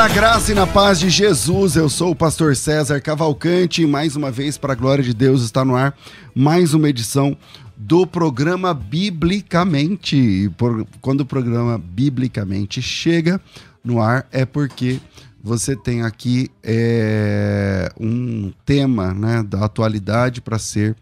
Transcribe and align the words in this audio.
Na 0.00 0.08
graça 0.08 0.50
e 0.50 0.54
na 0.54 0.66
paz 0.66 0.98
de 0.98 1.10
Jesus. 1.10 1.76
Eu 1.76 1.86
sou 1.90 2.12
o 2.12 2.16
pastor 2.16 2.56
César 2.56 3.02
Cavalcante 3.02 3.82
e 3.82 3.86
mais 3.86 4.16
uma 4.16 4.30
vez, 4.30 4.56
para 4.56 4.72
a 4.72 4.74
glória 4.74 5.04
de 5.04 5.12
Deus, 5.12 5.42
está 5.42 5.62
no 5.62 5.76
ar 5.76 5.94
mais 6.34 6.72
uma 6.72 6.88
edição 6.88 7.36
do 7.76 8.06
programa 8.06 8.72
Biblicamente. 8.72 10.16
E 10.16 10.48
por, 10.48 10.86
quando 11.02 11.20
o 11.20 11.26
programa 11.26 11.76
Biblicamente 11.76 12.80
chega 12.80 13.38
no 13.84 14.00
ar, 14.00 14.26
é 14.32 14.46
porque 14.46 14.98
você 15.44 15.76
tem 15.76 16.00
aqui 16.00 16.50
é, 16.62 17.92
um 18.00 18.54
tema 18.64 19.12
né, 19.12 19.42
da 19.42 19.66
atualidade 19.66 20.40
para 20.40 20.58
ser 20.58 20.96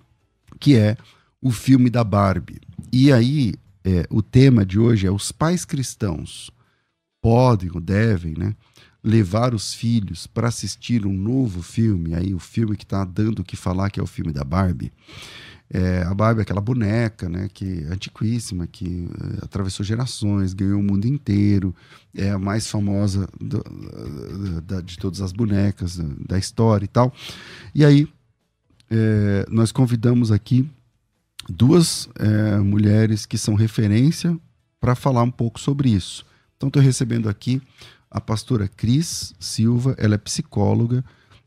que 0.60 0.76
é 0.76 0.96
o 1.42 1.50
filme 1.50 1.90
da 1.90 2.04
Barbie. 2.04 2.60
E 2.92 3.12
aí, 3.12 3.54
é, 3.84 4.06
o 4.10 4.22
tema 4.22 4.64
de 4.64 4.78
hoje 4.78 5.08
é 5.08 5.10
os 5.10 5.32
pais 5.32 5.64
cristãos 5.64 6.52
podem 7.20 7.68
ou 7.74 7.80
devem, 7.80 8.34
né? 8.38 8.54
Levar 9.02 9.54
os 9.54 9.72
filhos 9.72 10.26
para 10.26 10.48
assistir 10.48 11.06
um 11.06 11.12
novo 11.12 11.62
filme, 11.62 12.14
aí 12.14 12.34
o 12.34 12.38
filme 12.38 12.76
que 12.76 12.84
está 12.84 13.04
dando 13.04 13.40
o 13.40 13.44
que 13.44 13.56
falar, 13.56 13.90
que 13.90 13.98
é 13.98 14.02
o 14.02 14.06
filme 14.06 14.32
da 14.32 14.44
Barbie. 14.44 14.92
É, 15.72 16.02
a 16.02 16.12
Barbie 16.12 16.40
é 16.40 16.42
aquela 16.42 16.60
boneca, 16.60 17.28
né, 17.28 17.48
que 17.52 17.84
antiquíssima, 17.84 18.66
que 18.66 19.08
é, 19.40 19.44
atravessou 19.44 19.86
gerações, 19.86 20.52
ganhou 20.52 20.80
o 20.80 20.82
mundo 20.82 21.06
inteiro, 21.06 21.74
é 22.12 22.30
a 22.30 22.38
mais 22.38 22.66
famosa 22.66 23.28
do, 23.40 23.62
da, 24.62 24.80
de 24.80 24.98
todas 24.98 25.20
as 25.20 25.32
bonecas 25.32 25.96
da, 25.96 26.08
da, 26.30 26.38
história 26.38 26.84
e 26.84 26.88
tal. 26.88 27.14
E 27.72 27.84
aí, 27.84 28.08
é, 28.90 29.46
nós 29.48 29.70
convidamos 29.70 30.32
aqui 30.32 30.68
duas 31.48 32.08
mulheres 32.64 33.24
que 33.24 33.38
são 33.38 33.54
referência 33.54 34.38
para 34.80 34.94
falar 34.94 35.22
um 35.22 35.30
pouco 35.30 35.58
sobre 35.58 35.88
isso. 35.90 36.24
Então, 36.56 36.68
estou 36.68 36.82
recebendo 36.82 37.28
aqui 37.28 37.62
a 38.10 38.20
pastora 38.20 38.68
Cris 38.68 39.34
Silva, 39.38 39.94
ela 39.98 40.14
é 40.14 40.18
psicóloga 40.18 41.04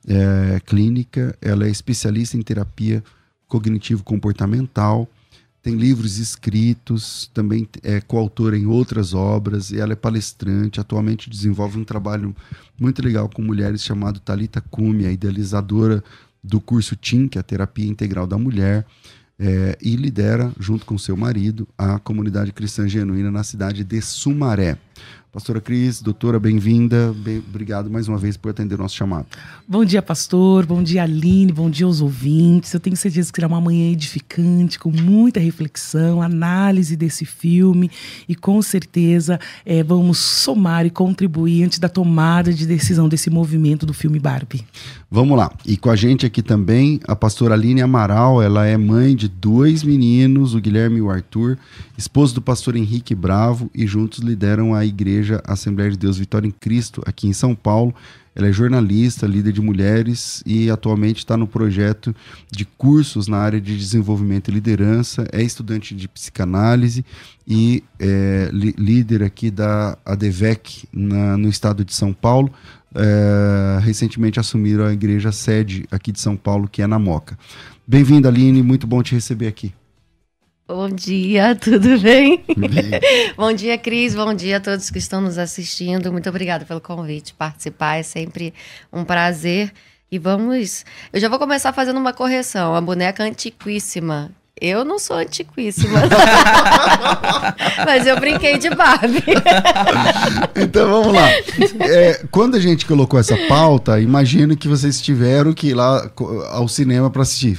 é, 0.07 0.59
clínica, 0.66 1.35
ela 1.41 1.66
é 1.66 1.69
especialista 1.69 2.38
em 2.38 2.41
terapia 2.41 3.03
cognitivo-comportamental, 3.47 5.07
tem 5.62 5.75
livros 5.75 6.18
escritos, 6.18 7.31
também 7.34 7.68
é 7.84 8.01
coautora 8.01 8.57
em 8.57 8.66
outras 8.66 9.13
obras, 9.13 9.72
e 9.72 9.79
ela 9.79 9.94
é 9.94 9.96
palestrante, 9.96 10.79
atualmente 10.79 11.29
desenvolve 11.29 11.79
um 11.79 11.85
trabalho 11.85 12.35
muito 12.78 13.01
legal 13.01 13.30
com 13.30 13.41
mulheres 13.41 13.81
chamado 13.81 14.19
Talita 14.19 14.59
Cume, 14.59 15.06
a 15.06 15.12
idealizadora 15.12 16.03
do 16.44 16.59
curso 16.59 16.97
TIM, 16.97 17.30
que 17.30 17.38
é 17.38 17.41
a 17.41 17.44
Terapia 17.44 17.88
Integral 17.88 18.28
da 18.28 18.38
Mulher, 18.38 18.85
é, 19.40 19.78
e 19.81 19.95
lidera, 19.95 20.51
junto 20.59 20.85
com 20.85 20.97
seu 20.97 21.16
marido, 21.16 21.66
a 21.78 21.97
comunidade 21.97 22.51
cristã 22.51 22.88
genuína 22.88 23.31
na 23.31 23.44
cidade 23.44 23.85
de 23.85 24.01
Sumaré. 24.01 24.78
Pastora 25.33 25.59
Cris, 25.59 25.99
doutora, 25.99 26.39
bem-vinda. 26.39 27.11
Bem, 27.17 27.39
obrigado 27.39 27.89
mais 27.89 28.07
uma 28.07 28.19
vez 28.19 28.37
por 28.37 28.51
atender 28.51 28.75
o 28.75 28.77
nosso 28.77 28.95
chamado. 28.95 29.25
Bom 29.67 29.83
dia, 29.83 29.99
pastor. 29.99 30.63
Bom 30.63 30.83
dia, 30.83 31.01
Aline. 31.01 31.51
Bom 31.51 31.71
dia 31.71 31.87
aos 31.87 32.01
ouvintes. 32.01 32.71
Eu 32.71 32.79
tenho 32.79 32.95
certeza 32.95 33.31
que 33.31 33.37
será 33.37 33.47
uma 33.47 33.59
manhã 33.59 33.91
edificante, 33.91 34.77
com 34.77 34.91
muita 34.91 35.39
reflexão, 35.39 36.21
análise 36.21 36.95
desse 36.95 37.25
filme 37.25 37.89
e 38.29 38.35
com 38.35 38.61
certeza 38.61 39.39
é, 39.65 39.81
vamos 39.81 40.19
somar 40.19 40.85
e 40.85 40.91
contribuir 40.91 41.63
antes 41.63 41.79
da 41.79 41.89
tomada 41.89 42.53
de 42.53 42.67
decisão 42.67 43.09
desse 43.09 43.31
movimento 43.31 43.87
do 43.87 43.93
filme 43.93 44.19
Barbie. 44.19 44.63
Vamos 45.09 45.35
lá. 45.35 45.51
E 45.65 45.77
com 45.77 45.89
a 45.89 45.95
gente 45.95 46.27
aqui 46.27 46.43
também 46.43 46.99
a 47.07 47.15
pastora 47.15 47.55
Aline 47.55 47.81
Amaral. 47.81 48.39
Ela 48.39 48.67
é 48.67 48.77
mãe 48.77 49.15
de 49.15 49.27
dois 49.27 49.83
meninos, 49.83 50.53
o 50.53 50.61
Guilherme 50.61 50.97
e 50.97 51.01
o 51.01 51.09
Arthur, 51.09 51.57
esposo 51.97 52.35
do 52.35 52.41
pastor 52.41 52.75
Henrique 52.75 53.15
Bravo 53.15 53.67
e 53.73 53.87
juntos 53.87 54.19
lideram 54.19 54.75
a 54.75 54.85
igreja 54.85 54.92
Igreja 54.93 55.41
Assembleia 55.45 55.91
de 55.91 55.97
Deus 55.97 56.17
Vitória 56.17 56.47
em 56.47 56.51
Cristo, 56.51 57.01
aqui 57.05 57.27
em 57.27 57.33
São 57.33 57.53
Paulo. 57.53 57.93
Ela 58.35 58.47
é 58.47 58.51
jornalista, 58.51 59.27
líder 59.27 59.51
de 59.51 59.61
mulheres 59.61 60.41
e 60.45 60.69
atualmente 60.69 61.19
está 61.19 61.37
no 61.37 61.45
projeto 61.45 62.15
de 62.51 62.65
cursos 62.65 63.27
na 63.27 63.37
área 63.37 63.61
de 63.61 63.77
desenvolvimento 63.77 64.49
e 64.49 64.53
liderança. 64.53 65.27
É 65.31 65.41
estudante 65.44 65.94
de 65.94 66.07
psicanálise 66.07 67.06
e 67.47 67.83
é, 68.00 68.50
líder 68.51 69.21
aqui 69.21 69.51
da 69.51 69.97
ADVEC 70.03 70.88
na, 70.91 71.38
no 71.38 71.47
estado 71.47 71.85
de 71.85 71.94
São 71.94 72.12
Paulo. 72.12 72.51
É, 72.95 73.79
recentemente 73.81 74.39
assumiram 74.39 74.85
a 74.85 74.94
igreja 74.94 75.31
sede 75.31 75.85
aqui 75.91 76.12
de 76.12 76.19
São 76.19 76.35
Paulo, 76.35 76.68
que 76.68 76.81
é 76.81 76.88
na 76.88 76.97
Moca. 76.97 77.38
Bem-vinda, 77.85 78.29
Aline, 78.29 78.63
muito 78.63 78.88
bom 78.88 79.03
te 79.03 79.13
receber 79.13 79.47
aqui. 79.47 79.73
Bom 80.65 80.89
dia, 80.89 81.56
tudo 81.56 82.00
bem? 82.00 82.42
bem? 82.57 83.01
Bom 83.36 83.51
dia, 83.51 83.77
Cris. 83.77 84.15
Bom 84.15 84.33
dia 84.33 84.57
a 84.57 84.60
todos 84.62 84.89
que 84.89 84.98
estão 84.98 85.19
nos 85.19 85.38
assistindo. 85.38 86.10
Muito 86.10 86.30
obrigada 86.30 86.63
pelo 86.63 86.80
convite. 86.80 87.33
Participar 87.33 87.98
é 87.98 88.04
sempre 88.04 88.54
um 88.92 89.04
prazer. 89.04 89.74
E 90.10 90.18
vamos. 90.18 90.86
Eu 91.12 91.19
já 91.19 91.27
vou 91.27 91.38
começar 91.38 91.74
fazendo 91.74 92.00
uma 92.00 92.13
correção. 92.13 92.74
A 92.75 92.80
boneca 92.80 93.24
antiquíssima 93.24 94.31
Eu 94.61 94.85
não 94.85 95.00
sou 95.00 95.17
antiquíssima. 95.17 96.00
Mas 97.85 98.05
eu 98.05 98.19
brinquei 98.19 98.57
de 98.59 98.69
Barbie. 98.69 99.23
então 100.55 100.89
vamos 100.89 101.13
lá. 101.13 101.27
É, 101.81 102.23
quando 102.29 102.55
a 102.55 102.59
gente 102.59 102.85
colocou 102.85 103.19
essa 103.19 103.35
pauta, 103.50 104.00
imagino 104.00 104.55
que 104.55 104.67
vocês 104.67 105.01
tiveram 105.01 105.53
que 105.53 105.69
ir 105.69 105.73
lá 105.73 106.09
ao 106.51 106.67
cinema 106.67 107.09
para 107.09 107.23
assistir. 107.23 107.57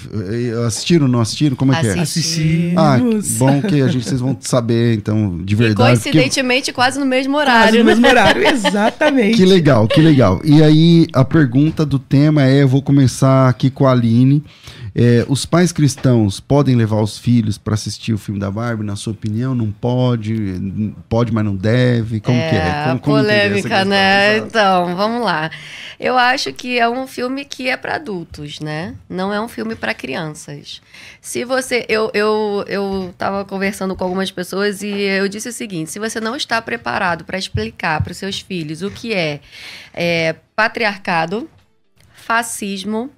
Assistiram, 0.66 1.08
não 1.08 1.20
assistiram? 1.20 1.56
Como 1.56 1.74
é 1.74 1.80
que 1.80 1.88
é? 1.88 1.98
Assistimos. 1.98 2.74
Ah, 2.76 2.98
bom 3.38 3.60
que 3.60 3.82
a 3.82 3.88
gente, 3.88 4.04
vocês 4.04 4.20
vão 4.20 4.36
saber, 4.40 4.94
então, 4.94 5.38
de 5.42 5.54
verdade. 5.56 5.90
E 5.90 5.94
coincidentemente, 5.94 6.72
porque... 6.72 6.72
quase 6.72 6.98
no 6.98 7.06
mesmo 7.06 7.36
horário. 7.36 7.64
Quase 7.64 7.78
no 7.78 7.84
mesmo 7.84 8.06
horário, 8.06 8.46
exatamente. 8.46 9.36
Que 9.36 9.44
legal, 9.44 9.88
que 9.88 10.00
legal. 10.00 10.40
E 10.44 10.62
aí, 10.62 11.08
a 11.12 11.24
pergunta 11.24 11.84
do 11.84 11.98
tema 11.98 12.44
é: 12.44 12.62
eu 12.62 12.68
vou 12.68 12.80
começar 12.80 13.48
aqui 13.48 13.68
com 13.68 13.84
a 13.84 13.92
Aline. 13.92 14.44
É, 14.96 15.26
os 15.28 15.44
pais 15.44 15.72
cristãos 15.72 16.38
podem 16.38 16.76
levar 16.76 17.00
os 17.00 17.18
filhos 17.18 17.58
para 17.58 17.74
assistir 17.74 18.12
o 18.12 18.18
filme 18.18 18.38
da 18.38 18.48
Barbie, 18.48 18.84
na 18.84 18.94
sua 18.94 19.12
opinião? 19.12 19.52
Não 19.52 19.72
pode? 19.72 20.94
Pode, 21.08 21.32
mas 21.32 21.44
não 21.44 21.56
deve? 21.56 22.20
Como 22.20 22.38
é, 22.38 22.48
que 22.48 22.54
é? 22.54 22.84
Como, 22.84 23.00
como 23.00 23.16
polêmica, 23.16 23.84
né? 23.84 24.36
Então, 24.36 24.94
vamos 24.94 25.24
lá. 25.24 25.50
Eu 25.98 26.16
acho 26.16 26.52
que 26.52 26.78
é 26.78 26.88
um 26.88 27.08
filme 27.08 27.44
que 27.44 27.68
é 27.68 27.76
para 27.76 27.96
adultos, 27.96 28.60
né? 28.60 28.94
Não 29.08 29.32
é 29.32 29.40
um 29.40 29.48
filme 29.48 29.74
para 29.74 29.92
crianças. 29.92 30.80
Se 31.20 31.44
você. 31.44 31.84
Eu, 31.88 32.12
eu, 32.14 32.64
eu 32.68 33.12
tava 33.18 33.44
conversando 33.44 33.96
com 33.96 34.04
algumas 34.04 34.30
pessoas 34.30 34.80
e 34.80 34.90
eu 34.90 35.28
disse 35.28 35.48
o 35.48 35.52
seguinte: 35.52 35.90
se 35.90 35.98
você 35.98 36.20
não 36.20 36.36
está 36.36 36.62
preparado 36.62 37.24
para 37.24 37.36
explicar 37.36 38.00
para 38.00 38.12
os 38.12 38.16
seus 38.16 38.38
filhos 38.38 38.80
o 38.80 38.92
que 38.92 39.12
é, 39.12 39.40
é 39.92 40.36
patriarcado, 40.54 41.50
fascismo, 42.14 43.10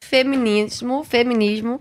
feminismo, 0.00 1.04
feminismo, 1.04 1.80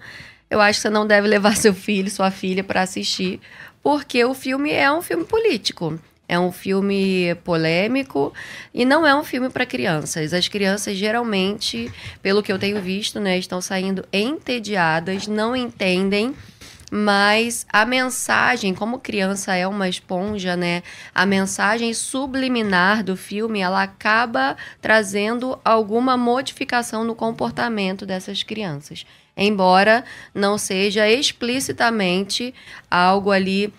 eu 0.49 0.59
acho 0.61 0.79
que 0.79 0.81
você 0.83 0.89
não 0.89 1.07
deve 1.07 1.27
levar 1.27 1.55
seu 1.55 1.73
filho, 1.73 2.09
sua 2.11 2.29
filha 2.29 2.63
para 2.63 2.81
assistir, 2.81 3.39
porque 3.81 4.23
o 4.23 4.33
filme 4.33 4.71
é 4.71 4.91
um 4.91 5.01
filme 5.01 5.25
político. 5.25 5.99
É 6.27 6.37
um 6.37 6.51
filme 6.51 7.33
polêmico 7.43 8.31
e 8.71 8.85
não 8.85 9.05
é 9.05 9.15
um 9.15 9.23
filme 9.23 9.49
para 9.49 9.65
crianças. 9.65 10.31
As 10.31 10.47
crianças 10.47 10.95
geralmente, 10.95 11.91
pelo 12.21 12.43
que 12.43 12.53
eu 12.53 12.59
tenho 12.59 12.79
visto, 12.79 13.19
né, 13.19 13.35
estão 13.39 13.59
saindo 13.59 14.05
entediadas, 14.13 15.25
não 15.25 15.55
entendem 15.55 16.35
mas 16.89 17.65
a 17.71 17.85
mensagem, 17.85 18.73
como 18.73 18.99
criança 18.99 19.55
é 19.55 19.67
uma 19.67 19.87
esponja, 19.87 20.55
né? 20.55 20.83
A 21.13 21.25
mensagem 21.25 21.93
subliminar 21.93 23.03
do 23.03 23.15
filme, 23.15 23.59
ela 23.59 23.83
acaba 23.83 24.57
trazendo 24.81 25.59
alguma 25.63 26.17
modificação 26.17 27.03
no 27.03 27.15
comportamento 27.15 28.05
dessas 28.05 28.43
crianças. 28.43 29.05
Embora 29.37 30.03
não 30.33 30.57
seja 30.57 31.09
explicitamente 31.09 32.53
algo 32.89 33.31
ali 33.31 33.73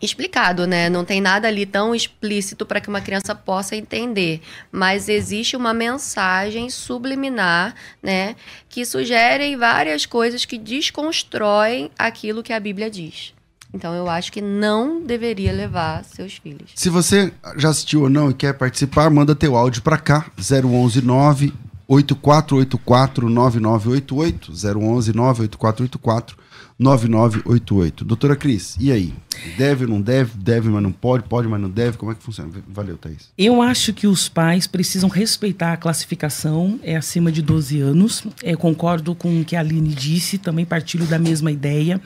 explicado, 0.00 0.66
né? 0.66 0.88
Não 0.88 1.04
tem 1.04 1.20
nada 1.20 1.48
ali 1.48 1.66
tão 1.66 1.94
explícito 1.94 2.64
para 2.64 2.80
que 2.80 2.88
uma 2.88 3.00
criança 3.00 3.34
possa 3.34 3.76
entender, 3.76 4.40
mas 4.70 5.08
existe 5.08 5.56
uma 5.56 5.74
mensagem 5.74 6.70
subliminar, 6.70 7.74
né, 8.02 8.36
que 8.68 8.84
sugerem 8.84 9.56
várias 9.56 10.06
coisas 10.06 10.44
que 10.44 10.58
desconstroem 10.58 11.90
aquilo 11.98 12.42
que 12.42 12.52
a 12.52 12.60
Bíblia 12.60 12.90
diz. 12.90 13.34
Então 13.72 13.92
eu 13.94 14.08
acho 14.08 14.32
que 14.32 14.40
não 14.40 15.02
deveria 15.02 15.52
levar 15.52 16.02
seus 16.04 16.34
filhos. 16.36 16.70
Se 16.74 16.88
você 16.88 17.32
já 17.56 17.68
assistiu 17.68 18.02
ou 18.02 18.08
não 18.08 18.30
e 18.30 18.34
quer 18.34 18.54
participar, 18.54 19.10
manda 19.10 19.34
teu 19.34 19.56
áudio 19.56 19.82
para 19.82 19.98
cá, 19.98 20.26
011 20.38 21.02
9 21.02 21.52
8484 21.86 23.28
9988 23.28 24.52
011 24.52 25.12
98484 25.12 26.47
9988. 26.78 28.04
Doutora 28.04 28.36
Cris, 28.36 28.76
e 28.78 28.92
aí? 28.92 29.12
Deve 29.56 29.86
não 29.86 30.00
deve? 30.00 30.36
Deve, 30.36 30.68
mas 30.68 30.82
não 30.82 30.92
pode? 30.92 31.24
Pode, 31.24 31.48
mas 31.48 31.60
não 31.60 31.70
deve? 31.70 31.96
Como 31.96 32.10
é 32.12 32.14
que 32.14 32.22
funciona? 32.22 32.50
Valeu, 32.68 32.96
Thaís. 32.96 33.30
Eu 33.36 33.62
acho 33.62 33.92
que 33.92 34.06
os 34.06 34.28
pais 34.28 34.66
precisam 34.66 35.08
respeitar 35.08 35.72
a 35.72 35.76
classificação, 35.76 36.78
é 36.82 36.96
acima 36.96 37.30
de 37.30 37.42
12 37.42 37.80
anos. 37.80 38.24
É, 38.42 38.56
concordo 38.56 39.14
com 39.14 39.40
o 39.40 39.44
que 39.44 39.56
a 39.56 39.60
Aline 39.60 39.90
disse, 39.90 40.38
também 40.38 40.64
partilho 40.64 41.06
da 41.06 41.18
mesma 41.18 41.50
ideia. 41.50 42.00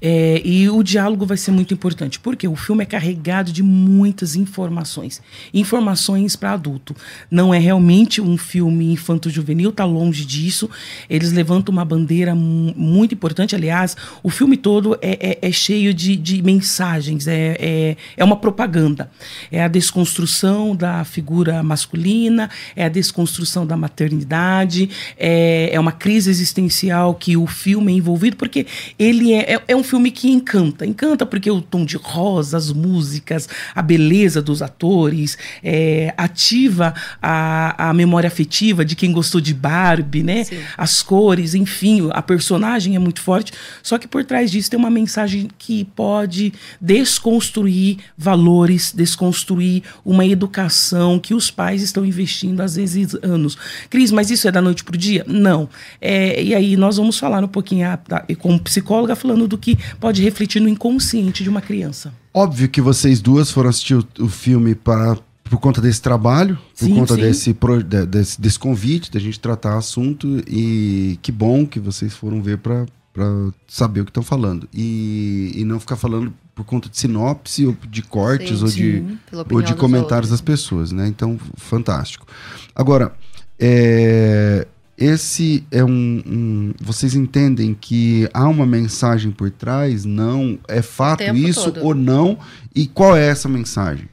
É, 0.00 0.40
e 0.44 0.68
o 0.68 0.82
diálogo 0.82 1.26
vai 1.26 1.36
ser 1.36 1.50
muito 1.50 1.74
importante, 1.74 2.20
porque 2.20 2.46
o 2.46 2.56
filme 2.56 2.82
é 2.82 2.86
carregado 2.86 3.52
de 3.52 3.62
muitas 3.62 4.36
informações. 4.36 5.20
Informações 5.52 6.36
para 6.36 6.52
adulto. 6.52 6.94
Não 7.30 7.52
é 7.52 7.58
realmente 7.58 8.20
um 8.20 8.36
filme 8.36 8.92
infanto-juvenil, 8.92 9.70
está 9.70 9.84
longe 9.84 10.24
disso. 10.24 10.70
Eles 11.08 11.32
levantam 11.32 11.72
uma 11.72 11.84
bandeira 11.84 12.34
muito 12.34 13.14
importante, 13.14 13.54
aliás, 13.54 13.96
o 14.22 14.30
filme 14.30 14.56
todo 14.56 14.98
é, 15.00 15.38
é, 15.42 15.48
é 15.48 15.52
cheio 15.52 15.92
de, 15.92 16.16
de, 16.16 16.42
mensagens, 16.42 17.26
é, 17.26 17.56
é, 17.58 17.96
é 18.16 18.24
uma 18.24 18.36
propaganda. 18.36 19.10
É 19.50 19.62
a 19.62 19.68
desconstrução 19.68 20.74
da 20.74 21.04
figura 21.04 21.62
masculina, 21.62 22.50
é 22.74 22.84
a 22.84 22.88
desconstrução 22.88 23.66
da 23.66 23.76
maternidade, 23.76 24.90
é, 25.18 25.70
é 25.72 25.80
uma 25.80 25.92
crise 25.92 26.30
existencial 26.30 27.14
que 27.14 27.36
o 27.36 27.46
filme 27.46 27.92
é 27.92 27.96
envolvido, 27.96 28.36
porque 28.36 28.66
ele 28.98 29.32
é, 29.32 29.54
é, 29.54 29.62
é 29.68 29.76
um 29.76 29.84
filme 29.84 30.10
que 30.10 30.30
encanta. 30.30 30.86
Encanta 30.86 31.26
porque 31.26 31.50
o 31.50 31.60
tom 31.60 31.84
de 31.84 31.96
rosa, 31.96 32.56
as 32.56 32.72
músicas, 32.72 33.48
a 33.74 33.82
beleza 33.82 34.40
dos 34.40 34.62
atores, 34.62 35.36
é, 35.62 36.14
ativa 36.16 36.94
a, 37.20 37.90
a 37.90 37.94
memória 37.94 38.28
afetiva 38.28 38.84
de 38.84 38.96
quem 38.96 39.12
gostou 39.12 39.40
de 39.40 39.54
Barbie, 39.54 40.22
né? 40.22 40.46
As 40.76 41.02
cores, 41.02 41.54
enfim, 41.54 42.08
a 42.12 42.22
personagem 42.22 42.96
é 42.96 42.98
muito 42.98 43.20
forte. 43.20 43.52
Só 43.82 43.97
que 43.98 44.08
por 44.08 44.24
trás 44.24 44.50
disso 44.50 44.70
tem 44.70 44.78
uma 44.78 44.90
mensagem 44.90 45.48
que 45.58 45.84
pode 45.84 46.52
desconstruir 46.80 47.98
valores, 48.16 48.92
desconstruir 48.94 49.82
uma 50.04 50.24
educação 50.24 51.18
que 51.18 51.34
os 51.34 51.50
pais 51.50 51.82
estão 51.82 52.04
investindo 52.04 52.60
às 52.60 52.76
vezes 52.76 53.14
anos. 53.22 53.56
Cris, 53.90 54.10
mas 54.10 54.30
isso 54.30 54.48
é 54.48 54.52
da 54.52 54.62
noite 54.62 54.84
para 54.84 54.94
o 54.94 54.98
dia? 54.98 55.24
Não. 55.26 55.68
É, 56.00 56.42
e 56.42 56.54
aí 56.54 56.76
nós 56.76 56.96
vamos 56.96 57.18
falar 57.18 57.42
um 57.42 57.48
pouquinho, 57.48 57.86
como 58.38 58.58
psicóloga, 58.60 59.16
falando 59.16 59.46
do 59.48 59.58
que 59.58 59.76
pode 60.00 60.22
refletir 60.22 60.60
no 60.60 60.68
inconsciente 60.68 61.42
de 61.42 61.48
uma 61.48 61.60
criança. 61.60 62.12
Óbvio 62.32 62.68
que 62.68 62.80
vocês 62.80 63.20
duas 63.20 63.50
foram 63.50 63.70
assistir 63.70 63.94
o, 63.94 64.06
o 64.20 64.28
filme 64.28 64.74
para 64.74 65.16
por 65.48 65.58
conta 65.58 65.80
desse 65.80 66.00
trabalho, 66.00 66.58
por 66.78 66.84
sim, 66.84 66.94
conta 66.94 67.14
sim. 67.14 67.20
Desse, 67.20 67.56
desse, 68.06 68.40
desse 68.40 68.58
convite, 68.58 69.10
da 69.10 69.18
gente 69.18 69.40
tratar 69.40 69.76
assunto. 69.76 70.42
E 70.46 71.18
que 71.22 71.32
bom 71.32 71.66
que 71.66 71.80
vocês 71.80 72.14
foram 72.14 72.42
ver 72.42 72.58
para 72.58 72.86
para 73.18 73.52
saber 73.66 74.02
o 74.02 74.04
que 74.04 74.10
estão 74.10 74.22
falando. 74.22 74.68
E, 74.72 75.52
e 75.56 75.64
não 75.64 75.80
ficar 75.80 75.96
falando 75.96 76.32
por 76.54 76.64
conta 76.64 76.88
de 76.88 76.96
sinopse 76.96 77.66
ou 77.66 77.76
de 77.90 78.00
cortes 78.00 78.60
sim, 78.60 78.64
ou, 78.64 78.70
de, 78.70 79.18
ou 79.50 79.62
de 79.62 79.74
comentários 79.74 80.30
das 80.30 80.40
pessoas, 80.40 80.92
né? 80.92 81.08
Então, 81.08 81.36
fantástico. 81.56 82.26
Agora, 82.76 83.12
é, 83.58 84.68
esse 84.96 85.64
é 85.72 85.84
um, 85.84 86.22
um, 86.24 86.72
Vocês 86.80 87.16
entendem 87.16 87.76
que 87.78 88.28
há 88.32 88.48
uma 88.48 88.64
mensagem 88.64 89.32
por 89.32 89.50
trás? 89.50 90.04
Não? 90.04 90.56
É 90.68 90.80
fato 90.80 91.24
isso 91.34 91.72
todo. 91.72 91.84
ou 91.84 91.94
não? 91.96 92.38
E 92.72 92.86
qual 92.86 93.16
é 93.16 93.26
essa 93.26 93.48
mensagem? 93.48 94.08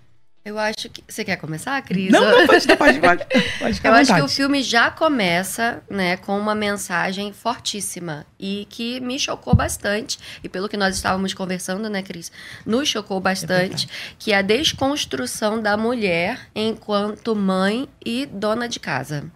Eu 0.46 0.60
acho 0.60 0.90
que. 0.90 1.04
Você 1.08 1.25
quer 1.25 1.38
começar, 1.38 1.82
Cris? 1.82 2.12
Não, 2.12 2.22
não, 2.22 2.46
pode, 2.46 2.68
pode, 2.78 3.00
pode, 3.00 3.25
pode 3.60 3.82
Eu 3.84 3.94
acho 3.94 4.14
que 4.14 4.22
o 4.22 4.28
filme 4.28 4.62
já 4.62 4.92
começa, 4.92 5.82
né, 5.90 6.18
com 6.18 6.38
uma 6.38 6.54
mensagem 6.54 7.34
fortíssima 7.34 8.28
e 8.40 8.68
que 8.70 9.00
me 9.00 9.18
chocou 9.18 9.56
bastante. 9.56 10.20
E 10.44 10.48
pelo 10.48 10.70
que 10.70 10.78
nós 10.78 10.96
estávamos 10.96 11.34
conversando, 11.34 11.90
né, 11.90 12.04
Cris? 12.04 12.32
Nos 12.64 12.88
chocou 12.88 13.20
bastante, 13.20 13.88
é 13.88 13.90
que 14.20 14.34
é 14.34 14.38
a 14.38 14.44
desconstrução 14.44 15.60
da 15.60 15.75
mulher 15.75 16.40
enquanto 16.54 17.36
mãe 17.36 17.90
e 18.06 18.28
dona 18.28 18.70
de 18.70 18.80
casa 18.80 19.32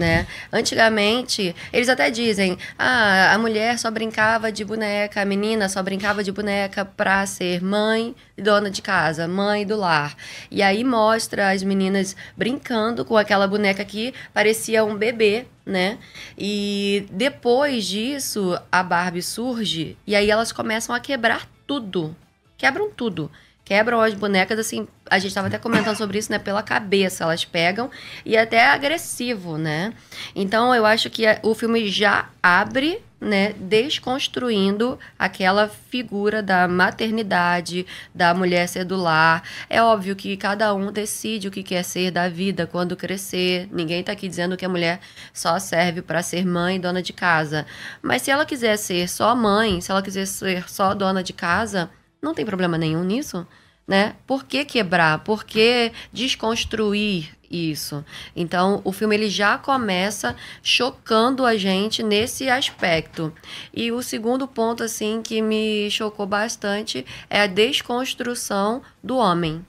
né? 0.00 0.26
Antigamente, 0.50 1.54
eles 1.70 1.90
até 1.90 2.10
dizem: 2.10 2.56
ah, 2.78 3.34
a 3.34 3.38
mulher 3.38 3.78
só 3.78 3.90
brincava 3.90 4.50
de 4.50 4.64
boneca, 4.64 5.20
a 5.20 5.24
menina 5.26 5.68
só 5.68 5.82
brincava 5.82 6.24
de 6.24 6.32
boneca 6.32 6.84
para 6.84 7.24
ser 7.26 7.62
mãe 7.62 8.16
e 8.36 8.42
dona 8.42 8.70
de 8.70 8.80
casa, 8.80 9.28
mãe 9.28 9.66
do 9.66 9.76
lar. 9.76 10.16
E 10.50 10.62
aí 10.62 10.82
mostra 10.82 11.50
as 11.50 11.62
meninas 11.62 12.16
brincando 12.34 13.04
com 13.04 13.16
aquela 13.16 13.46
boneca 13.46 13.84
que 13.84 14.14
parecia 14.32 14.82
um 14.82 14.96
bebê, 14.96 15.46
né? 15.66 15.98
E 16.36 17.06
depois 17.12 17.84
disso, 17.84 18.58
a 18.72 18.82
Barbie 18.82 19.22
surge 19.22 19.98
e 20.06 20.16
aí 20.16 20.30
elas 20.30 20.50
começam 20.50 20.94
a 20.94 21.00
quebrar 21.00 21.46
tudo. 21.66 22.16
Quebram 22.56 22.90
tudo 22.90 23.30
quebram 23.70 24.00
as 24.00 24.14
bonecas, 24.14 24.58
assim, 24.58 24.88
a 25.08 25.16
gente 25.20 25.28
estava 25.28 25.46
até 25.46 25.56
comentando 25.56 25.94
sobre 25.96 26.18
isso, 26.18 26.32
né? 26.32 26.40
Pela 26.40 26.60
cabeça, 26.60 27.22
elas 27.22 27.44
pegam 27.44 27.88
e 28.26 28.34
é 28.34 28.40
até 28.40 28.66
agressivo, 28.66 29.56
né? 29.56 29.92
Então 30.34 30.74
eu 30.74 30.84
acho 30.84 31.08
que 31.08 31.22
o 31.44 31.54
filme 31.54 31.88
já 31.88 32.28
abre 32.42 33.00
né, 33.20 33.52
desconstruindo 33.52 34.98
aquela 35.16 35.68
figura 35.68 36.42
da 36.42 36.66
maternidade, 36.66 37.86
da 38.12 38.34
mulher 38.34 38.66
sedular. 38.66 39.44
É 39.68 39.80
óbvio 39.80 40.16
que 40.16 40.36
cada 40.36 40.74
um 40.74 40.90
decide 40.90 41.46
o 41.46 41.50
que 41.52 41.62
quer 41.62 41.84
ser 41.84 42.10
da 42.10 42.28
vida 42.28 42.66
quando 42.66 42.96
crescer. 42.96 43.68
Ninguém 43.70 44.00
está 44.00 44.10
aqui 44.10 44.26
dizendo 44.26 44.56
que 44.56 44.64
a 44.64 44.68
mulher 44.68 44.98
só 45.32 45.60
serve 45.60 46.02
para 46.02 46.24
ser 46.24 46.44
mãe 46.44 46.74
e 46.74 46.80
dona 46.80 47.00
de 47.00 47.12
casa. 47.12 47.64
Mas 48.02 48.22
se 48.22 48.32
ela 48.32 48.44
quiser 48.44 48.76
ser 48.76 49.08
só 49.08 49.32
mãe, 49.36 49.80
se 49.80 49.92
ela 49.92 50.02
quiser 50.02 50.26
ser 50.26 50.68
só 50.68 50.92
dona 50.92 51.22
de 51.22 51.32
casa, 51.32 51.88
não 52.22 52.34
tem 52.34 52.44
problema 52.44 52.76
nenhum 52.76 53.04
nisso. 53.04 53.46
Né? 53.90 54.14
Por 54.24 54.44
que 54.44 54.64
quebrar? 54.64 55.24
Por 55.24 55.42
que 55.42 55.90
desconstruir 56.12 57.36
isso. 57.50 58.04
Então, 58.36 58.80
o 58.84 58.92
filme 58.92 59.16
ele 59.16 59.28
já 59.28 59.58
começa 59.58 60.36
chocando 60.62 61.44
a 61.44 61.56
gente 61.56 62.00
nesse 62.00 62.48
aspecto. 62.48 63.34
E 63.74 63.90
o 63.90 64.00
segundo 64.00 64.46
ponto 64.46 64.84
assim 64.84 65.20
que 65.20 65.42
me 65.42 65.90
chocou 65.90 66.24
bastante 66.24 67.04
é 67.28 67.40
a 67.40 67.48
desconstrução 67.48 68.80
do 69.02 69.16
homem. 69.16 69.66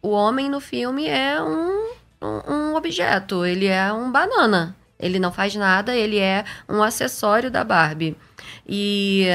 O 0.00 0.08
homem 0.08 0.48
no 0.48 0.60
filme 0.60 1.06
é 1.06 1.38
um, 1.42 1.92
um, 2.22 2.52
um 2.54 2.74
objeto, 2.76 3.44
ele 3.44 3.66
é 3.66 3.92
um 3.92 4.10
banana. 4.10 4.74
Ele 4.98 5.18
não 5.18 5.30
faz 5.30 5.54
nada, 5.54 5.94
ele 5.94 6.18
é 6.18 6.46
um 6.66 6.82
acessório 6.82 7.50
da 7.50 7.62
Barbie. 7.62 8.16
E 8.66 9.26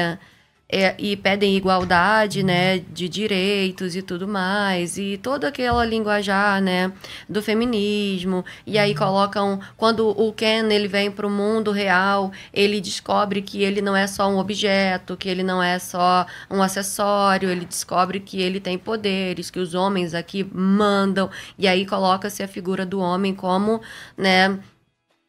é, 0.68 0.94
e 0.98 1.16
pedem 1.16 1.56
igualdade, 1.56 2.42
né, 2.42 2.78
de 2.78 3.08
direitos 3.08 3.94
e 3.94 4.02
tudo 4.02 4.26
mais, 4.26 4.98
e 4.98 5.16
toda 5.16 5.48
aquela 5.48 5.84
linguajar, 5.84 6.60
né, 6.60 6.92
do 7.28 7.40
feminismo, 7.40 8.44
e 8.66 8.78
aí 8.78 8.94
colocam, 8.94 9.60
quando 9.76 10.08
o 10.08 10.32
Ken, 10.32 10.68
ele 10.70 10.88
vem 10.88 11.10
para 11.10 11.26
o 11.26 11.30
mundo 11.30 11.70
real, 11.70 12.32
ele 12.52 12.80
descobre 12.80 13.42
que 13.42 13.62
ele 13.62 13.80
não 13.80 13.96
é 13.96 14.06
só 14.06 14.28
um 14.28 14.38
objeto, 14.38 15.16
que 15.16 15.28
ele 15.28 15.42
não 15.42 15.62
é 15.62 15.78
só 15.78 16.26
um 16.50 16.62
acessório, 16.62 17.48
ele 17.48 17.64
descobre 17.64 18.18
que 18.18 18.40
ele 18.40 18.58
tem 18.58 18.76
poderes, 18.76 19.50
que 19.50 19.60
os 19.60 19.74
homens 19.74 20.14
aqui 20.14 20.44
mandam, 20.52 21.30
e 21.56 21.68
aí 21.68 21.86
coloca-se 21.86 22.42
a 22.42 22.48
figura 22.48 22.84
do 22.84 22.98
homem 22.98 23.34
como, 23.34 23.80
né, 24.16 24.58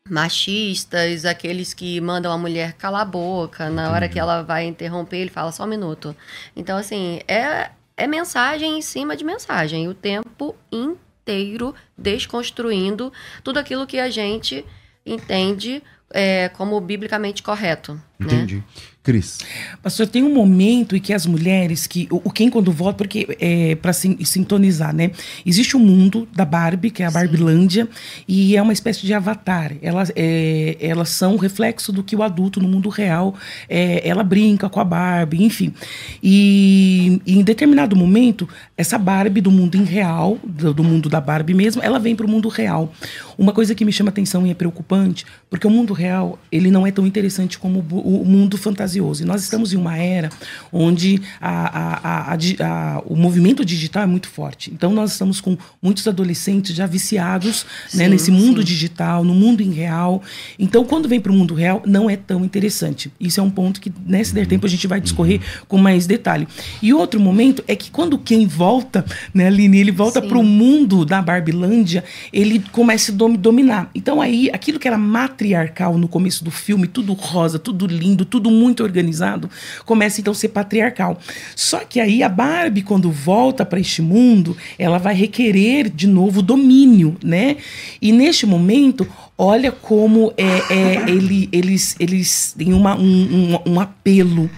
machistas, 0.09 1.25
aqueles 1.25 1.73
que 1.73 1.99
mandam 2.01 2.31
a 2.31 2.37
mulher 2.37 2.73
calar 2.73 3.01
a 3.01 3.05
boca, 3.05 3.69
na 3.69 3.91
hora 3.91 4.09
que 4.09 4.19
ela 4.19 4.41
vai 4.41 4.65
interromper, 4.65 5.17
ele 5.17 5.29
fala 5.29 5.51
só 5.51 5.63
um 5.63 5.67
minuto. 5.67 6.15
Então, 6.55 6.77
assim, 6.77 7.21
é, 7.27 7.71
é 7.95 8.07
mensagem 8.07 8.77
em 8.77 8.81
cima 8.81 9.15
de 9.15 9.23
mensagem, 9.23 9.87
o 9.87 9.93
tempo 9.93 10.55
inteiro 10.71 11.73
desconstruindo 11.97 13.11
tudo 13.43 13.57
aquilo 13.57 13.87
que 13.87 13.99
a 13.99 14.09
gente 14.09 14.65
entende 15.05 15.81
é, 16.11 16.49
como 16.49 16.79
biblicamente 16.79 17.43
correto. 17.43 17.93
Né? 18.19 18.27
Entendi. 18.27 18.55
Né? 18.57 18.63
Cris. 19.07 19.37
Pastor, 19.81 20.05
tem 20.05 20.21
um 20.21 20.33
momento 20.33 20.93
em 20.93 20.99
que 20.99 21.13
as 21.13 21.25
mulheres, 21.25 21.87
que 21.87 22.09
o, 22.11 22.23
o 22.25 22.29
quem 22.29 22.49
quando 22.49 22.73
volta, 22.73 22.97
porque 22.97 23.37
é 23.39 23.73
para 23.75 23.93
sintonizar, 23.93 24.93
né? 24.93 25.11
Existe 25.45 25.77
o 25.77 25.79
um 25.79 25.83
mundo 25.83 26.27
da 26.35 26.43
Barbie, 26.43 26.91
que 26.91 27.01
é 27.01 27.05
a 27.05 27.11
Barbilândia, 27.11 27.87
e 28.27 28.57
é 28.57 28.61
uma 28.61 28.73
espécie 28.73 29.05
de 29.05 29.13
avatar. 29.13 29.71
Elas, 29.81 30.11
é, 30.13 30.75
elas 30.81 31.07
são 31.07 31.35
um 31.35 31.37
reflexo 31.37 31.93
do 31.93 32.03
que 32.03 32.17
o 32.17 32.21
adulto 32.21 32.59
no 32.59 32.67
mundo 32.67 32.89
real, 32.89 33.33
é, 33.69 34.05
ela 34.05 34.25
brinca 34.25 34.67
com 34.67 34.81
a 34.81 34.83
Barbie, 34.83 35.41
enfim. 35.41 35.73
E, 36.21 37.21
e, 37.25 37.39
em 37.39 37.43
determinado 37.43 37.95
momento, 37.95 38.45
essa 38.75 38.97
Barbie 38.97 39.39
do 39.39 39.51
mundo 39.51 39.81
real, 39.85 40.37
do, 40.43 40.73
do 40.73 40.83
mundo 40.83 41.07
da 41.07 41.21
Barbie 41.21 41.53
mesmo, 41.53 41.81
ela 41.81 41.97
vem 41.97 42.13
para 42.13 42.25
o 42.25 42.29
mundo 42.29 42.49
real. 42.49 42.91
Uma 43.37 43.53
coisa 43.53 43.73
que 43.73 43.85
me 43.85 43.93
chama 43.93 44.09
atenção 44.09 44.45
e 44.45 44.51
é 44.51 44.53
preocupante, 44.53 45.25
porque 45.49 45.65
o 45.65 45.69
mundo 45.69 45.93
real, 45.93 46.37
ele 46.51 46.69
não 46.69 46.85
é 46.85 46.91
tão 46.91 47.07
interessante 47.07 47.57
como 47.57 47.85
o, 47.89 48.21
o 48.21 48.25
mundo 48.25 48.57
fantasioso 48.57 48.96
fantasioso. 48.97 49.23
E 49.23 49.25
nós 49.25 49.43
estamos 49.43 49.73
em 49.73 49.77
uma 49.77 49.97
era 49.97 50.29
onde 50.71 51.21
a, 51.39 52.31
a, 52.31 52.33
a, 52.33 53.01
o 53.05 53.15
movimento 53.15 53.63
digital 53.63 54.03
é 54.03 54.05
muito 54.05 54.27
forte. 54.27 54.71
Então, 54.73 54.91
nós 54.91 55.11
estamos 55.11 55.39
com 55.39 55.57
muitos 55.81 56.07
adolescentes 56.07 56.75
já 56.75 56.85
viciados 56.85 57.63
né, 57.63 57.89
sim, 57.89 57.97
né, 57.97 58.09
nesse 58.09 58.31
mundo 58.31 58.59
sim. 58.61 58.65
digital, 58.65 59.23
no 59.23 59.33
mundo 59.33 59.61
irreal. 59.61 60.21
Então, 60.57 60.83
quando 60.83 61.07
vem 61.07 61.19
para 61.19 61.31
o 61.31 61.35
mundo 61.35 61.53
real, 61.53 61.81
não 61.85 62.09
é 62.09 62.15
tão 62.15 62.43
interessante. 62.43 63.11
Isso 63.19 63.39
é 63.39 63.43
um 63.43 63.49
ponto 63.49 63.79
que, 63.79 63.91
nesse 64.05 64.33
der 64.33 64.47
tempo, 64.47 64.65
a 64.65 64.69
gente 64.69 64.87
vai 64.87 64.99
discorrer 64.99 65.41
com 65.67 65.77
mais 65.77 66.07
detalhe. 66.07 66.47
E 66.81 66.93
outro 66.93 67.19
momento 67.19 67.63
é 67.67 67.75
que 67.75 67.91
quando 67.91 68.17
quem 68.17 68.47
volta, 68.47 69.05
né, 69.33 69.47
Aline, 69.47 69.79
ele 69.79 69.91
volta 69.91 70.21
para 70.21 70.37
o 70.37 70.43
mundo 70.43 71.05
da 71.05 71.21
Barbilândia, 71.21 72.03
ele 72.33 72.63
começa 72.71 73.11
a 73.11 73.15
dominar. 73.15 73.89
Então, 73.93 74.21
aí, 74.21 74.49
aquilo 74.51 74.79
que 74.79 74.87
era 74.87 74.97
matriarcal 74.97 75.97
no 75.97 76.07
começo 76.07 76.43
do 76.43 76.51
filme, 76.51 76.87
tudo 76.87 77.13
rosa, 77.13 77.59
tudo 77.59 77.85
lindo, 77.85 78.25
tudo 78.25 78.49
muito 78.49 78.83
organizado, 78.87 79.49
começa 79.85 80.19
então 80.19 80.31
a 80.31 80.35
ser 80.35 80.49
patriarcal. 80.49 81.19
Só 81.55 81.79
que 81.79 81.99
aí 81.99 82.23
a 82.23 82.29
Barbie, 82.29 82.81
quando 82.81 83.11
volta 83.11 83.65
para 83.65 83.79
este 83.79 84.01
mundo, 84.01 84.55
ela 84.79 84.97
vai 84.97 85.13
requerer 85.13 85.89
de 85.89 86.07
novo 86.07 86.41
domínio, 86.41 87.15
né? 87.23 87.57
E 88.01 88.11
neste 88.11 88.45
momento, 88.45 89.07
olha 89.37 89.71
como 89.71 90.33
é, 90.37 90.73
é 90.73 91.09
ele, 91.09 91.49
eles, 91.51 91.95
eles 91.99 92.53
têm 92.57 92.73
uma, 92.73 92.95
um, 92.95 93.59
um, 93.65 93.73
um 93.73 93.79
apelo 93.79 94.49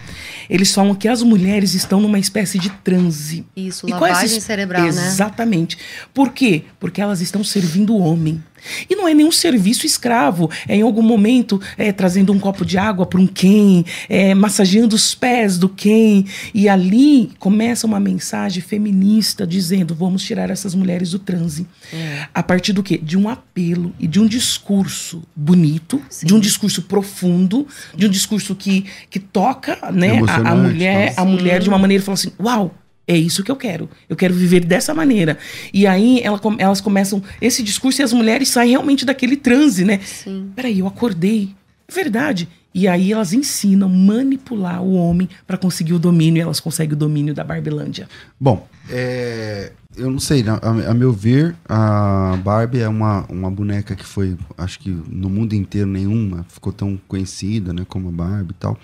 eles 0.49 0.73
falam 0.73 0.95
que 0.95 1.07
as 1.07 1.21
mulheres 1.21 1.75
estão 1.75 2.01
numa 2.01 2.17
espécie 2.17 2.57
de 2.57 2.69
transe. 2.83 3.45
Isso, 3.55 3.87
e 3.87 3.91
lavagem 3.91 4.39
cerebral, 4.39 4.87
Exatamente. 4.87 5.05
né? 5.05 5.13
Exatamente. 5.13 5.77
Por 6.11 6.33
quê? 6.33 6.63
Porque 6.79 6.99
elas 6.99 7.21
estão 7.21 7.43
servindo 7.43 7.93
o 7.95 7.99
homem. 7.99 8.43
E 8.89 8.95
não 8.95 9.07
é 9.07 9.13
nenhum 9.13 9.31
serviço 9.31 9.85
escravo. 9.85 10.49
É 10.67 10.75
em 10.75 10.81
algum 10.81 11.01
momento 11.01 11.61
é, 11.77 11.91
trazendo 11.91 12.33
um 12.33 12.39
copo 12.39 12.65
de 12.65 12.77
água 12.77 13.05
para 13.05 13.19
um 13.19 13.27
quem, 13.27 13.85
é, 14.07 14.33
massageando 14.33 14.95
os 14.95 15.15
pés 15.15 15.57
do 15.57 15.69
quem. 15.69 16.25
E 16.53 16.67
ali 16.67 17.31
começa 17.39 17.87
uma 17.87 17.99
mensagem 17.99 18.61
feminista 18.61 19.45
dizendo: 19.45 19.95
vamos 19.95 20.23
tirar 20.23 20.49
essas 20.49 20.75
mulheres 20.75 21.11
do 21.11 21.19
transe. 21.19 21.67
É. 21.93 22.27
A 22.33 22.43
partir 22.43 22.73
do 22.73 22.83
quê? 22.83 22.97
De 22.97 23.17
um 23.17 23.29
apelo 23.29 23.93
e 23.99 24.07
de 24.07 24.19
um 24.19 24.27
discurso 24.27 25.23
bonito, 25.35 26.01
Sim. 26.09 26.27
de 26.27 26.33
um 26.33 26.39
discurso 26.39 26.83
profundo, 26.83 27.67
de 27.95 28.05
um 28.05 28.09
discurso 28.09 28.55
que, 28.55 28.85
que 29.09 29.19
toca 29.19 29.77
né, 29.91 30.19
a, 30.27 30.51
a, 30.51 30.55
mulher, 30.55 31.13
a 31.17 31.25
mulher 31.25 31.59
de 31.61 31.69
uma 31.69 31.77
maneira 31.77 32.01
e 32.01 32.05
fala 32.05 32.15
assim: 32.15 32.31
uau! 32.39 32.73
É 33.09 33.17
isso 33.17 33.43
que 33.43 33.49
eu 33.49 33.55
quero. 33.55 33.89
Eu 34.07 34.15
quero 34.15 34.35
viver 34.35 34.63
dessa 34.63 34.93
maneira. 34.93 35.35
E 35.73 35.87
aí 35.87 36.21
ela, 36.21 36.39
elas 36.59 36.79
começam 36.79 37.23
esse 37.41 37.63
discurso 37.63 37.99
e 37.99 38.03
as 38.03 38.13
mulheres 38.13 38.49
saem 38.49 38.69
realmente 38.69 39.03
daquele 39.03 39.35
transe, 39.35 39.83
né? 39.83 39.99
Sim. 40.05 40.51
Peraí, 40.55 40.77
eu 40.77 40.85
acordei. 40.85 41.49
É 41.87 41.91
verdade. 41.91 42.47
E 42.71 42.87
aí 42.87 43.11
elas 43.11 43.33
ensinam 43.33 43.89
manipular 43.89 44.83
o 44.83 44.93
homem 44.93 45.27
para 45.47 45.57
conseguir 45.57 45.93
o 45.93 45.99
domínio. 45.99 46.39
E 46.39 46.43
elas 46.43 46.59
conseguem 46.59 46.93
o 46.93 46.95
domínio 46.95 47.33
da 47.33 47.43
Barbilândia. 47.43 48.07
Bom, 48.39 48.67
é, 48.87 49.71
eu 49.97 50.11
não 50.11 50.19
sei. 50.19 50.45
A, 50.47 50.91
a, 50.91 50.93
meu 50.93 51.11
ver, 51.11 51.55
a 51.67 52.37
Barbie 52.43 52.81
é 52.81 52.87
uma, 52.87 53.25
uma 53.27 53.49
boneca 53.49 53.95
que 53.95 54.05
foi, 54.05 54.37
acho 54.55 54.79
que 54.79 54.91
no 55.09 55.31
mundo 55.31 55.53
inteiro 55.53 55.87
nenhuma 55.87 56.45
ficou 56.47 56.71
tão 56.71 56.95
conhecida, 57.07 57.73
né, 57.73 57.87
como 57.89 58.09
a 58.09 58.11
Barbie 58.11 58.51
e 58.51 58.59
tal. 58.59 58.77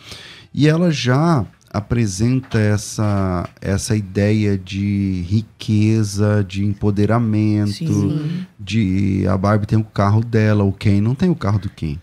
E 0.51 0.67
ela 0.67 0.89
já 0.89 1.45
apresenta 1.75 2.57
essa, 2.57 3.49
essa 3.59 3.97
ideia 3.97 4.57
de 4.57 5.25
riqueza, 5.27 6.45
de 6.47 6.63
empoderamento, 6.63 7.73
Sim. 7.73 8.45
de 8.57 9.27
a 9.27 9.37
Barbie 9.37 9.65
tem 9.65 9.77
o 9.77 9.83
carro 9.83 10.23
dela, 10.23 10.63
o 10.63 10.71
Ken 10.71 11.01
não 11.01 11.13
tem 11.13 11.29
o 11.29 11.35
carro 11.35 11.59
do 11.59 11.69
Ken. 11.69 11.97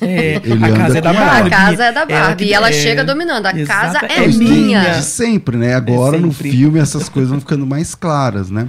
É, 0.00 0.40
Ele 0.44 0.64
a 0.64 0.76
casa 0.76 0.98
é 0.98 1.00
da 1.00 1.12
Barbie. 1.12 1.46
A 1.46 1.50
casa 1.50 1.84
é 1.84 1.92
da 1.92 2.04
Barbie. 2.04 2.44
e 2.44 2.52
ela 2.52 2.70
é, 2.70 2.72
chega 2.72 3.04
dominando. 3.04 3.46
A 3.46 3.64
casa 3.64 4.00
é, 4.02 4.24
é 4.24 4.26
minha. 4.26 4.94
De 4.94 5.04
sempre, 5.04 5.56
né? 5.56 5.74
Agora 5.74 6.18
sempre. 6.18 6.26
no 6.26 6.32
filme 6.32 6.80
essas 6.80 7.08
coisas 7.08 7.30
vão 7.30 7.38
ficando 7.38 7.64
mais 7.64 7.94
claras, 7.94 8.50
né? 8.50 8.68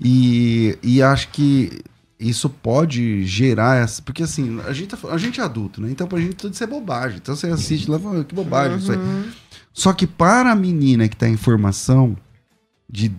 E, 0.00 0.76
e 0.82 1.00
acho 1.00 1.28
que 1.28 1.70
isso 2.18 2.48
pode 2.48 3.24
gerar 3.24 3.76
essa. 3.76 4.02
Porque 4.02 4.24
assim, 4.24 4.60
a 4.66 4.72
gente, 4.72 4.88
tá, 4.88 4.98
a 5.08 5.18
gente 5.18 5.40
é 5.40 5.44
adulto, 5.44 5.80
né? 5.80 5.88
Então 5.90 6.06
pra 6.06 6.18
gente 6.18 6.34
tudo 6.34 6.52
isso 6.52 6.64
é 6.64 6.66
bobagem. 6.66 7.18
Então 7.18 7.36
você 7.36 7.46
assiste 7.46 7.88
lá, 7.88 7.98
que 8.24 8.34
bobagem 8.34 8.72
uhum. 8.72 8.78
isso 8.78 8.92
aí. 8.92 8.98
Só 9.74 9.92
que 9.92 10.06
para 10.06 10.52
a 10.52 10.54
menina 10.54 11.08
que 11.08 11.16
está 11.16 11.28
em 11.28 11.36
formação 11.36 12.16
de 12.88 13.12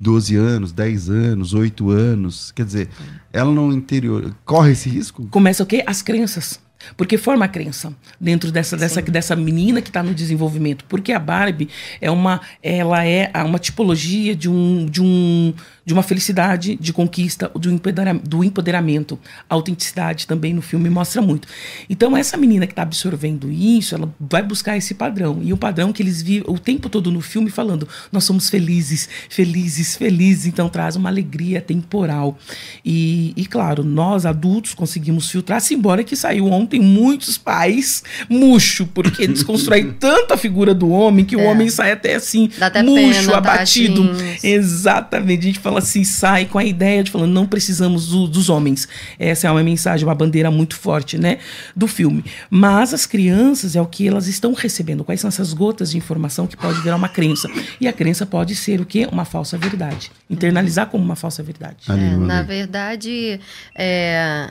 12 0.00 0.34
anos, 0.34 0.72
10 0.72 1.08
anos, 1.08 1.54
8 1.54 1.88
anos, 1.90 2.50
quer 2.50 2.66
dizer, 2.66 2.88
ela 3.32 3.52
no 3.52 3.72
interior 3.72 4.34
corre 4.44 4.72
esse 4.72 4.88
risco? 4.88 5.26
Começa 5.30 5.62
o 5.62 5.66
quê? 5.66 5.84
As 5.86 6.02
crenças. 6.02 6.60
Porque 6.96 7.18
forma 7.18 7.44
a 7.44 7.48
crença 7.48 7.94
dentro 8.18 8.50
dessa, 8.50 8.76
dessa, 8.76 9.02
dessa 9.02 9.36
menina 9.36 9.82
que 9.82 9.90
está 9.90 10.02
no 10.02 10.14
desenvolvimento. 10.14 10.84
Porque 10.88 11.12
a 11.12 11.18
Barbie 11.18 11.68
é 12.00 12.10
uma, 12.10 12.40
ela 12.62 13.04
é 13.04 13.30
uma 13.44 13.58
tipologia 13.58 14.34
de 14.34 14.48
um, 14.48 14.86
de 14.86 15.02
um 15.02 15.54
de 15.84 15.92
uma 15.92 16.02
felicidade, 16.02 16.76
de 16.80 16.92
conquista, 16.92 17.50
do 17.54 17.70
empoderamento, 17.70 18.28
do 18.28 18.42
empoderamento. 18.42 19.18
A 19.48 19.54
autenticidade 19.54 20.26
também 20.26 20.54
no 20.54 20.62
filme 20.62 20.88
mostra 20.90 21.20
muito. 21.20 21.46
Então, 21.88 22.16
essa 22.16 22.36
menina 22.36 22.66
que 22.66 22.72
está 22.72 22.82
absorvendo 22.82 23.50
isso, 23.50 23.94
ela 23.94 24.12
vai 24.18 24.42
buscar 24.42 24.76
esse 24.76 24.94
padrão. 24.94 25.40
E 25.42 25.52
o 25.52 25.56
padrão 25.56 25.92
que 25.92 26.02
eles 26.02 26.22
vivem 26.22 26.44
o 26.46 26.58
tempo 26.58 26.88
todo 26.88 27.10
no 27.10 27.20
filme 27.20 27.50
falando: 27.50 27.86
nós 28.10 28.24
somos 28.24 28.48
felizes, 28.48 29.08
felizes, 29.28 29.96
felizes. 29.96 30.46
Então, 30.46 30.68
traz 30.68 30.96
uma 30.96 31.08
alegria 31.08 31.60
temporal. 31.60 32.38
E, 32.84 33.32
e 33.36 33.46
claro, 33.46 33.84
nós 33.84 34.24
adultos 34.26 34.74
conseguimos 34.74 35.30
filtrar, 35.30 35.60
se 35.60 35.74
embora 35.74 36.02
que 36.04 36.16
saiu 36.16 36.46
ontem 36.46 36.70
tem 36.70 36.80
muitos 36.80 37.36
pais 37.36 38.02
murcho, 38.28 38.86
porque 38.94 39.26
desconstrói 39.26 39.92
tanto 39.98 40.32
a 40.32 40.36
figura 40.36 40.72
do 40.72 40.88
homem 40.90 41.24
que 41.24 41.34
o 41.34 41.40
É. 41.40 41.48
homem 41.50 41.68
sai 41.68 41.90
até 41.90 42.14
assim, 42.14 42.48
Dá 42.58 42.66
até 42.66 42.80
murcho, 42.80 43.22
pena, 43.26 43.38
abatido. 43.38 44.06
tadinhos. 44.06 44.44
Exatamente. 44.44 45.40
A 45.40 45.42
gente 45.42 45.58
fala 45.58 45.69
assim, 45.76 46.04
sai 46.04 46.46
com 46.46 46.58
a 46.58 46.64
ideia 46.64 47.02
de 47.02 47.10
falando, 47.10 47.30
não 47.32 47.46
precisamos 47.46 48.08
do- 48.08 48.26
dos 48.26 48.48
homens. 48.48 48.88
Essa 49.18 49.48
é 49.48 49.50
uma 49.50 49.62
mensagem, 49.62 50.06
uma 50.06 50.14
bandeira 50.14 50.50
muito 50.50 50.76
forte, 50.76 51.18
né, 51.18 51.38
do 51.74 51.86
filme. 51.86 52.24
Mas 52.48 52.92
as 52.94 53.06
crianças 53.06 53.76
é 53.76 53.80
o 53.80 53.86
que 53.86 54.06
elas 54.08 54.26
estão 54.26 54.52
recebendo. 54.52 55.04
Quais 55.04 55.20
são 55.20 55.28
essas 55.28 55.52
gotas 55.52 55.90
de 55.90 55.98
informação 55.98 56.46
que 56.46 56.56
pode 56.56 56.80
virar 56.80 56.96
uma 56.96 57.08
crença? 57.08 57.48
E 57.80 57.86
a 57.88 57.92
crença 57.92 58.24
pode 58.26 58.54
ser 58.54 58.80
o 58.80 58.84
quê? 58.86 59.08
Uma 59.10 59.24
falsa 59.24 59.56
verdade. 59.58 60.10
Internalizar 60.28 60.86
como 60.88 61.04
uma 61.04 61.16
falsa 61.16 61.42
verdade. 61.42 61.76
É, 61.88 62.16
na 62.16 62.42
verdade, 62.42 63.40
é, 63.74 64.48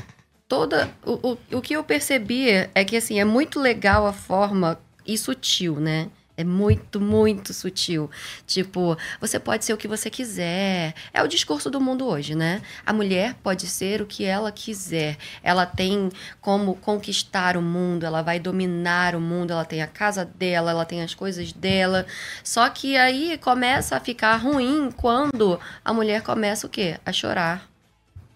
toda 0.47 0.89
o, 1.05 1.31
o, 1.31 1.37
o 1.57 1.61
que 1.61 1.73
eu 1.73 1.83
percebi 1.83 2.49
é 2.49 2.83
que 2.85 2.95
assim 2.97 3.19
é 3.19 3.25
muito 3.25 3.59
legal 3.59 4.05
a 4.07 4.13
forma 4.13 4.77
e 5.07 5.17
sutil, 5.17 5.79
né? 5.79 6.07
É 6.39 6.43
muito, 6.45 7.01
muito 7.01 7.53
sutil. 7.53 8.09
Tipo, 8.47 8.97
você 9.19 9.37
pode 9.37 9.65
ser 9.65 9.73
o 9.73 9.77
que 9.77 9.89
você 9.89 10.09
quiser. 10.09 10.93
É 11.13 11.21
o 11.21 11.27
discurso 11.27 11.69
do 11.69 11.81
mundo 11.81 12.07
hoje, 12.07 12.33
né? 12.33 12.61
A 12.85 12.93
mulher 12.93 13.33
pode 13.43 13.67
ser 13.67 14.01
o 14.01 14.05
que 14.05 14.23
ela 14.23 14.49
quiser. 14.49 15.17
Ela 15.43 15.65
tem 15.65 16.09
como 16.39 16.75
conquistar 16.75 17.57
o 17.57 17.61
mundo, 17.61 18.05
ela 18.05 18.21
vai 18.21 18.39
dominar 18.39 19.15
o 19.15 19.19
mundo, 19.19 19.51
ela 19.51 19.65
tem 19.65 19.81
a 19.81 19.87
casa 19.87 20.23
dela, 20.23 20.71
ela 20.71 20.85
tem 20.85 21.01
as 21.01 21.13
coisas 21.13 21.51
dela. 21.51 22.05
Só 22.41 22.69
que 22.69 22.95
aí 22.95 23.37
começa 23.37 23.97
a 23.97 23.99
ficar 23.99 24.37
ruim 24.37 24.91
quando 24.95 25.59
a 25.83 25.91
mulher 25.91 26.21
começa 26.21 26.65
o 26.65 26.69
quê? 26.69 26.97
A 27.05 27.11
chorar. 27.11 27.69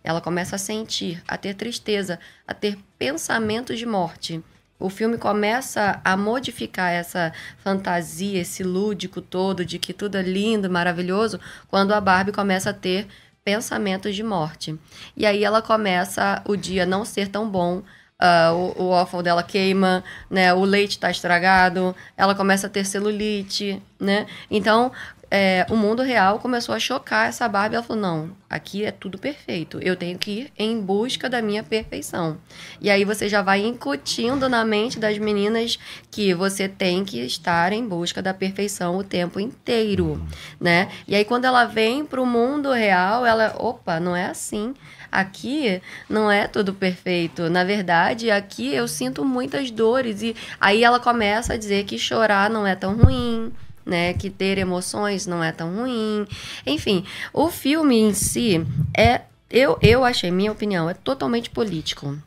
Ela 0.03 0.19
começa 0.19 0.57
a 0.57 0.60
sentir, 0.60 1.24
a 1.25 1.38
ter 1.38 1.53
tristeza, 1.53 2.19
a 2.45 2.53
ter 2.53 2.77
pensamentos 3.00 3.79
de 3.79 3.86
morte. 3.86 4.43
O 4.83 4.89
filme 4.89 5.17
começa 5.17 6.01
a 6.03 6.17
modificar 6.17 6.91
essa 6.91 7.31
fantasia, 7.59 8.41
esse 8.41 8.65
lúdico 8.65 9.21
todo 9.21 9.63
de 9.63 9.79
que 9.79 9.93
tudo 9.93 10.17
é 10.17 10.21
lindo, 10.21 10.69
maravilhoso, 10.69 11.39
quando 11.69 11.93
a 11.93 12.01
Barbie 12.01 12.33
começa 12.33 12.71
a 12.71 12.73
ter 12.73 13.07
pensamentos 13.45 14.13
de 14.13 14.21
morte. 14.21 14.77
E 15.15 15.25
aí 15.25 15.41
ela 15.41 15.61
começa 15.61 16.41
o 16.43 16.57
dia 16.57 16.85
não 16.85 17.05
ser 17.05 17.29
tão 17.29 17.49
bom, 17.49 17.81
ah, 18.19 18.51
o, 18.51 18.83
o 18.83 18.89
waffle 18.89 19.23
dela 19.23 19.41
queima, 19.41 20.03
né? 20.29 20.53
O 20.53 20.65
leite 20.65 20.97
está 20.97 21.09
estragado, 21.09 21.95
ela 22.17 22.35
começa 22.35 22.67
a 22.67 22.69
ter 22.69 22.85
celulite, 22.85 23.81
né? 23.97 24.27
Então, 24.51 24.91
é, 25.35 25.65
o 25.71 25.75
mundo 25.75 26.03
real 26.03 26.37
começou 26.37 26.75
a 26.75 26.79
chocar 26.79 27.27
essa 27.27 27.49
Barbie. 27.49 27.73
Ela 27.73 27.83
falou: 27.83 27.99
não, 27.99 28.29
aqui 28.47 28.85
é 28.85 28.91
tudo 28.91 29.17
perfeito. 29.17 29.79
Eu 29.81 29.95
tenho 29.95 30.15
que 30.15 30.41
ir 30.41 30.53
em 30.55 30.79
busca 30.79 31.27
da 31.27 31.41
minha 31.41 31.63
perfeição. 31.63 32.37
E 32.79 32.87
aí 32.87 33.03
você 33.03 33.27
já 33.27 33.41
vai 33.41 33.65
incutindo 33.65 34.47
na 34.47 34.63
mente 34.63 34.99
das 34.99 35.17
meninas 35.17 35.79
que 36.11 36.35
você 36.35 36.69
tem 36.69 37.03
que 37.03 37.19
estar 37.19 37.73
em 37.73 37.83
busca 37.83 38.21
da 38.21 38.31
perfeição 38.31 38.95
o 38.95 39.03
tempo 39.03 39.39
inteiro, 39.39 40.23
né? 40.59 40.91
E 41.07 41.15
aí 41.15 41.25
quando 41.25 41.45
ela 41.45 41.65
vem 41.65 42.05
para 42.05 42.21
o 42.21 42.27
mundo 42.27 42.71
real, 42.71 43.25
ela, 43.25 43.55
opa, 43.57 43.99
não 43.99 44.15
é 44.15 44.27
assim. 44.27 44.75
Aqui 45.11 45.81
não 46.07 46.29
é 46.29 46.47
tudo 46.47 46.75
perfeito. 46.75 47.49
Na 47.49 47.63
verdade, 47.63 48.29
aqui 48.29 48.71
eu 48.71 48.87
sinto 48.87 49.25
muitas 49.25 49.71
dores 49.71 50.21
e 50.21 50.35
aí 50.61 50.83
ela 50.83 50.99
começa 50.99 51.53
a 51.53 51.57
dizer 51.57 51.85
que 51.85 51.97
chorar 51.97 52.51
não 52.51 52.67
é 52.67 52.75
tão 52.75 52.95
ruim, 52.95 53.51
né? 53.85 54.13
Que 54.13 54.29
ter 54.29 54.57
emoções 54.57 55.25
não 55.27 55.43
é 55.43 55.51
tão 55.51 55.75
ruim. 55.75 56.25
Enfim, 56.65 57.03
o 57.33 57.49
filme 57.49 57.95
em 57.97 58.13
si 58.13 58.65
é. 58.97 59.21
Eu, 59.49 59.77
eu 59.83 60.03
achei, 60.03 60.31
minha 60.31 60.51
opinião, 60.51 60.89
é 60.89 60.95
totalmente 60.95 61.49
político. 61.51 62.17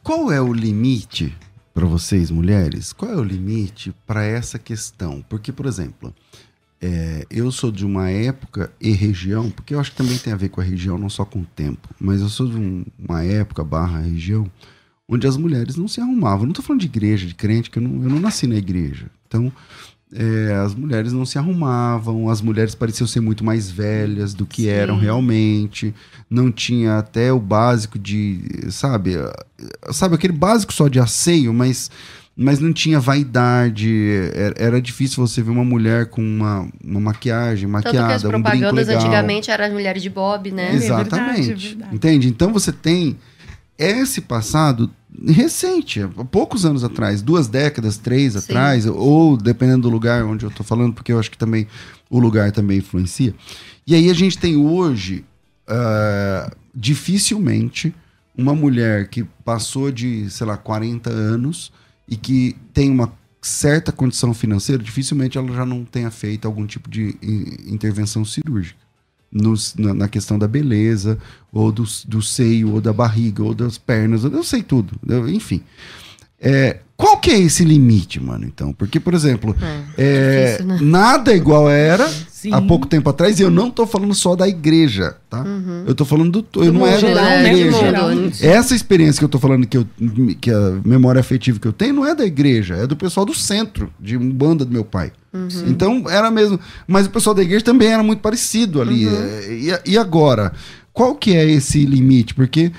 Qual 0.00 0.30
é 0.30 0.40
o 0.40 0.52
limite 0.52 1.34
para 1.74 1.84
vocês, 1.86 2.30
mulheres? 2.30 2.92
Qual 2.92 3.10
é 3.10 3.16
o 3.16 3.22
limite 3.24 3.92
para 4.06 4.24
essa 4.24 4.60
questão? 4.60 5.24
Porque, 5.28 5.50
por 5.50 5.66
exemplo, 5.66 6.14
é, 6.80 7.26
eu 7.28 7.50
sou 7.50 7.72
de 7.72 7.84
uma 7.84 8.08
época 8.10 8.72
e 8.80 8.92
região, 8.92 9.50
porque 9.50 9.74
eu 9.74 9.80
acho 9.80 9.90
que 9.90 9.96
também 9.96 10.16
tem 10.18 10.32
a 10.32 10.36
ver 10.36 10.50
com 10.50 10.60
a 10.60 10.64
região, 10.64 10.96
não 10.96 11.10
só 11.10 11.24
com 11.24 11.40
o 11.40 11.44
tempo, 11.44 11.88
mas 11.98 12.20
eu 12.20 12.28
sou 12.28 12.46
de 12.46 12.56
um- 12.56 12.84
uma 12.96 13.24
época 13.24 13.64
barra 13.64 13.98
região 13.98 14.48
onde 15.08 15.26
as 15.26 15.36
mulheres 15.36 15.74
não 15.74 15.88
se 15.88 16.00
arrumavam. 16.00 16.44
Não 16.44 16.52
estou 16.52 16.64
falando 16.64 16.80
de 16.82 16.86
igreja, 16.86 17.26
de 17.26 17.34
crente, 17.34 17.70
que 17.70 17.78
eu 17.78 17.82
não, 17.82 18.04
eu 18.04 18.08
não 18.10 18.20
nasci 18.20 18.46
na 18.46 18.54
igreja. 18.56 19.10
Então, 19.26 19.52
é, 20.12 20.54
as 20.64 20.74
mulheres 20.74 21.12
não 21.12 21.26
se 21.26 21.38
arrumavam, 21.38 22.30
as 22.30 22.40
mulheres 22.40 22.74
pareciam 22.74 23.06
ser 23.06 23.20
muito 23.20 23.44
mais 23.44 23.70
velhas 23.70 24.32
do 24.32 24.46
que 24.46 24.62
Sim. 24.62 24.68
eram 24.68 24.98
realmente, 24.98 25.94
não 26.30 26.50
tinha 26.50 26.98
até 26.98 27.32
o 27.32 27.38
básico 27.38 27.98
de, 27.98 28.40
sabe, 28.70 29.16
sabe 29.92 30.14
aquele 30.14 30.32
básico 30.32 30.72
só 30.72 30.88
de 30.88 30.98
asseio, 30.98 31.52
mas, 31.52 31.90
mas 32.34 32.58
não 32.58 32.72
tinha 32.72 32.98
vaidade, 32.98 34.30
era, 34.34 34.54
era 34.56 34.82
difícil 34.82 35.26
você 35.26 35.42
ver 35.42 35.50
uma 35.50 35.64
mulher 35.64 36.06
com 36.06 36.22
uma, 36.22 36.66
uma 36.82 37.00
maquiagem, 37.00 37.70
Tanto 37.70 37.84
maquiada, 37.84 38.06
que 38.08 38.12
as 38.14 38.24
um 38.24 38.28
brinco 38.30 38.42
propagandas 38.44 38.88
legal. 38.88 39.02
antigamente 39.02 39.50
eram 39.50 39.64
as 39.66 39.72
mulheres 39.72 40.02
de 40.02 40.08
Bob, 40.08 40.50
né? 40.50 40.74
É 40.74 40.78
verdade, 40.78 40.84
Exatamente. 41.08 41.50
é 41.50 41.54
verdade. 41.54 41.94
Entende? 41.94 42.28
Então 42.28 42.50
você 42.50 42.72
tem 42.72 43.18
esse 43.76 44.22
passado 44.22 44.90
recente, 45.26 46.00
há 46.02 46.24
poucos 46.24 46.64
anos 46.64 46.84
atrás, 46.84 47.22
duas 47.22 47.48
décadas, 47.48 47.96
três 47.96 48.32
Sim. 48.34 48.38
atrás, 48.38 48.86
ou 48.86 49.36
dependendo 49.36 49.82
do 49.82 49.90
lugar 49.90 50.24
onde 50.24 50.44
eu 50.44 50.50
tô 50.50 50.62
falando, 50.62 50.92
porque 50.94 51.12
eu 51.12 51.18
acho 51.18 51.30
que 51.30 51.38
também 51.38 51.66
o 52.10 52.18
lugar 52.18 52.52
também 52.52 52.78
influencia. 52.78 53.34
E 53.86 53.94
aí 53.94 54.10
a 54.10 54.14
gente 54.14 54.38
tem 54.38 54.56
hoje, 54.56 55.24
ah, 55.66 56.52
dificilmente, 56.74 57.94
uma 58.36 58.54
mulher 58.54 59.08
que 59.08 59.24
passou 59.44 59.90
de, 59.90 60.28
sei 60.30 60.46
lá, 60.46 60.56
40 60.56 61.10
anos 61.10 61.72
e 62.06 62.16
que 62.16 62.54
tem 62.72 62.90
uma 62.90 63.12
certa 63.40 63.90
condição 63.92 64.34
financeira, 64.34 64.82
dificilmente 64.82 65.38
ela 65.38 65.52
já 65.54 65.64
não 65.64 65.84
tenha 65.84 66.10
feito 66.10 66.46
algum 66.46 66.66
tipo 66.66 66.88
de 66.90 67.16
in- 67.22 67.72
intervenção 67.72 68.24
cirúrgica 68.24 68.78
nos- 69.32 69.74
na, 69.76 69.92
na 69.94 70.08
questão 70.08 70.38
da 70.38 70.48
beleza, 70.48 71.18
ou 71.52 71.70
do, 71.72 71.84
do 72.06 72.22
seio, 72.22 72.72
ou 72.74 72.80
da 72.80 72.92
barriga, 72.92 73.42
ou 73.42 73.54
das 73.54 73.78
pernas, 73.78 74.24
eu 74.24 74.42
sei 74.42 74.62
tudo, 74.62 74.94
eu- 75.08 75.28
enfim. 75.28 75.60
É, 76.40 76.78
qual 76.96 77.18
que 77.18 77.30
é 77.32 77.38
esse 77.40 77.64
limite, 77.64 78.20
mano, 78.20 78.44
então? 78.44 78.72
Porque, 78.72 79.00
por 79.00 79.12
exemplo, 79.12 79.56
é, 79.96 80.52
difícil, 80.56 80.66
né? 80.66 80.78
nada 80.80 81.34
igual 81.34 81.68
era 81.68 82.08
Sim. 82.30 82.52
há 82.54 82.62
pouco 82.62 82.86
tempo 82.86 83.10
atrás, 83.10 83.40
e 83.40 83.42
eu 83.42 83.50
não 83.50 83.70
tô 83.72 83.84
falando 83.88 84.14
só 84.14 84.36
da 84.36 84.46
igreja, 84.48 85.16
tá? 85.28 85.44
Eu 85.84 85.96
tô 85.96 86.04
falando 86.04 86.40
do... 86.42 86.64
Eu 86.64 86.72
não 86.72 86.86
era 86.86 87.00
geral, 87.00 87.24
da 87.24 87.30
né? 87.42 87.52
igreja. 87.52 87.78
Geral. 87.78 88.10
Essa 88.40 88.74
experiência 88.74 89.18
que 89.18 89.24
eu 89.24 89.28
tô 89.28 89.38
falando 89.40 89.66
que, 89.66 89.76
eu, 89.78 89.86
que 90.40 90.50
a 90.50 90.80
memória 90.84 91.18
afetiva 91.20 91.58
que 91.58 91.66
eu 91.66 91.72
tenho 91.72 91.92
não 91.94 92.06
é 92.06 92.14
da 92.14 92.24
igreja, 92.24 92.76
é 92.76 92.86
do 92.86 92.96
pessoal 92.96 93.26
do 93.26 93.34
centro, 93.34 93.92
de 93.98 94.16
um 94.16 94.30
banda 94.30 94.64
do 94.64 94.72
meu 94.72 94.84
pai. 94.84 95.10
Então 95.66 96.04
era 96.08 96.30
mesmo. 96.30 96.58
Mas 96.86 97.06
o 97.06 97.10
pessoal 97.10 97.34
da 97.34 97.42
igreja 97.42 97.64
também 97.64 97.88
era 97.88 98.02
muito 98.02 98.20
parecido 98.20 98.80
ali. 98.80 99.06
É, 99.06 99.80
E, 99.86 99.92
e 99.92 99.98
agora? 99.98 100.52
Qual 100.92 101.14
que 101.14 101.34
é 101.36 101.44
esse 101.48 101.84
limite? 101.84 102.34
Porque 102.34 102.72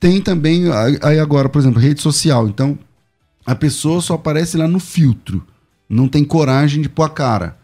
tem 0.00 0.20
também. 0.20 0.64
Aí 1.02 1.18
agora, 1.18 1.48
por 1.48 1.58
exemplo, 1.60 1.80
rede 1.80 2.00
social. 2.00 2.48
Então 2.48 2.78
a 3.46 3.54
pessoa 3.54 4.00
só 4.00 4.14
aparece 4.14 4.56
lá 4.56 4.66
no 4.66 4.78
filtro. 4.80 5.42
Não 5.88 6.08
tem 6.08 6.24
coragem 6.24 6.80
de 6.82 6.88
pôr 6.88 7.04
a 7.04 7.08
cara. 7.08 7.56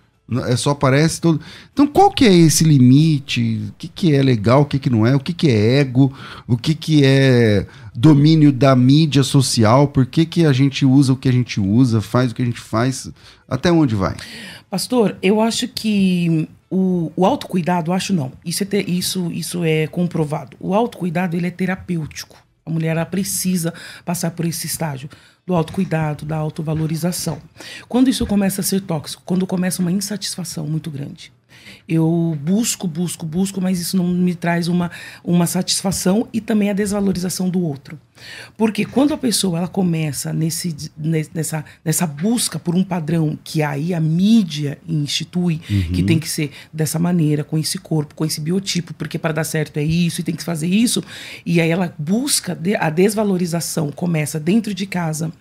É 0.47 0.57
só 0.57 0.71
aparece 0.71 1.21
todo. 1.23 1.41
Então, 1.73 1.87
qual 1.87 2.11
que 2.11 2.27
é 2.27 2.35
esse 2.35 2.63
limite? 2.63 3.63
O 3.71 3.73
que, 3.79 3.89
que 3.89 4.15
é 4.15 4.23
legal, 4.23 4.63
o 4.63 4.67
que, 4.67 4.79
que 4.79 4.91
não 4.91 5.07
é? 5.07 5.17
O 5.17 5.21
que, 5.21 5.33
que 5.33 5.49
é 5.49 5.81
ego? 5.81 6.13
O 6.47 6.57
que, 6.57 6.75
que 6.75 7.03
é 7.03 7.67
domínio 7.95 8.53
da 8.53 8.77
mídia 8.77 9.23
social? 9.23 9.89
Por 9.89 10.05
que, 10.05 10.27
que 10.27 10.45
a 10.45 10.53
gente 10.53 10.85
usa 10.85 11.15
o 11.15 11.17
que 11.17 11.31
a 11.31 11.33
gente 11.33 11.59
usa, 11.59 12.03
faz 12.03 12.31
o 12.31 12.35
que 12.35 12.43
a 12.43 12.45
gente 12.45 12.61
faz? 12.61 13.11
Até 13.49 13.73
onde 13.73 13.95
vai? 13.95 14.17
Pastor, 14.69 15.17
eu 15.23 15.41
acho 15.41 15.67
que 15.67 16.47
o, 16.71 17.11
o 17.17 17.25
autocuidado, 17.25 17.91
acho 17.91 18.13
não. 18.13 18.31
Isso 18.45 18.65
é, 18.65 18.67
isso, 18.87 19.33
isso 19.33 19.65
é 19.65 19.87
comprovado. 19.87 20.59
O 20.61 20.75
autocuidado, 20.75 21.37
ele 21.37 21.47
é 21.47 21.51
terapêutico. 21.51 22.37
A 22.67 22.71
mulher 22.71 22.89
ela 22.89 23.07
precisa 23.07 23.73
passar 24.05 24.33
por 24.33 24.45
esse 24.45 24.67
estágio 24.67 25.09
do 25.49 25.55
autocuidado, 25.55 26.27
da 26.27 26.37
autovalorização. 26.37 27.41
Quando 27.89 28.11
isso 28.11 28.27
começa 28.27 28.61
a 28.61 28.65
ser 28.65 28.83
tóxico, 28.83 29.23
quando 29.25 29.47
começa 29.47 29.81
uma 29.81 29.91
insatisfação 29.91 30.67
muito 30.67 30.91
grande. 30.91 31.33
Eu 31.89 32.37
busco, 32.43 32.87
busco, 32.87 33.25
busco, 33.25 33.61
mas 33.61 33.81
isso 33.81 33.97
não 33.97 34.07
me 34.07 34.35
traz 34.35 34.69
uma, 34.69 34.91
uma 35.25 35.47
satisfação 35.47 36.29
e 36.33 36.41
também 36.41 36.71
a 36.71 36.73
desvalorização 36.75 37.49
do 37.49 37.61
outro. 37.63 37.99
Porque 38.57 38.85
quando 38.85 39.15
a 39.15 39.19
pessoa 39.19 39.59
ela 39.59 39.69
começa 39.69 40.33
nesse, 40.33 40.75
ne- 40.97 41.27
nessa, 41.33 41.65
nessa 41.85 42.07
busca 42.07 42.59
por 42.59 42.75
um 42.75 42.83
padrão 42.83 43.39
que 43.45 43.63
aí 43.63 43.95
a 43.95 44.01
mídia 44.01 44.79
institui, 44.89 45.59
que 45.95 46.03
tem 46.03 46.19
que 46.19 46.29
ser 46.29 46.51
dessa 46.73 46.99
maneira, 46.99 47.45
com 47.45 47.57
esse 47.57 47.79
corpo, 47.79 48.15
com 48.15 48.25
esse 48.25 48.41
biotipo, 48.41 48.93
porque 48.95 49.19
para 49.19 49.33
dar 49.33 49.45
certo 49.45 49.77
é 49.79 49.85
isso 49.85 50.21
e 50.21 50.25
tem 50.25 50.35
que 50.35 50.43
fazer 50.43 50.67
isso, 50.67 51.03
e 51.47 51.61
aí 51.61 51.71
ela 51.71 51.95
busca 51.99 52.59
a 52.81 52.91
desvalorização, 52.91 53.91
começa 53.93 54.39
dentro 54.41 54.75
de 54.75 54.85
casa, 54.87 55.33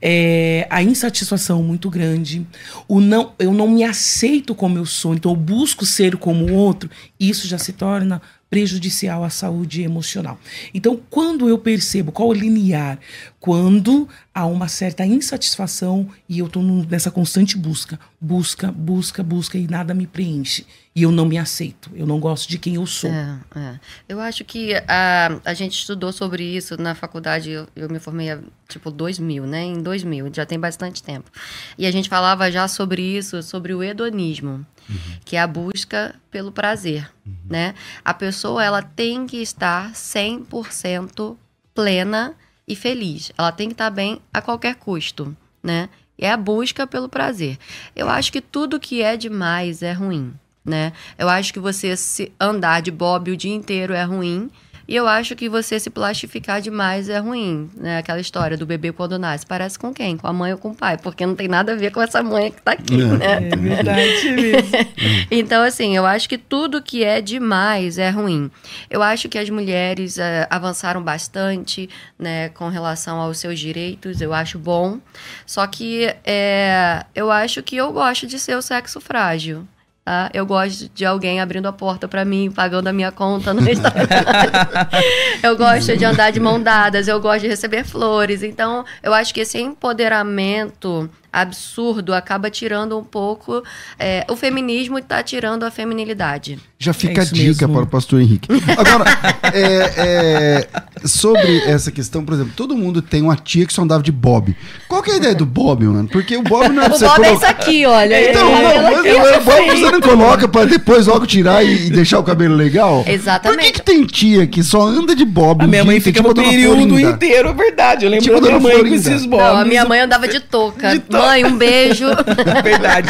é, 0.00 0.66
a 0.70 0.82
insatisfação 0.82 1.62
muito 1.62 1.88
grande, 1.90 2.46
o 2.88 3.00
não, 3.00 3.32
eu 3.38 3.52
não 3.52 3.68
me 3.68 3.84
aceito 3.84 4.54
como 4.54 4.78
eu 4.78 4.86
sou, 4.86 5.14
então 5.14 5.32
eu 5.32 5.36
busco 5.36 5.84
ser 5.84 6.16
como 6.16 6.46
o 6.46 6.54
outro, 6.54 6.90
isso 7.18 7.46
já 7.46 7.58
se 7.58 7.72
torna 7.72 8.20
prejudicial 8.48 9.24
à 9.24 9.30
saúde 9.30 9.82
emocional. 9.82 10.38
Então, 10.72 11.00
quando 11.10 11.48
eu 11.48 11.58
percebo 11.58 12.12
qual 12.12 12.28
o 12.28 12.32
linear, 12.32 12.98
quando 13.40 14.08
há 14.32 14.46
uma 14.46 14.68
certa 14.68 15.04
insatisfação 15.04 16.08
e 16.28 16.38
eu 16.38 16.46
estou 16.46 16.62
nessa 16.62 17.10
constante 17.10 17.56
busca, 17.58 17.98
busca, 18.20 18.70
busca, 18.70 19.22
busca 19.22 19.58
e 19.58 19.66
nada 19.66 19.92
me 19.92 20.06
preenche. 20.06 20.64
E 20.96 21.02
eu 21.02 21.12
não 21.12 21.26
me 21.26 21.36
aceito, 21.36 21.90
eu 21.94 22.06
não 22.06 22.18
gosto 22.18 22.48
de 22.48 22.58
quem 22.58 22.76
eu 22.76 22.86
sou. 22.86 23.10
É, 23.10 23.38
é. 23.54 23.80
Eu 24.08 24.18
acho 24.18 24.42
que 24.46 24.74
a, 24.88 25.38
a 25.44 25.52
gente 25.52 25.74
estudou 25.78 26.10
sobre 26.10 26.42
isso 26.42 26.80
na 26.80 26.94
faculdade, 26.94 27.50
eu, 27.50 27.68
eu 27.76 27.86
me 27.90 27.98
formei 27.98 28.28
tipo 28.66 28.90
2000, 28.90 29.46
né? 29.46 29.62
Em 29.62 29.82
2000, 29.82 30.30
já 30.32 30.46
tem 30.46 30.58
bastante 30.58 31.02
tempo. 31.02 31.30
E 31.76 31.84
a 31.84 31.90
gente 31.90 32.08
falava 32.08 32.50
já 32.50 32.66
sobre 32.66 33.02
isso, 33.02 33.42
sobre 33.42 33.74
o 33.74 33.82
hedonismo, 33.82 34.64
uhum. 34.88 34.96
que 35.22 35.36
é 35.36 35.40
a 35.40 35.46
busca 35.46 36.14
pelo 36.30 36.50
prazer, 36.50 37.10
uhum. 37.26 37.34
né? 37.50 37.74
A 38.02 38.14
pessoa, 38.14 38.64
ela 38.64 38.80
tem 38.80 39.26
que 39.26 39.36
estar 39.42 39.92
100% 39.92 41.36
plena 41.74 42.34
e 42.66 42.74
feliz. 42.74 43.30
Ela 43.36 43.52
tem 43.52 43.68
que 43.68 43.74
estar 43.74 43.90
bem 43.90 44.18
a 44.32 44.40
qualquer 44.40 44.76
custo, 44.76 45.36
né? 45.62 45.90
É 46.16 46.30
a 46.30 46.38
busca 46.38 46.86
pelo 46.86 47.06
prazer. 47.06 47.58
Eu 47.94 48.08
acho 48.08 48.32
que 48.32 48.40
tudo 48.40 48.80
que 48.80 49.02
é 49.02 49.14
demais 49.14 49.82
é 49.82 49.92
ruim, 49.92 50.32
né? 50.66 50.92
Eu 51.16 51.28
acho 51.28 51.52
que 51.52 51.60
você 51.60 51.96
se 51.96 52.32
andar 52.40 52.82
de 52.82 52.90
bob 52.90 53.30
o 53.30 53.36
dia 53.36 53.54
inteiro 53.54 53.94
é 53.94 54.02
ruim 54.02 54.50
e 54.88 54.94
eu 54.94 55.08
acho 55.08 55.34
que 55.34 55.48
você 55.48 55.80
se 55.80 55.90
plastificar 55.90 56.60
demais 56.60 57.08
é 57.08 57.18
ruim, 57.18 57.68
né? 57.76 57.98
Aquela 57.98 58.20
história 58.20 58.56
do 58.56 58.64
bebê 58.64 58.92
quando 58.92 59.18
nasce. 59.18 59.44
Parece 59.44 59.76
com 59.76 59.92
quem? 59.92 60.16
Com 60.16 60.28
a 60.28 60.32
mãe 60.32 60.52
ou 60.52 60.58
com 60.58 60.70
o 60.70 60.74
pai? 60.74 60.96
Porque 60.96 61.26
não 61.26 61.34
tem 61.34 61.48
nada 61.48 61.72
a 61.72 61.74
ver 61.74 61.90
com 61.90 62.00
essa 62.00 62.22
mãe 62.22 62.52
que 62.52 62.62
tá 62.62 62.72
aqui, 62.72 63.00
é. 63.00 63.04
né? 63.04 63.48
É 63.52 63.56
verdade 63.56 64.30
mesmo. 64.30 64.70
então, 65.28 65.62
assim, 65.64 65.96
eu 65.96 66.06
acho 66.06 66.28
que 66.28 66.38
tudo 66.38 66.80
que 66.80 67.02
é 67.02 67.20
demais 67.20 67.98
é 67.98 68.10
ruim. 68.10 68.48
Eu 68.88 69.02
acho 69.02 69.28
que 69.28 69.38
as 69.38 69.50
mulheres 69.50 70.18
é, 70.18 70.46
avançaram 70.48 71.02
bastante, 71.02 71.90
né, 72.16 72.50
com 72.50 72.68
relação 72.68 73.20
aos 73.20 73.38
seus 73.38 73.58
direitos. 73.58 74.20
Eu 74.20 74.32
acho 74.32 74.56
bom. 74.56 75.00
Só 75.44 75.66
que 75.66 76.14
é, 76.24 77.04
eu 77.12 77.32
acho 77.32 77.60
que 77.60 77.74
eu 77.74 77.92
gosto 77.92 78.24
de 78.24 78.38
ser 78.38 78.56
o 78.56 78.62
sexo 78.62 79.00
frágil. 79.00 79.66
Tá? 80.06 80.30
Eu 80.32 80.46
gosto 80.46 80.88
de 80.94 81.04
alguém 81.04 81.40
abrindo 81.40 81.66
a 81.66 81.72
porta 81.72 82.06
para 82.06 82.24
mim, 82.24 82.48
pagando 82.48 82.86
a 82.86 82.92
minha 82.92 83.10
conta 83.10 83.52
no 83.52 83.60
eu 85.42 85.56
gosto 85.56 85.96
de 85.96 86.04
andar 86.04 86.30
de 86.30 86.38
mão 86.38 86.62
dadas, 86.62 87.08
eu 87.08 87.20
gosto 87.20 87.40
de 87.40 87.48
receber 87.48 87.82
flores. 87.82 88.44
Então, 88.44 88.84
eu 89.02 89.12
acho 89.12 89.34
que 89.34 89.40
esse 89.40 89.58
empoderamento 89.58 91.10
absurdo 91.36 92.14
acaba 92.14 92.50
tirando 92.50 92.98
um 92.98 93.04
pouco. 93.04 93.62
É, 93.98 94.24
o 94.28 94.36
feminismo 94.36 94.98
está 94.98 95.22
tirando 95.22 95.64
a 95.64 95.70
feminilidade. 95.70 96.58
Já 96.78 96.92
fica 96.92 97.20
é 97.20 97.24
a 97.24 97.26
dica 97.26 97.66
mesmo. 97.66 97.74
para 97.74 97.82
o 97.84 97.86
pastor 97.86 98.20
Henrique. 98.20 98.48
Agora, 98.76 99.04
é, 99.52 99.92
é, 99.96 101.06
sobre 101.06 101.58
essa 101.66 101.90
questão, 101.90 102.24
por 102.24 102.34
exemplo, 102.34 102.52
todo 102.56 102.76
mundo 102.76 103.00
tem 103.00 103.22
uma 103.22 103.36
tia 103.36 103.66
que 103.66 103.72
só 103.72 103.82
andava 103.82 104.02
de 104.02 104.12
Bob. 104.12 104.56
Qual 104.88 105.02
que 105.02 105.10
é 105.10 105.14
a 105.14 105.16
ideia 105.16 105.34
do 105.34 105.46
Bob, 105.46 105.84
mano? 105.84 106.08
Porque 106.08 106.36
o 106.36 106.42
Bob 106.42 106.68
não 106.70 106.82
é 106.82 106.86
O 106.96 106.98
Bob 106.98 107.00
coloca... 107.00 107.26
é 107.26 107.34
isso 107.34 107.46
aqui, 107.46 107.86
olha. 107.86 108.30
Então, 108.30 108.44
não, 108.44 108.82
mas, 108.82 109.36
o 109.36 109.40
Bob 109.40 109.66
você 109.66 109.90
não 109.90 110.00
coloca 110.00 110.48
para 110.48 110.66
depois 110.66 111.06
logo 111.06 111.26
tirar 111.26 111.64
e, 111.64 111.86
e, 111.86 111.90
deixar 111.90 112.18
o 112.18 112.24
cabelo 112.24 112.54
legal? 112.54 113.04
Exatamente. 113.06 113.58
Por 113.58 113.64
que, 113.64 113.72
que, 113.72 113.82
tem 113.82 114.04
tia 114.04 114.46
que 114.46 114.62
só 114.62 114.82
anda 114.86 115.14
de 115.14 115.24
Bob? 115.24 115.64
A 115.64 115.66
minha 115.66 115.84
mãe 115.84 116.00
fica 116.00 116.22
tipo 116.22 116.30
o 116.30 116.34
período 116.34 116.98
inteiro, 116.98 117.50
é 117.50 117.54
verdade. 117.54 118.04
Eu 118.04 118.10
lembro 118.10 118.24
tipo 118.24 118.40
da 118.40 118.48
minha 118.48 118.60
mãe 118.60 118.78
com 118.78 118.94
esses 118.94 119.26
Bobs. 119.26 119.46
Não, 119.46 119.56
a 119.56 119.64
minha 119.64 119.84
mãe 119.84 120.00
andava 120.00 120.28
de 120.28 120.40
touca. 120.40 120.90
De 120.90 120.98
touca. 121.00 121.25
Mãe, 121.26 121.44
um 121.44 121.58
beijo. 121.58 122.06
Verdade. 122.62 123.08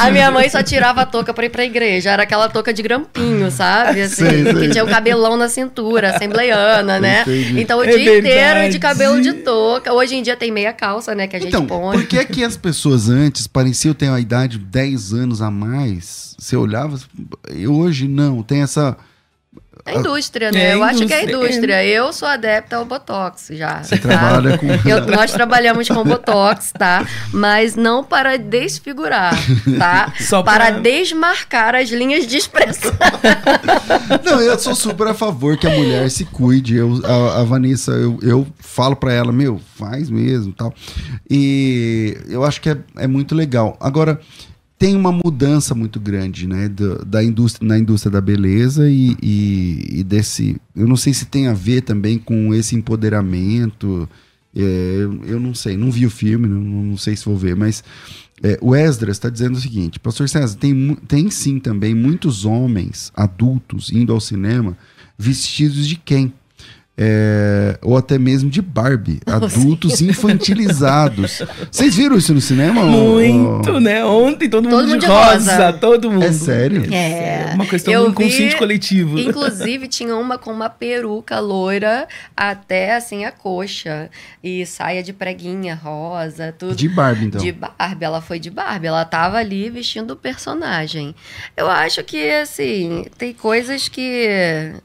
a 0.00 0.10
minha 0.10 0.30
mãe 0.30 0.48
só 0.48 0.62
tirava 0.62 1.02
a 1.02 1.06
touca 1.06 1.34
pra 1.34 1.46
ir 1.46 1.50
pra 1.50 1.64
igreja. 1.64 2.10
Era 2.10 2.22
aquela 2.22 2.48
touca 2.48 2.72
de 2.72 2.82
grampinho, 2.82 3.50
sabe? 3.50 4.02
Assim, 4.02 4.26
sei, 4.26 4.44
sei. 4.44 4.54
Que 4.54 4.68
tinha 4.70 4.84
o 4.84 4.88
cabelão 4.88 5.36
na 5.36 5.48
cintura, 5.48 6.10
assembleiana, 6.10 7.00
né? 7.00 7.22
Entendi. 7.22 7.60
Então 7.60 7.78
o 7.78 7.84
é 7.84 7.86
dia 7.88 7.96
verdade. 7.96 8.28
inteiro 8.28 8.72
de 8.72 8.78
cabelo 8.78 9.20
de 9.20 9.32
touca. 9.32 9.92
Hoje 9.92 10.14
em 10.14 10.22
dia 10.22 10.36
tem 10.36 10.52
meia 10.52 10.72
calça, 10.72 11.14
né? 11.14 11.26
Que 11.26 11.36
a 11.36 11.38
gente 11.40 11.48
então, 11.48 11.66
põe. 11.66 11.98
Por 11.98 12.06
que, 12.06 12.24
que 12.26 12.44
as 12.44 12.56
pessoas 12.56 13.08
antes 13.08 13.46
pareciam 13.46 13.94
ter 13.94 14.08
uma 14.08 14.20
idade 14.20 14.58
10 14.58 15.12
anos 15.12 15.42
a 15.42 15.50
mais? 15.50 16.34
Você 16.38 16.56
olhava, 16.56 16.98
e 17.52 17.66
hoje 17.66 18.06
não, 18.06 18.42
tem 18.42 18.62
essa 18.62 18.96
a 19.86 19.94
indústria, 19.94 20.50
né? 20.50 20.70
É, 20.70 20.74
eu 20.74 20.82
acho 20.82 21.06
que 21.06 21.12
é 21.12 21.18
a 21.18 21.24
indústria. 21.24 21.84
Eu 21.84 22.10
sou 22.10 22.26
adepta 22.26 22.76
ao 22.76 22.86
Botox 22.86 23.48
já. 23.52 23.82
Você 23.82 23.98
tá? 23.98 24.08
trabalha 24.08 24.56
com. 24.56 24.66
Eu, 24.88 25.06
nós 25.06 25.30
trabalhamos 25.30 25.88
com 25.88 26.02
Botox, 26.02 26.72
tá? 26.72 27.06
Mas 27.30 27.76
não 27.76 28.02
para 28.02 28.38
desfigurar, 28.38 29.34
tá? 29.78 30.12
Só 30.20 30.42
para... 30.42 30.72
para 30.72 30.80
desmarcar 30.80 31.74
as 31.74 31.90
linhas 31.90 32.26
de 32.26 32.36
expressão. 32.36 32.92
Não, 34.24 34.40
eu 34.40 34.58
sou 34.58 34.74
super 34.74 35.08
a 35.08 35.14
favor 35.14 35.56
que 35.56 35.66
a 35.66 35.70
mulher 35.70 36.10
se 36.10 36.24
cuide. 36.24 36.76
Eu, 36.76 37.00
a, 37.04 37.40
a 37.40 37.44
Vanessa, 37.44 37.92
eu, 37.92 38.18
eu 38.22 38.46
falo 38.58 38.96
para 38.96 39.12
ela, 39.12 39.32
meu, 39.32 39.60
faz 39.76 40.08
mesmo 40.08 40.52
tal. 40.52 40.72
E 41.30 42.16
eu 42.28 42.44
acho 42.44 42.60
que 42.60 42.70
é, 42.70 42.78
é 42.96 43.06
muito 43.06 43.34
legal. 43.34 43.76
Agora 43.80 44.18
tem 44.78 44.96
uma 44.96 45.12
mudança 45.12 45.74
muito 45.74 46.00
grande 46.00 46.46
né, 46.46 46.68
da 47.06 47.22
indústria, 47.22 47.66
na 47.66 47.78
indústria 47.78 48.10
da 48.10 48.20
beleza 48.20 48.90
e, 48.90 49.16
e, 49.22 50.00
e, 50.00 50.04
desse. 50.04 50.56
Eu 50.74 50.86
não 50.88 50.96
sei 50.96 51.14
se 51.14 51.26
tem 51.26 51.46
a 51.46 51.54
ver 51.54 51.82
também 51.82 52.18
com 52.18 52.52
esse 52.52 52.74
empoderamento. 52.74 54.08
É, 54.54 54.60
eu 55.26 55.40
não 55.40 55.54
sei, 55.54 55.76
não 55.76 55.90
vi 55.90 56.06
o 56.06 56.10
filme, 56.10 56.46
não, 56.46 56.60
não 56.60 56.96
sei 56.96 57.16
se 57.16 57.24
vou 57.24 57.36
ver, 57.36 57.56
mas 57.56 57.82
é, 58.42 58.58
o 58.60 58.74
Esdras 58.74 59.16
está 59.16 59.28
dizendo 59.28 59.56
o 59.56 59.60
seguinte: 59.60 59.98
Pastor 59.98 60.28
César, 60.28 60.56
tem, 60.56 60.94
tem 61.08 61.30
sim 61.30 61.58
também 61.58 61.94
muitos 61.94 62.44
homens 62.44 63.12
adultos 63.16 63.90
indo 63.90 64.12
ao 64.12 64.20
cinema 64.20 64.76
vestidos 65.16 65.86
de 65.86 65.96
quem? 65.96 66.32
É, 66.96 67.76
ou 67.82 67.96
até 67.96 68.18
mesmo 68.18 68.48
de 68.48 68.62
Barbie, 68.62 69.20
adultos 69.26 70.00
infantilizados. 70.00 71.42
Vocês 71.68 71.96
viram 71.96 72.16
isso 72.16 72.32
no 72.32 72.40
cinema? 72.40 72.84
Muito, 72.84 73.72
ou... 73.72 73.80
né? 73.80 74.04
Ontem 74.04 74.48
todo, 74.48 74.68
todo 74.68 74.86
mundo 74.86 74.98
de 74.98 75.06
rosa, 75.06 75.56
rosa, 75.56 75.72
todo 75.72 76.08
mundo. 76.08 76.24
É 76.24 76.32
sério? 76.32 76.94
É. 76.94 77.50
é 77.50 77.54
uma 77.54 77.66
questão 77.66 77.92
Eu 77.92 78.04
do 78.04 78.10
inconsciente 78.10 78.52
vi, 78.52 78.58
coletivo. 78.58 79.18
Inclusive, 79.18 79.88
tinha 79.88 80.14
uma 80.14 80.38
com 80.38 80.52
uma 80.52 80.70
peruca 80.70 81.40
loira 81.40 82.06
até 82.36 82.94
assim 82.94 83.24
a 83.24 83.32
coxa. 83.32 84.08
E 84.42 84.64
saia 84.64 85.02
de 85.02 85.12
preguinha 85.12 85.74
rosa, 85.74 86.54
tudo. 86.56 86.76
De 86.76 86.88
Barbie, 86.88 87.26
então. 87.26 87.40
De 87.40 87.50
Barbie, 87.50 88.04
ela 88.04 88.20
foi 88.20 88.38
de 88.38 88.50
Barbie. 88.50 88.86
Ela 88.86 89.04
tava 89.04 89.38
ali 89.38 89.68
vestindo 89.68 90.12
o 90.12 90.16
personagem. 90.16 91.14
Eu 91.56 91.68
acho 91.68 92.04
que, 92.04 92.30
assim, 92.30 93.06
tem 93.18 93.32
coisas 93.32 93.88
que. 93.88 94.28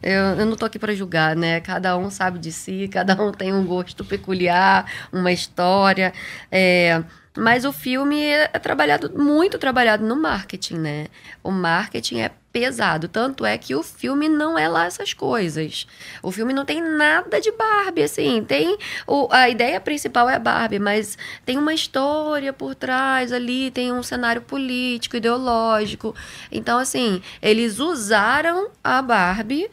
Eu, 0.02 0.40
eu 0.40 0.46
não 0.46 0.56
tô 0.56 0.66
aqui 0.66 0.80
para 0.80 0.96
julgar, 0.96 1.36
né? 1.36 1.60
Cada 1.60 1.98
um 1.98 1.99
sabe 2.12 2.38
de 2.38 2.52
si, 2.52 2.88
cada 2.88 3.20
um 3.20 3.32
tem 3.32 3.52
um 3.52 3.66
gosto 3.66 4.06
peculiar, 4.06 4.86
uma 5.12 5.32
história. 5.32 6.14
É, 6.52 7.04
mas 7.38 7.64
o 7.64 7.72
filme 7.72 8.22
é 8.22 8.48
trabalhado, 8.60 9.18
muito 9.18 9.58
trabalhado 9.58 10.06
no 10.06 10.16
marketing, 10.16 10.76
né? 10.76 11.08
O 11.44 11.52
marketing 11.52 12.20
é 12.20 12.32
pesado. 12.52 13.08
Tanto 13.08 13.46
é 13.46 13.58
que 13.58 13.76
o 13.76 13.84
filme 13.84 14.28
não 14.28 14.58
é 14.58 14.68
lá 14.68 14.86
essas 14.86 15.14
coisas. 15.14 15.88
O 16.22 16.32
filme 16.32 16.54
não 16.54 16.66
tem 16.66 16.82
nada 16.82 17.40
de 17.40 17.52
Barbie, 17.52 18.04
assim. 18.04 18.44
Tem. 18.44 18.78
O, 19.08 19.28
a 19.32 19.50
ideia 19.50 19.80
principal 19.80 20.30
é 20.30 20.38
Barbie, 20.40 20.80
mas 20.80 21.18
tem 21.46 21.58
uma 21.58 21.74
história 21.74 22.52
por 22.52 22.76
trás 22.76 23.32
ali, 23.32 23.72
tem 23.72 23.94
um 23.94 24.04
cenário 24.04 24.42
político, 24.42 25.16
ideológico. 25.16 26.16
Então, 26.52 26.78
assim, 26.78 27.22
eles 27.42 27.80
usaram 27.80 28.70
a 28.84 29.02
Barbie 29.02 29.70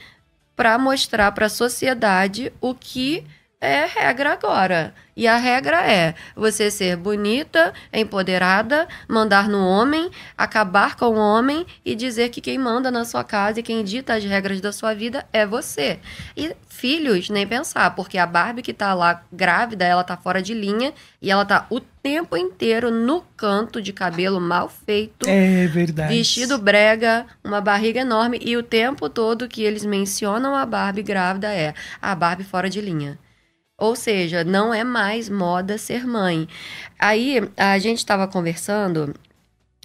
para 0.57 0.79
mostrar 0.79 1.31
para 1.33 1.47
a 1.47 1.51
sociedade 1.51 2.53
o 2.61 2.75
que 2.75 3.25
é 3.61 3.87
regra 3.87 4.33
agora. 4.33 4.95
E 5.17 5.27
a 5.27 5.39
regra 5.39 5.81
é 5.91 6.15
você 6.35 6.71
ser 6.71 6.95
bonita, 6.95 7.73
empoderada, 7.91 8.87
mandar 9.09 9.49
no 9.49 9.67
homem, 9.67 10.11
acabar 10.37 10.95
com 10.95 11.07
o 11.07 11.17
homem 11.17 11.67
e 11.83 11.95
dizer 11.95 12.29
que 12.29 12.41
quem 12.41 12.59
manda 12.59 12.91
na 12.91 13.05
sua 13.05 13.25
casa 13.25 13.61
e 13.61 13.63
quem 13.63 13.83
dita 13.83 14.15
as 14.15 14.25
regras 14.25 14.61
da 14.61 14.73
sua 14.73 14.95
vida 14.95 15.27
é 15.33 15.47
você. 15.47 15.99
E 16.37 16.55
filhos, 16.69 17.31
nem 17.31 17.47
pensar, 17.47 17.95
porque 17.95 18.19
a 18.19 18.27
Barbie 18.27 18.61
que 18.61 18.75
tá 18.75 18.93
lá 18.93 19.23
grávida, 19.33 19.87
ela 19.87 20.05
tá 20.05 20.19
fora 20.19 20.43
de 20.43 20.53
linha 20.53 20.93
e 21.23 21.31
ela 21.31 21.47
tá 21.47 21.67
o 21.71 21.81
tempo 21.81 22.37
inteiro 22.37 22.91
no 22.91 23.23
canto 23.35 23.81
de 23.81 23.91
cabelo 23.91 24.39
mal 24.39 24.69
feito. 24.69 25.27
É 25.27 25.67
verdade. 25.67 26.15
Vestido 26.15 26.59
brega, 26.59 27.25
uma 27.43 27.63
barriga 27.63 28.01
enorme 28.01 28.39
e 28.43 28.55
o 28.55 28.63
tempo 28.63 29.09
todo 29.09 29.49
que 29.49 29.63
eles 29.63 29.85
mencionam 29.87 30.55
a 30.55 30.67
Barbie 30.67 31.03
grávida 31.03 31.51
é 31.51 31.73
a 32.03 32.15
Barbie 32.15 32.45
fora 32.45 32.69
de 32.69 32.83
linha. 32.83 33.19
Ou 33.79 33.95
seja, 33.95 34.43
não 34.43 34.73
é 34.73 34.83
mais 34.83 35.29
moda 35.29 35.77
ser 35.77 36.07
mãe. 36.07 36.49
Aí 36.99 37.41
a 37.57 37.79
gente 37.79 37.99
estava 37.99 38.27
conversando 38.27 39.15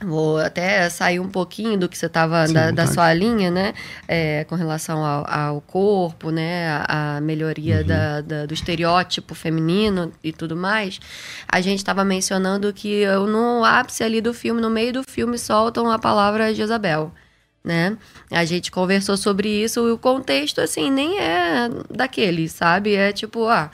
Vou 0.03 0.39
até 0.39 0.89
sair 0.89 1.19
um 1.19 1.29
pouquinho 1.29 1.77
do 1.77 1.87
que 1.87 1.95
você 1.95 2.07
estava 2.07 2.47
da, 2.47 2.71
da, 2.71 2.87
sua 2.87 3.13
linha, 3.13 3.51
né? 3.51 3.73
É, 4.07 4.43
com 4.45 4.55
relação 4.55 5.05
ao, 5.05 5.29
ao, 5.29 5.61
corpo, 5.61 6.31
né? 6.31 6.69
A, 6.69 7.17
a 7.17 7.21
melhoria 7.21 7.81
uhum. 7.81 7.87
da, 7.87 8.21
da, 8.21 8.45
do 8.47 8.53
estereótipo 8.53 9.35
feminino 9.35 10.11
e 10.23 10.33
tudo 10.33 10.55
mais. 10.55 10.99
A 11.47 11.61
gente 11.61 11.79
estava 11.79 12.03
mencionando 12.03 12.73
que 12.73 13.05
no 13.05 13.63
ápice 13.63 14.03
ali 14.03 14.21
do 14.21 14.33
filme, 14.33 14.59
no 14.59 14.71
meio 14.71 14.91
do 14.91 15.03
filme, 15.03 15.37
soltam 15.37 15.91
a 15.91 15.99
palavra 15.99 16.53
Jezabel 16.53 17.13
né? 17.63 17.97
A 18.29 18.43
gente 18.45 18.71
conversou 18.71 19.15
sobre 19.15 19.49
isso 19.49 19.87
e 19.87 19.91
o 19.91 19.97
contexto, 19.97 20.59
assim, 20.61 20.89
nem 20.89 21.19
é 21.19 21.69
daquele, 21.89 22.49
sabe? 22.49 22.95
É 22.95 23.11
tipo, 23.11 23.47
ah. 23.47 23.69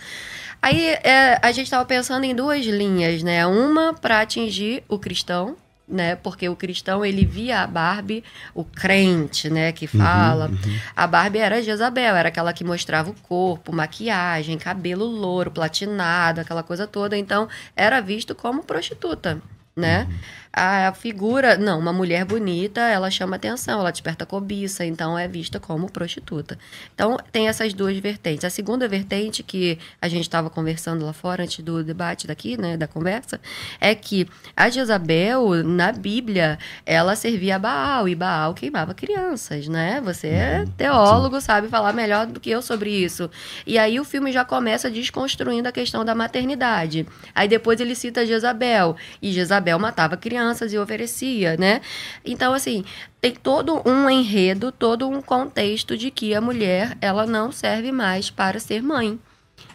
Aí 0.62 0.86
é, 1.04 1.40
a 1.42 1.52
gente 1.52 1.66
estava 1.66 1.86
pensando 1.86 2.24
em 2.24 2.36
duas 2.36 2.66
linhas, 2.66 3.24
né? 3.24 3.46
Uma 3.46 3.94
para 3.94 4.22
atingir 4.22 4.84
o 4.90 4.98
cristão, 4.98 5.56
né? 5.88 6.16
Porque 6.16 6.50
o 6.50 6.56
cristão 6.56 7.06
ele 7.06 7.26
via 7.26 7.62
a 7.62 7.68
Barbie, 7.68 8.24
o 8.54 8.66
crente, 8.66 9.50
né, 9.50 9.72
que 9.72 9.88
fala. 9.88 10.48
Uhum, 10.48 10.52
uhum. 10.52 10.80
A 10.96 11.08
Barbie 11.08 11.40
era 11.40 11.62
Jezabel, 11.62 12.16
era 12.16 12.28
aquela 12.28 12.52
que 12.52 12.64
mostrava 12.64 13.12
o 13.12 13.14
corpo, 13.14 13.74
maquiagem, 13.74 14.58
cabelo 14.58 15.06
louro, 15.06 15.52
platinado, 15.52 16.42
aquela 16.42 16.64
coisa 16.64 16.86
toda. 16.86 17.16
Então, 17.16 17.48
era 17.76 18.02
visto 18.02 18.36
como 18.36 18.64
prostituta, 18.64 19.42
né? 19.76 20.08
Uhum 20.10 20.47
a 20.52 20.92
figura, 20.94 21.58
não, 21.58 21.80
uma 21.80 21.94
mulher 21.94 22.26
bonita, 22.26 22.82
ela 22.82 23.12
chama 23.12 23.36
atenção, 23.36 23.80
ela 23.80 23.92
desperta 23.92 24.26
cobiça, 24.26 24.86
então 24.86 25.18
é 25.18 25.28
vista 25.28 25.60
como 25.60 25.92
prostituta. 25.92 26.58
Então 26.94 27.18
tem 27.32 27.48
essas 27.48 27.74
duas 27.74 27.98
vertentes. 27.98 28.46
A 28.46 28.50
segunda 28.50 28.88
vertente 28.88 29.44
que 29.44 29.78
a 30.02 30.08
gente 30.08 30.24
estava 30.24 30.50
conversando 30.50 31.06
lá 31.06 31.14
fora 31.14 31.44
antes 31.44 31.64
do 31.64 31.84
debate 31.84 32.26
daqui, 32.26 32.58
né, 32.60 32.78
da 32.78 32.88
conversa, 32.88 33.40
é 33.80 33.94
que 33.94 34.28
a 34.56 34.70
Jezabel 34.70 35.64
na 35.64 35.92
Bíblia, 35.92 36.58
ela 36.86 37.16
servia 37.16 37.58
a 37.58 37.60
Baal 37.60 38.08
e 38.08 38.16
Baal 38.16 38.54
queimava 38.54 38.94
crianças, 38.94 39.68
né? 39.68 40.02
Você 40.02 40.28
é 40.28 40.60
uhum. 40.60 40.72
teólogo, 40.72 41.42
sabe 41.42 41.68
falar 41.68 41.94
melhor 41.94 42.26
do 42.26 42.40
que 42.40 42.50
eu 42.50 42.62
sobre 42.62 42.90
isso. 42.90 43.30
E 43.66 43.78
aí 43.78 44.00
o 44.00 44.06
filme 44.06 44.32
já 44.32 44.44
começa 44.44 44.90
desconstruindo 44.90 45.68
a 45.70 45.72
questão 45.72 46.04
da 46.04 46.16
maternidade. 46.16 47.06
Aí 47.36 47.48
depois 47.48 47.80
ele 47.80 47.96
cita 47.96 48.26
Jezabel 48.26 48.96
e 49.22 49.32
Jezabel 49.32 49.78
matava 49.78 50.18
crianças 50.18 50.37
crianças 50.38 50.72
e 50.72 50.78
oferecia, 50.78 51.58
né? 51.58 51.82
Então, 52.24 52.54
assim, 52.54 52.86
tem 53.20 53.34
todo 53.34 53.82
um 53.88 54.08
enredo, 54.08 54.72
todo 54.72 55.10
um 55.10 55.20
contexto 55.22 55.98
de 55.98 56.12
que 56.12 56.36
a 56.36 56.42
mulher, 56.42 56.96
ela 57.02 57.26
não 57.26 57.52
serve 57.52 57.92
mais 57.92 58.30
para 58.30 58.60
ser 58.60 58.84
mãe 58.84 59.20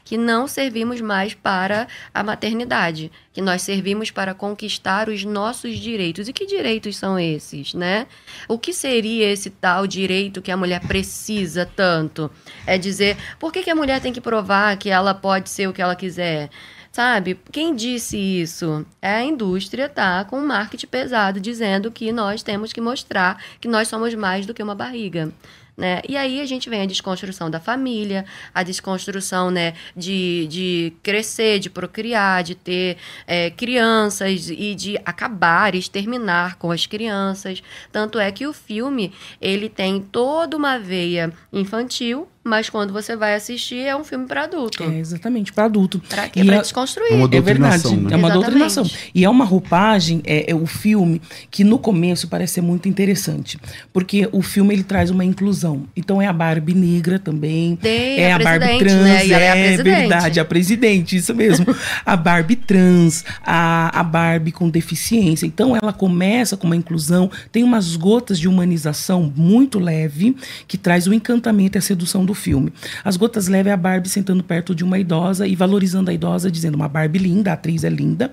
que 0.05 0.16
não 0.16 0.46
servimos 0.46 1.01
mais 1.01 1.33
para 1.33 1.87
a 2.12 2.22
maternidade, 2.22 3.11
que 3.33 3.40
nós 3.40 3.62
servimos 3.62 4.11
para 4.11 4.35
conquistar 4.35 5.09
os 5.09 5.25
nossos 5.25 5.79
direitos. 5.79 6.29
E 6.29 6.33
que 6.33 6.44
direitos 6.44 6.96
são 6.96 7.18
esses, 7.18 7.72
né? 7.72 8.07
O 8.48 8.59
que 8.59 8.72
seria 8.72 9.31
esse 9.31 9.48
tal 9.48 9.87
direito 9.87 10.42
que 10.42 10.51
a 10.51 10.57
mulher 10.57 10.81
precisa 10.87 11.64
tanto? 11.64 12.31
É 12.66 12.77
dizer, 12.77 13.16
por 13.38 13.53
que, 13.53 13.62
que 13.62 13.70
a 13.70 13.77
mulher 13.77 14.01
tem 14.01 14.12
que 14.12 14.20
provar 14.20 14.77
que 14.77 14.90
ela 14.90 15.14
pode 15.14 15.48
ser 15.48 15.68
o 15.68 15.72
que 15.72 15.81
ela 15.81 15.96
quiser? 15.96 16.51
Sabe? 16.92 17.40
Quem 17.50 17.74
disse 17.74 18.18
isso? 18.18 18.85
É 19.00 19.14
a 19.14 19.24
indústria, 19.24 19.88
tá? 19.88 20.26
Com 20.26 20.38
um 20.38 20.46
marketing 20.46 20.87
pesado 20.87 21.40
dizendo 21.40 21.90
que 21.90 22.12
nós 22.12 22.42
temos 22.42 22.70
que 22.70 22.83
mostrar 22.83 23.42
que 23.59 23.66
nós 23.66 23.88
somos 23.88 24.14
mais 24.14 24.44
do 24.44 24.52
que 24.52 24.62
uma 24.62 24.74
barriga. 24.74 25.33
Né? 25.74 26.02
E 26.07 26.18
aí 26.18 26.38
a 26.38 26.44
gente 26.44 26.68
vem 26.68 26.83
a 26.83 26.87
desconstrução 26.87 27.50
da 27.50 27.59
família, 27.59 28.26
a 28.55 28.62
desconstrução 28.62 29.50
né, 29.50 29.72
de, 29.96 30.46
de 30.50 30.92
crescer, 31.02 31.59
de 31.59 31.70
procriar, 31.70 32.42
de 32.42 32.55
ter 32.55 32.98
é, 33.26 33.48
crianças 33.50 34.50
e 34.50 34.74
de 34.74 34.98
acabar, 35.02 35.74
exterminar 35.74 36.57
com 36.57 36.70
as 36.70 36.85
crianças. 36.85 37.62
Tanto 37.90 38.18
é 38.18 38.31
que 38.31 38.46
o 38.46 38.52
filme 38.52 39.14
ele 39.40 39.70
tem 39.70 39.98
toda 39.98 40.59
uma 40.59 40.78
veia 40.78 41.33
infantil, 41.50 42.28
mas 42.44 42.68
quando 42.68 42.92
você 42.92 43.14
vai 43.14 43.35
assistir 43.35 43.78
é 43.78 43.96
um 43.96 44.02
filme 44.02 44.26
para 44.26 44.44
adulto. 44.44 44.83
É, 44.83 44.98
exatamente, 44.98 45.52
para 45.52 45.64
adulto. 45.64 46.00
Para 46.09 46.28
quê? 46.28 46.44
Para 46.44 46.57
é, 46.57 46.61
desconstruir. 46.61 47.12
É, 47.12 47.14
uma 47.14 47.28
é 47.31 47.40
verdade, 47.40 47.96
né? 47.96 48.12
é 48.12 48.16
uma 48.16 48.31
doutrinação. 48.31 48.88
E 49.14 49.24
é 49.24 49.31
uma 49.31 49.44
roupagem, 49.44 50.20
é, 50.24 50.50
é, 50.50 50.55
o 50.55 50.66
filme 50.66 51.22
que 51.50 51.62
no 51.62 51.78
começo 51.78 52.26
parece 52.26 52.55
ser 52.55 52.61
muito 52.61 52.88
interessante, 52.88 53.59
porque 53.92 54.28
o 54.33 54.42
filme 54.42 54.74
ele 54.74 54.83
traz 54.83 55.11
uma 55.11 55.24
inclusão. 55.24 55.85
Então 55.96 56.20
é 56.20 56.26
a 56.26 56.33
Barbie 56.33 56.74
negra 56.74 57.18
também, 57.18 57.76
Tem 57.76 58.18
é 58.18 58.33
a, 58.33 58.37
a 58.37 58.38
Barbie 58.38 58.78
trans, 58.78 59.02
né? 59.02 59.26
é, 59.28 59.74
é 59.74 59.76
verdade, 59.76 60.40
a 60.40 60.44
presidente, 60.44 61.16
isso 61.16 61.35
mesmo. 61.35 61.66
a 62.05 62.16
Barbie 62.16 62.57
trans, 62.57 63.24
a, 63.44 64.00
a 64.00 64.02
Barbie 64.02 64.50
com 64.50 64.68
deficiência. 64.68 65.46
Então 65.46 65.76
ela 65.76 65.92
começa 65.92 66.57
com 66.57 66.66
uma 66.66 66.76
inclusão, 66.76 67.31
tem 67.52 67.62
umas 67.62 67.94
gotas 67.94 68.38
de 68.38 68.48
humanização 68.48 69.33
muito 69.37 69.78
leve 69.78 70.37
que 70.66 70.76
traz 70.76 71.07
o 71.07 71.14
encantamento 71.14 71.76
e 71.76 71.78
a 71.78 71.83
sedução 71.83 72.24
do 72.24 72.32
do 72.33 72.35
filme. 72.35 72.73
As 73.05 73.16
Gotas 73.16 73.47
Leves 73.47 73.71
é 73.71 73.75
a 73.75 73.77
Barbie 73.77 74.09
sentando 74.09 74.42
perto 74.42 74.75
de 74.75 74.83
uma 74.83 74.99
idosa 74.99 75.47
e 75.47 75.55
valorizando 75.55 76.11
a 76.11 76.14
idosa, 76.14 76.51
dizendo 76.51 76.75
uma 76.75 76.88
Barbie 76.88 77.18
linda, 77.18 77.51
a 77.51 77.55
atriz 77.55 77.85
é 77.85 77.90
linda, 77.90 78.33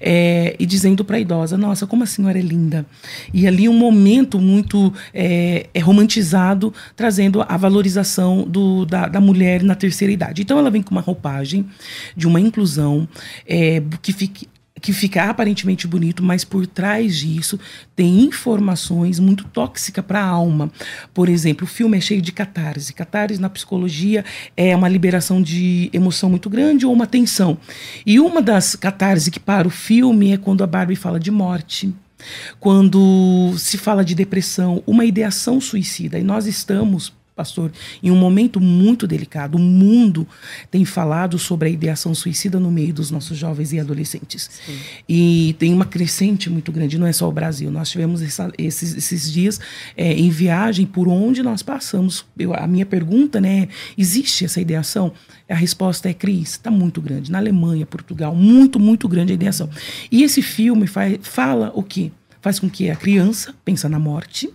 é, 0.00 0.54
e 0.58 0.64
dizendo 0.64 1.04
para 1.04 1.16
a 1.16 1.20
idosa: 1.20 1.58
Nossa, 1.58 1.86
como 1.86 2.04
a 2.04 2.06
senhora 2.06 2.38
é 2.38 2.42
linda. 2.42 2.86
E 3.34 3.46
ali 3.46 3.68
um 3.68 3.76
momento 3.76 4.38
muito 4.38 4.92
é, 5.12 5.66
é 5.74 5.80
romantizado, 5.80 6.72
trazendo 6.96 7.44
a 7.46 7.56
valorização 7.56 8.44
do, 8.44 8.86
da, 8.86 9.08
da, 9.08 9.20
mulher 9.20 9.62
na 9.62 9.74
terceira 9.74 10.12
idade. 10.12 10.42
Então 10.42 10.58
ela 10.58 10.70
vem 10.70 10.82
com 10.82 10.92
uma 10.92 11.00
roupagem 11.00 11.66
de 12.16 12.26
uma 12.26 12.40
inclusão 12.40 13.08
é, 13.46 13.82
que 14.00 14.12
fique 14.12 14.46
que 14.80 14.92
fica 14.92 15.24
aparentemente 15.24 15.86
bonito, 15.86 16.22
mas 16.22 16.44
por 16.44 16.66
trás 16.66 17.18
disso 17.18 17.58
tem 17.94 18.24
informações 18.24 19.18
muito 19.18 19.44
tóxicas 19.44 20.04
para 20.04 20.20
a 20.20 20.26
alma. 20.26 20.70
Por 21.12 21.28
exemplo, 21.28 21.64
o 21.64 21.68
filme 21.68 21.98
é 21.98 22.00
cheio 22.00 22.22
de 22.22 22.32
catarse. 22.32 22.92
Catarse 22.92 23.40
na 23.40 23.50
psicologia 23.50 24.24
é 24.56 24.74
uma 24.74 24.88
liberação 24.88 25.42
de 25.42 25.90
emoção 25.92 26.30
muito 26.30 26.48
grande 26.48 26.86
ou 26.86 26.92
uma 26.92 27.06
tensão. 27.06 27.58
E 28.06 28.18
uma 28.18 28.40
das 28.40 28.74
catarse 28.74 29.30
que 29.30 29.40
para 29.40 29.68
o 29.68 29.70
filme 29.70 30.32
é 30.32 30.36
quando 30.36 30.64
a 30.64 30.66
Barbie 30.66 30.96
fala 30.96 31.20
de 31.20 31.30
morte 31.30 31.92
quando 32.58 33.54
se 33.56 33.78
fala 33.78 34.04
de 34.04 34.14
depressão, 34.14 34.82
uma 34.86 35.06
ideação 35.06 35.60
suicida. 35.60 36.18
E 36.18 36.22
nós 36.22 36.46
estamos 36.46 37.12
pastor, 37.40 37.72
em 38.02 38.10
um 38.10 38.16
momento 38.16 38.60
muito 38.60 39.06
delicado. 39.06 39.56
O 39.56 39.58
mundo 39.58 40.28
tem 40.70 40.84
falado 40.84 41.38
sobre 41.38 41.68
a 41.68 41.70
ideação 41.70 42.14
suicida 42.14 42.60
no 42.60 42.70
meio 42.70 42.92
dos 42.92 43.10
nossos 43.10 43.38
jovens 43.38 43.72
e 43.72 43.80
adolescentes. 43.80 44.50
Sim. 44.66 44.78
E 45.08 45.56
tem 45.58 45.72
uma 45.72 45.86
crescente 45.86 46.50
muito 46.50 46.70
grande, 46.70 46.98
não 46.98 47.06
é 47.06 47.12
só 47.14 47.26
o 47.26 47.32
Brasil. 47.32 47.70
Nós 47.70 47.88
tivemos 47.88 48.20
essa, 48.20 48.52
esses, 48.58 48.94
esses 48.94 49.32
dias 49.32 49.58
é, 49.96 50.12
em 50.12 50.28
viagem 50.28 50.84
por 50.84 51.08
onde 51.08 51.42
nós 51.42 51.62
passamos. 51.62 52.26
Eu, 52.38 52.52
a 52.52 52.66
minha 52.66 52.84
pergunta, 52.84 53.40
né, 53.40 53.68
existe 53.96 54.44
essa 54.44 54.60
ideação? 54.60 55.10
A 55.48 55.54
resposta 55.54 56.10
é, 56.10 56.12
Cris, 56.12 56.50
está 56.50 56.70
muito 56.70 57.00
grande. 57.00 57.32
Na 57.32 57.38
Alemanha, 57.38 57.86
Portugal, 57.86 58.34
muito, 58.34 58.78
muito 58.78 59.08
grande 59.08 59.32
a 59.32 59.34
ideação. 59.34 59.70
E 60.12 60.22
esse 60.22 60.42
filme 60.42 60.86
faz, 60.86 61.18
fala 61.22 61.72
o 61.74 61.82
quê? 61.82 62.12
Faz 62.42 62.58
com 62.58 62.68
que 62.68 62.90
a 62.90 62.96
criança 62.96 63.54
pense 63.64 63.88
na 63.88 63.98
morte, 63.98 64.50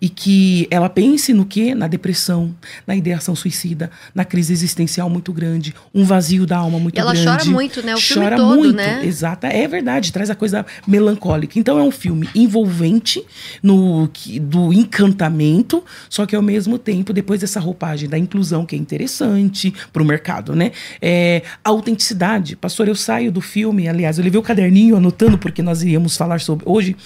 e 0.00 0.08
que 0.08 0.66
ela 0.70 0.88
pense 0.88 1.32
no 1.32 1.44
que? 1.44 1.74
Na 1.74 1.86
depressão, 1.86 2.54
na 2.86 2.96
ideação 2.96 3.34
suicida, 3.34 3.90
na 4.14 4.24
crise 4.24 4.52
existencial 4.52 5.08
muito 5.08 5.32
grande, 5.32 5.74
um 5.94 6.04
vazio 6.04 6.46
da 6.46 6.58
alma 6.58 6.78
muito 6.78 6.98
ela 6.98 7.12
grande. 7.12 7.26
Ela 7.26 7.38
chora 7.38 7.50
muito, 7.50 7.84
né? 7.84 7.94
O 7.94 7.98
chora 7.98 8.36
filme 8.36 8.36
todo, 8.36 8.58
muito, 8.58 8.76
né? 8.76 9.04
Exata, 9.04 9.48
é 9.48 9.66
verdade, 9.66 10.12
traz 10.12 10.30
a 10.30 10.34
coisa 10.34 10.64
melancólica. 10.86 11.58
Então 11.58 11.78
é 11.78 11.82
um 11.82 11.90
filme 11.90 12.28
envolvente 12.34 13.24
no 13.62 14.10
do 14.42 14.72
encantamento, 14.72 15.84
só 16.08 16.26
que 16.26 16.34
ao 16.34 16.42
mesmo 16.42 16.78
tempo 16.78 17.12
depois 17.12 17.40
dessa 17.40 17.60
roupagem 17.60 18.08
da 18.08 18.18
inclusão 18.18 18.64
que 18.66 18.74
é 18.74 18.78
interessante 18.78 19.72
para 19.92 20.02
o 20.02 20.04
mercado, 20.04 20.54
né? 20.54 20.72
É, 21.00 21.42
a 21.64 21.70
autenticidade, 21.70 22.56
pastor, 22.56 22.88
eu 22.88 22.94
saio 22.94 23.30
do 23.32 23.40
filme, 23.40 23.88
aliás, 23.88 24.18
eu 24.18 24.24
levei 24.24 24.38
o 24.38 24.42
caderninho 24.42 24.96
anotando 24.96 25.38
porque 25.38 25.62
nós 25.62 25.82
iríamos 25.82 26.16
falar 26.16 26.40
sobre 26.40 26.64
hoje 26.68 26.96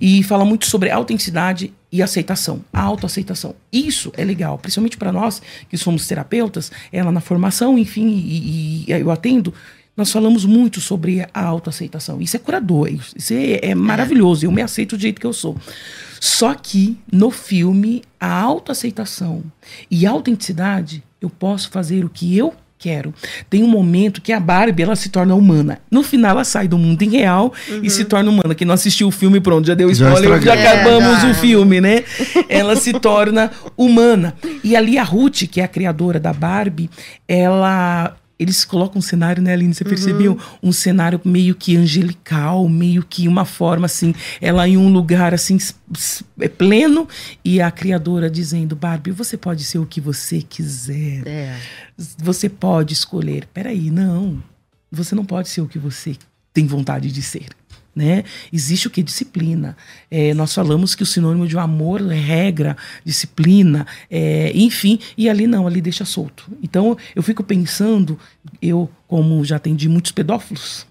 e 0.00 0.22
fala 0.22 0.44
muito 0.44 0.66
sobre 0.66 0.90
autenticidade 0.90 1.72
e 1.92 2.02
aceitação, 2.02 2.64
a 2.72 2.80
autoaceitação. 2.80 3.54
Isso 3.72 4.12
é 4.16 4.24
legal, 4.24 4.58
principalmente 4.58 4.96
para 4.96 5.12
nós 5.12 5.42
que 5.68 5.76
somos 5.76 6.06
terapeutas, 6.06 6.70
ela 6.92 7.10
na 7.10 7.20
formação, 7.20 7.78
enfim, 7.78 8.08
e, 8.08 8.84
e, 8.86 8.92
eu 8.92 9.10
atendo, 9.10 9.52
nós 9.96 10.10
falamos 10.10 10.44
muito 10.44 10.80
sobre 10.80 11.26
a 11.34 11.44
autoaceitação. 11.44 12.20
Isso 12.20 12.36
é 12.36 12.38
curador, 12.38 12.88
isso 12.88 13.34
é, 13.34 13.70
é 13.70 13.74
maravilhoso, 13.74 14.46
eu 14.46 14.52
me 14.52 14.62
aceito 14.62 14.96
do 14.96 15.02
jeito 15.02 15.20
que 15.20 15.26
eu 15.26 15.32
sou. 15.32 15.56
Só 16.20 16.54
que 16.54 16.98
no 17.10 17.30
filme, 17.30 18.02
a 18.18 18.40
autoaceitação 18.40 19.42
e 19.90 20.06
a 20.06 20.10
autenticidade, 20.10 21.02
eu 21.20 21.28
posso 21.28 21.70
fazer 21.70 22.04
o 22.04 22.08
que 22.08 22.36
eu 22.36 22.54
quero. 22.80 23.12
Tem 23.50 23.62
um 23.62 23.68
momento 23.68 24.22
que 24.22 24.32
a 24.32 24.40
Barbie 24.40 24.82
ela 24.82 24.96
se 24.96 25.10
torna 25.10 25.34
humana. 25.34 25.78
No 25.90 26.02
final 26.02 26.30
ela 26.30 26.44
sai 26.44 26.66
do 26.66 26.78
mundo 26.78 27.02
irreal 27.02 27.52
uhum. 27.68 27.80
e 27.82 27.90
se 27.90 28.06
torna 28.06 28.30
humana. 28.30 28.54
Quem 28.54 28.66
não 28.66 28.74
assistiu 28.74 29.08
o 29.08 29.10
filme, 29.10 29.38
pronto, 29.38 29.66
já 29.66 29.74
deu 29.74 29.90
spoiler, 29.90 30.40
já, 30.40 30.56
já 30.56 30.72
acabamos 30.72 31.22
é, 31.22 31.30
o 31.30 31.34
filme, 31.34 31.80
né? 31.80 32.02
ela 32.48 32.74
se 32.74 32.94
torna 32.94 33.50
humana. 33.76 34.34
E 34.64 34.74
ali 34.74 34.96
a 34.96 35.04
Ruth, 35.04 35.42
que 35.50 35.60
é 35.60 35.64
a 35.64 35.68
criadora 35.68 36.18
da 36.18 36.32
Barbie, 36.32 36.88
ela 37.28 38.16
eles 38.40 38.64
colocam 38.64 38.98
um 38.98 39.02
cenário, 39.02 39.42
né, 39.42 39.52
Aline? 39.52 39.74
Você 39.74 39.84
uhum. 39.84 39.90
percebeu? 39.90 40.38
Um 40.62 40.72
cenário 40.72 41.20
meio 41.22 41.54
que 41.54 41.76
angelical, 41.76 42.66
meio 42.66 43.04
que 43.04 43.28
uma 43.28 43.44
forma 43.44 43.84
assim, 43.84 44.14
ela 44.40 44.66
em 44.66 44.78
um 44.78 44.90
lugar 44.90 45.34
assim 45.34 45.58
é 46.40 46.48
pleno 46.48 47.06
e 47.44 47.60
a 47.60 47.70
criadora 47.70 48.30
dizendo: 48.30 48.74
Barbie, 48.74 49.10
você 49.10 49.36
pode 49.36 49.62
ser 49.62 49.78
o 49.78 49.84
que 49.84 50.00
você 50.00 50.40
quiser. 50.40 51.22
É. 51.26 51.60
Você 52.16 52.48
pode 52.48 52.94
escolher. 52.94 53.46
Peraí, 53.52 53.90
não. 53.90 54.42
Você 54.90 55.14
não 55.14 55.24
pode 55.24 55.50
ser 55.50 55.60
o 55.60 55.68
que 55.68 55.78
você 55.78 56.16
tem 56.54 56.66
vontade 56.66 57.12
de 57.12 57.20
ser. 57.20 57.48
Né? 57.94 58.22
Existe 58.52 58.86
o 58.86 58.90
que? 58.90 59.02
Disciplina. 59.02 59.76
É, 60.10 60.32
nós 60.32 60.54
falamos 60.54 60.94
que 60.94 61.02
o 61.02 61.06
sinônimo 61.06 61.46
de 61.46 61.58
amor 61.58 62.00
é 62.10 62.14
regra, 62.14 62.76
disciplina, 63.04 63.86
é, 64.08 64.52
enfim, 64.54 64.98
e 65.18 65.28
ali 65.28 65.46
não, 65.46 65.66
ali 65.66 65.80
deixa 65.80 66.04
solto. 66.04 66.50
Então 66.62 66.96
eu 67.16 67.22
fico 67.22 67.42
pensando, 67.42 68.18
eu, 68.62 68.88
como 69.08 69.44
já 69.44 69.56
atendi 69.56 69.88
muitos 69.88 70.12
pedófilos, 70.12 70.86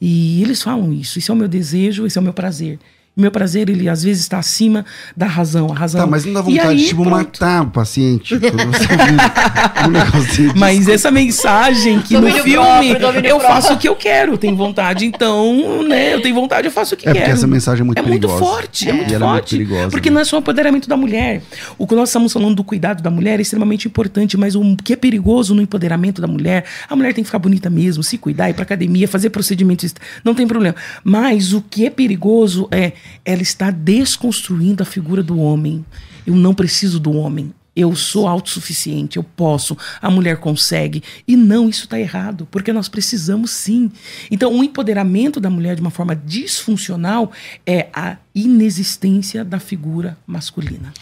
e 0.00 0.42
eles 0.42 0.62
falam 0.62 0.92
isso: 0.92 1.18
esse 1.18 1.30
é 1.30 1.34
o 1.34 1.36
meu 1.36 1.48
desejo, 1.48 2.06
esse 2.06 2.16
é 2.16 2.20
o 2.20 2.24
meu 2.24 2.32
prazer 2.32 2.78
meu 3.20 3.30
prazer, 3.30 3.68
ele 3.68 3.88
às 3.88 4.02
vezes 4.02 4.22
está 4.22 4.38
acima 4.38 4.84
da 5.16 5.26
razão. 5.26 5.70
A 5.72 5.74
razão. 5.74 6.02
Tá, 6.02 6.06
mas 6.06 6.24
não 6.24 6.34
dá 6.34 6.40
vontade 6.40 6.68
aí, 6.68 6.76
de 6.76 6.86
tipo, 6.86 7.04
matar 7.04 7.62
o 7.62 7.70
paciente. 7.70 8.34
um 8.34 8.38
mas 10.56 10.88
essa 10.88 11.10
mensagem 11.10 12.00
que 12.00 12.14
domínio 12.14 12.38
no 12.38 12.44
filme 12.44 12.96
próprio, 12.96 13.26
eu 13.26 13.38
próprio. 13.38 13.40
faço 13.40 13.74
o 13.74 13.76
que 13.76 13.88
eu 13.88 13.96
quero, 13.96 14.38
tenho 14.38 14.56
vontade, 14.56 15.04
então, 15.04 15.82
né? 15.82 16.14
Eu 16.14 16.22
tenho 16.22 16.34
vontade, 16.34 16.66
eu 16.66 16.72
faço 16.72 16.94
o 16.94 16.96
que 16.96 17.08
é 17.08 17.12
quero. 17.12 17.24
Porque 17.24 17.36
essa 17.36 17.46
mensagem 17.46 17.82
é 17.82 17.84
muito 17.84 17.98
é 17.98 18.02
perigosa. 18.02 18.34
Muito 18.34 18.46
forte, 18.46 18.86
é, 18.86 18.90
é 18.90 18.92
muito 18.92 19.10
forte. 19.10 19.22
É 19.22 19.28
muito 19.28 19.50
perigosa, 19.50 19.90
porque 19.90 20.10
né? 20.10 20.14
não 20.14 20.20
é 20.20 20.24
só 20.24 20.36
o 20.36 20.38
empoderamento 20.38 20.88
da 20.88 20.96
mulher. 20.96 21.42
O 21.76 21.86
que 21.86 21.94
nós 21.94 22.08
estamos 22.08 22.32
falando 22.32 22.54
do 22.54 22.64
cuidado 22.64 23.02
da 23.02 23.10
mulher 23.10 23.38
é 23.38 23.42
extremamente 23.42 23.88
importante, 23.88 24.36
mas 24.36 24.54
o 24.54 24.76
que 24.76 24.92
é 24.92 24.96
perigoso 24.96 25.54
no 25.54 25.62
empoderamento 25.62 26.20
da 26.20 26.28
mulher, 26.28 26.64
a 26.88 26.94
mulher 26.94 27.14
tem 27.14 27.24
que 27.24 27.28
ficar 27.28 27.38
bonita 27.38 27.68
mesmo, 27.68 28.02
se 28.02 28.16
cuidar, 28.16 28.50
ir 28.50 28.54
pra 28.54 28.62
academia, 28.62 29.08
fazer 29.08 29.30
procedimentos, 29.30 29.94
não 30.24 30.34
tem 30.34 30.46
problema. 30.46 30.76
Mas 31.02 31.52
o 31.52 31.62
que 31.62 31.86
é 31.86 31.90
perigoso 31.90 32.68
é 32.70 32.92
ela 33.24 33.42
está 33.42 33.70
desconstruindo 33.70 34.82
a 34.82 34.86
figura 34.86 35.22
do 35.22 35.38
homem. 35.38 35.84
Eu 36.26 36.34
não 36.34 36.54
preciso 36.54 36.98
do 37.00 37.12
homem. 37.12 37.52
Eu 37.74 37.94
sou 37.94 38.26
autossuficiente, 38.26 39.18
eu 39.18 39.22
posso, 39.22 39.78
a 40.02 40.10
mulher 40.10 40.38
consegue. 40.38 41.00
E 41.28 41.36
não, 41.36 41.68
isso 41.68 41.84
está 41.84 42.00
errado, 42.00 42.48
porque 42.50 42.72
nós 42.72 42.88
precisamos 42.88 43.52
sim. 43.52 43.88
Então, 44.32 44.52
o 44.52 44.64
empoderamento 44.64 45.38
da 45.38 45.48
mulher 45.48 45.76
de 45.76 45.80
uma 45.80 45.90
forma 45.90 46.16
disfuncional 46.16 47.30
é 47.64 47.88
a 47.92 48.16
inexistência 48.34 49.44
da 49.44 49.60
figura 49.60 50.18
masculina. 50.26 50.92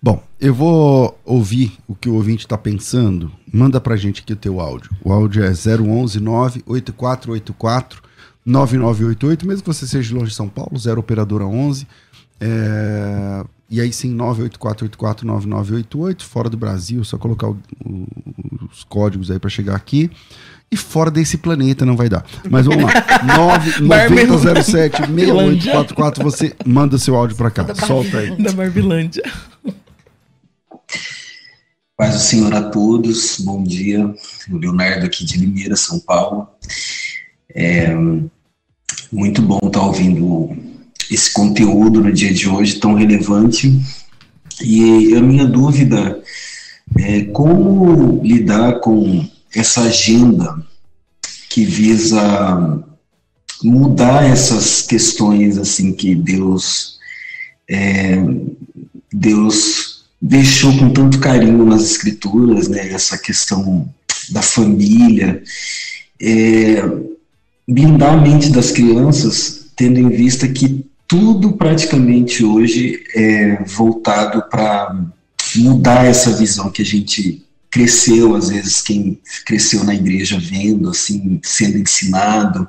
Bom, 0.00 0.22
eu 0.38 0.54
vou 0.54 1.18
ouvir 1.24 1.72
o 1.88 1.94
que 1.96 2.08
o 2.08 2.14
ouvinte 2.14 2.44
está 2.44 2.58
pensando. 2.58 3.32
Manda 3.52 3.80
para 3.80 3.96
gente 3.96 4.20
aqui 4.20 4.34
o 4.34 4.36
teu 4.36 4.60
áudio. 4.60 4.90
O 5.02 5.12
áudio 5.12 5.42
é 5.42 5.48
011 5.48 6.20
98484 6.20 8.02
9988, 8.44 9.46
mesmo 9.46 9.62
que 9.62 9.68
você 9.68 9.86
seja 9.86 10.14
longe 10.14 10.30
de 10.30 10.36
São 10.36 10.48
Paulo, 10.48 10.78
0 10.78 11.00
operadora 11.00 11.44
11. 11.44 11.86
É, 12.40 13.44
e 13.70 13.80
aí 13.80 13.92
sim, 13.92 14.16
984849988, 14.16 16.22
fora 16.22 16.50
do 16.50 16.56
Brasil, 16.56 17.04
só 17.04 17.16
colocar 17.16 17.48
o, 17.48 17.56
o, 17.84 18.08
os 18.70 18.82
códigos 18.84 19.30
aí 19.30 19.38
para 19.38 19.50
chegar 19.50 19.74
aqui. 19.74 20.10
E 20.70 20.76
fora 20.76 21.10
desse 21.10 21.38
planeta 21.38 21.86
não 21.86 21.96
vai 21.96 22.08
dar. 22.08 22.24
Mas 22.50 22.66
vamos 22.66 22.84
lá. 22.84 22.92
9007-6844, 23.80 26.22
você 26.22 26.54
manda 26.66 26.98
seu 26.98 27.14
áudio 27.14 27.36
para 27.36 27.50
cá. 27.50 27.74
Solta 27.74 28.18
aí. 28.18 28.36
Da 28.42 28.52
Barbilândia. 28.52 29.22
Paz 31.96 32.14
do 32.14 32.20
Senhor 32.20 32.52
a 32.52 32.62
todos, 32.70 33.38
bom 33.38 33.62
dia. 33.62 34.04
O 34.50 34.56
Leonardo 34.56 35.06
aqui 35.06 35.24
de 35.24 35.38
Limeira, 35.38 35.76
São 35.76 36.00
Paulo. 36.00 36.48
É, 37.54 37.94
muito 39.12 39.40
bom 39.40 39.58
estar 39.58 39.80
tá 39.80 39.86
ouvindo 39.86 40.50
esse 41.10 41.32
conteúdo 41.32 42.00
no 42.00 42.12
dia 42.12 42.32
de 42.32 42.48
hoje 42.48 42.80
tão 42.80 42.94
relevante. 42.94 43.72
E 44.60 45.14
a 45.14 45.20
minha 45.20 45.46
dúvida 45.46 46.22
é 46.98 47.22
como 47.24 48.20
lidar 48.22 48.80
com 48.80 49.28
essa 49.54 49.82
agenda 49.82 50.60
que 51.48 51.64
visa 51.64 52.82
mudar 53.62 54.24
essas 54.24 54.82
questões 54.82 55.56
assim 55.56 55.92
que 55.92 56.14
Deus 56.14 56.98
é, 57.70 58.16
Deus 59.12 60.04
deixou 60.20 60.76
com 60.76 60.90
tanto 60.90 61.20
carinho 61.20 61.64
nas 61.64 61.82
escrituras, 61.82 62.68
né? 62.68 62.92
Essa 62.92 63.16
questão 63.16 63.88
da 64.30 64.42
família. 64.42 65.42
É, 66.20 66.82
blindar 67.66 68.14
a 68.14 68.20
mente 68.20 68.50
das 68.50 68.70
crianças, 68.70 69.66
tendo 69.76 69.98
em 69.98 70.08
vista 70.08 70.46
que 70.48 70.84
tudo 71.06 71.52
praticamente 71.52 72.44
hoje 72.44 73.02
é 73.14 73.62
voltado 73.64 74.42
para 74.50 75.04
mudar 75.56 76.04
essa 76.04 76.32
visão 76.32 76.70
que 76.70 76.82
a 76.82 76.84
gente 76.84 77.42
cresceu, 77.70 78.36
às 78.36 78.50
vezes 78.50 78.82
quem 78.82 79.18
cresceu 79.44 79.84
na 79.84 79.94
igreja 79.94 80.38
vendo, 80.38 80.88
assim, 80.90 81.40
sendo 81.42 81.78
ensinado, 81.78 82.68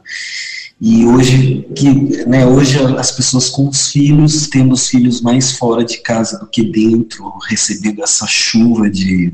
e 0.81 1.05
hoje 1.05 1.65
que, 1.75 2.25
né, 2.27 2.45
hoje 2.45 2.77
as 2.97 3.11
pessoas 3.11 3.49
com 3.49 3.69
os 3.69 3.91
filhos, 3.91 4.47
tendo 4.47 4.73
os 4.73 4.87
filhos 4.87 5.21
mais 5.21 5.53
fora 5.53 5.85
de 5.85 5.99
casa 5.99 6.37
do 6.39 6.47
que 6.47 6.63
dentro, 6.63 7.31
recebendo 7.47 8.03
essa 8.03 8.27
chuva 8.27 8.89
de 8.89 9.31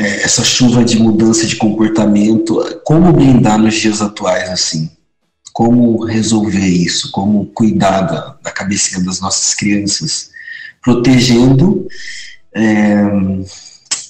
é, 0.00 0.22
essa 0.22 0.42
chuva 0.42 0.82
de 0.82 0.98
mudança 0.98 1.46
de 1.46 1.56
comportamento, 1.56 2.80
como 2.84 3.12
blindar 3.12 3.58
nos 3.58 3.74
dias 3.74 4.00
atuais 4.00 4.48
assim? 4.48 4.90
Como 5.52 6.04
resolver 6.04 6.66
isso? 6.66 7.10
Como 7.12 7.44
cuidar 7.46 8.00
da, 8.02 8.38
da 8.42 8.50
cabecinha 8.50 9.04
das 9.04 9.20
nossas 9.20 9.52
crianças? 9.52 10.30
Protegendo 10.80 11.86
é, 12.54 13.02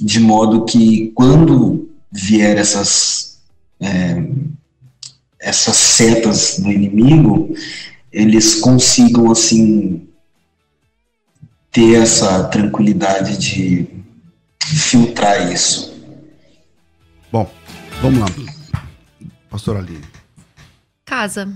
de 0.00 0.20
modo 0.20 0.64
que 0.64 1.11
quando 1.12 1.90
vier 2.12 2.57
essas 2.57 3.40
é, 3.81 4.22
essas 5.40 5.76
setas 5.76 6.61
do 6.61 6.70
inimigo, 6.70 7.53
eles 8.12 8.57
consigam 8.57 9.29
assim 9.33 10.07
ter 11.72 12.00
essa 12.00 12.44
tranquilidade 12.44 13.38
de 13.38 13.88
filtrar 14.64 15.53
isso. 15.53 15.92
Bom, 17.33 17.51
vamos 18.01 18.20
lá. 18.20 18.27
Pastor 19.49 19.77
Aline. 19.77 20.05
Casa. 21.05 21.53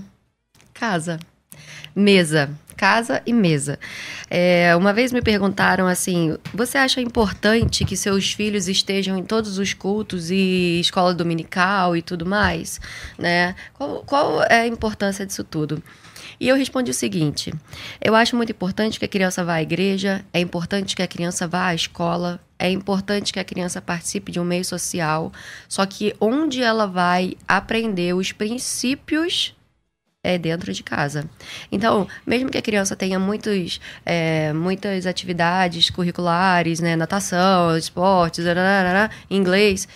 Casa. 0.73 1.19
Mesa. 1.95 2.49
Casa 2.75 3.21
e 3.25 3.31
mesa. 3.31 3.79
É, 4.29 4.75
uma 4.75 4.91
vez 4.91 5.13
me 5.13 5.21
perguntaram 5.21 5.87
assim: 5.87 6.37
você 6.53 6.77
acha 6.77 6.99
importante 6.99 7.85
que 7.85 7.95
seus 7.95 8.33
filhos 8.33 8.67
estejam 8.67 9.17
em 9.17 9.23
todos 9.23 9.57
os 9.57 9.73
cultos 9.73 10.29
e 10.29 10.79
escola 10.81 11.13
dominical 11.13 11.95
e 11.95 12.01
tudo 12.01 12.25
mais? 12.25 12.81
Né? 13.17 13.55
Qual, 13.73 14.03
qual 14.03 14.43
é 14.43 14.61
a 14.61 14.67
importância 14.67 15.25
disso 15.25 15.43
tudo? 15.43 15.81
E 16.39 16.47
eu 16.47 16.55
respondi 16.55 16.91
o 16.91 16.93
seguinte: 16.93 17.53
eu 18.01 18.15
acho 18.15 18.35
muito 18.35 18.51
importante 18.51 18.99
que 18.99 19.05
a 19.05 19.07
criança 19.07 19.43
vá 19.43 19.55
à 19.55 19.61
igreja, 19.61 20.25
é 20.33 20.39
importante 20.39 20.95
que 20.95 21.01
a 21.01 21.07
criança 21.07 21.47
vá 21.47 21.67
à 21.67 21.75
escola, 21.75 22.39
é 22.57 22.69
importante 22.69 23.33
que 23.33 23.39
a 23.39 23.43
criança 23.43 23.81
participe 23.81 24.31
de 24.31 24.39
um 24.39 24.45
meio 24.45 24.65
social, 24.65 25.31
só 25.67 25.85
que 25.85 26.15
onde 26.19 26.61
ela 26.61 26.85
vai 26.85 27.35
aprender 27.47 28.13
os 28.13 28.31
princípios 28.31 29.55
é 30.25 30.39
dentro 30.39 30.73
de 30.73 30.81
casa. 30.81 31.29
Então, 31.71 32.07
mesmo 32.25 32.49
que 32.49 32.57
a 32.57 32.61
criança 32.61 32.95
tenha 32.95 33.19
muitos, 33.19 33.79
é, 34.03 34.51
muitas 34.53 35.05
atividades 35.05 35.91
curriculares, 35.91 36.79
né, 36.79 36.95
natação, 36.95 37.77
esportes, 37.77 38.43
inglês, 39.29 39.87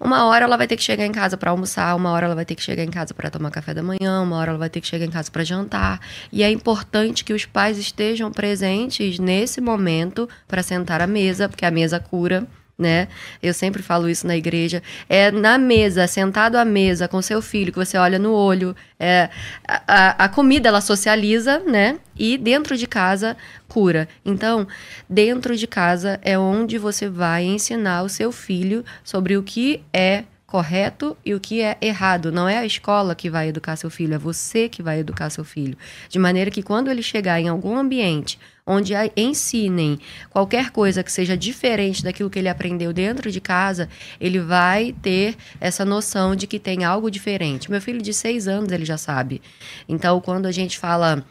uma 0.00 0.24
hora 0.24 0.46
ela 0.46 0.56
vai 0.56 0.66
ter 0.66 0.76
que 0.76 0.82
chegar 0.82 1.04
em 1.04 1.12
casa 1.12 1.36
para 1.36 1.50
almoçar, 1.50 1.94
uma 1.94 2.10
hora 2.10 2.24
ela 2.24 2.34
vai 2.34 2.46
ter 2.46 2.54
que 2.54 2.62
chegar 2.62 2.82
em 2.82 2.90
casa 2.90 3.12
para 3.12 3.28
tomar 3.30 3.50
café 3.50 3.74
da 3.74 3.82
manhã, 3.82 4.22
uma 4.22 4.36
hora 4.36 4.52
ela 4.52 4.58
vai 4.58 4.70
ter 4.70 4.80
que 4.80 4.86
chegar 4.86 5.04
em 5.04 5.10
casa 5.10 5.30
para 5.30 5.44
jantar. 5.44 6.00
E 6.32 6.42
é 6.42 6.50
importante 6.50 7.22
que 7.24 7.34
os 7.34 7.44
pais 7.44 7.76
estejam 7.76 8.32
presentes 8.32 9.18
nesse 9.18 9.60
momento 9.60 10.26
para 10.48 10.62
sentar 10.62 11.02
à 11.02 11.06
mesa, 11.06 11.48
porque 11.48 11.66
a 11.66 11.70
mesa 11.70 12.00
cura 12.00 12.46
né? 12.80 13.08
Eu 13.42 13.52
sempre 13.52 13.82
falo 13.82 14.08
isso 14.08 14.26
na 14.26 14.36
igreja. 14.36 14.82
É 15.08 15.30
na 15.30 15.58
mesa, 15.58 16.06
sentado 16.06 16.56
à 16.56 16.64
mesa 16.64 17.06
com 17.06 17.20
seu 17.20 17.42
filho, 17.42 17.72
que 17.72 17.78
você 17.78 17.98
olha 17.98 18.18
no 18.18 18.32
olho. 18.32 18.74
É, 18.98 19.28
a, 19.68 20.24
a 20.24 20.28
comida 20.28 20.68
ela 20.68 20.80
socializa, 20.80 21.58
né? 21.60 21.98
E 22.18 22.38
dentro 22.38 22.76
de 22.76 22.86
casa 22.86 23.36
cura. 23.68 24.08
Então, 24.24 24.66
dentro 25.08 25.54
de 25.56 25.66
casa 25.66 26.18
é 26.22 26.38
onde 26.38 26.78
você 26.78 27.08
vai 27.08 27.44
ensinar 27.44 28.02
o 28.02 28.08
seu 28.08 28.32
filho 28.32 28.84
sobre 29.04 29.36
o 29.36 29.42
que 29.42 29.82
é 29.92 30.24
correto 30.50 31.16
e 31.24 31.32
o 31.32 31.40
que 31.40 31.62
é 31.62 31.78
errado. 31.80 32.32
Não 32.32 32.48
é 32.48 32.58
a 32.58 32.66
escola 32.66 33.14
que 33.14 33.30
vai 33.30 33.48
educar 33.48 33.76
seu 33.76 33.88
filho, 33.88 34.14
é 34.14 34.18
você 34.18 34.68
que 34.68 34.82
vai 34.82 34.98
educar 34.98 35.30
seu 35.30 35.44
filho. 35.44 35.78
De 36.08 36.18
maneira 36.18 36.50
que 36.50 36.62
quando 36.62 36.90
ele 36.90 37.02
chegar 37.02 37.40
em 37.40 37.48
algum 37.48 37.76
ambiente 37.78 38.38
onde 38.66 38.92
ensinem 39.16 39.98
qualquer 40.28 40.70
coisa 40.70 41.02
que 41.02 41.10
seja 41.10 41.36
diferente 41.36 42.02
daquilo 42.02 42.28
que 42.28 42.38
ele 42.38 42.48
aprendeu 42.48 42.92
dentro 42.92 43.30
de 43.30 43.40
casa, 43.40 43.88
ele 44.20 44.40
vai 44.40 44.94
ter 45.00 45.36
essa 45.60 45.84
noção 45.84 46.34
de 46.34 46.46
que 46.46 46.58
tem 46.58 46.84
algo 46.84 47.10
diferente. 47.10 47.70
Meu 47.70 47.80
filho 47.80 48.02
de 48.02 48.12
seis 48.12 48.48
anos, 48.48 48.72
ele 48.72 48.84
já 48.84 48.98
sabe. 48.98 49.40
Então, 49.88 50.20
quando 50.20 50.46
a 50.46 50.52
gente 50.52 50.78
fala 50.78 51.24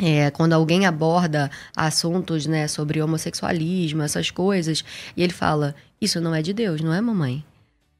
é, 0.00 0.30
quando 0.30 0.52
alguém 0.54 0.86
aborda 0.86 1.50
assuntos 1.74 2.46
né, 2.46 2.68
sobre 2.68 3.00
homossexualismo, 3.00 4.02
essas 4.02 4.30
coisas, 4.30 4.84
e 5.16 5.22
ele 5.22 5.32
fala: 5.32 5.74
Isso 6.00 6.20
não 6.20 6.34
é 6.34 6.42
de 6.42 6.52
Deus, 6.52 6.80
não 6.80 6.92
é, 6.92 7.00
mamãe? 7.00 7.44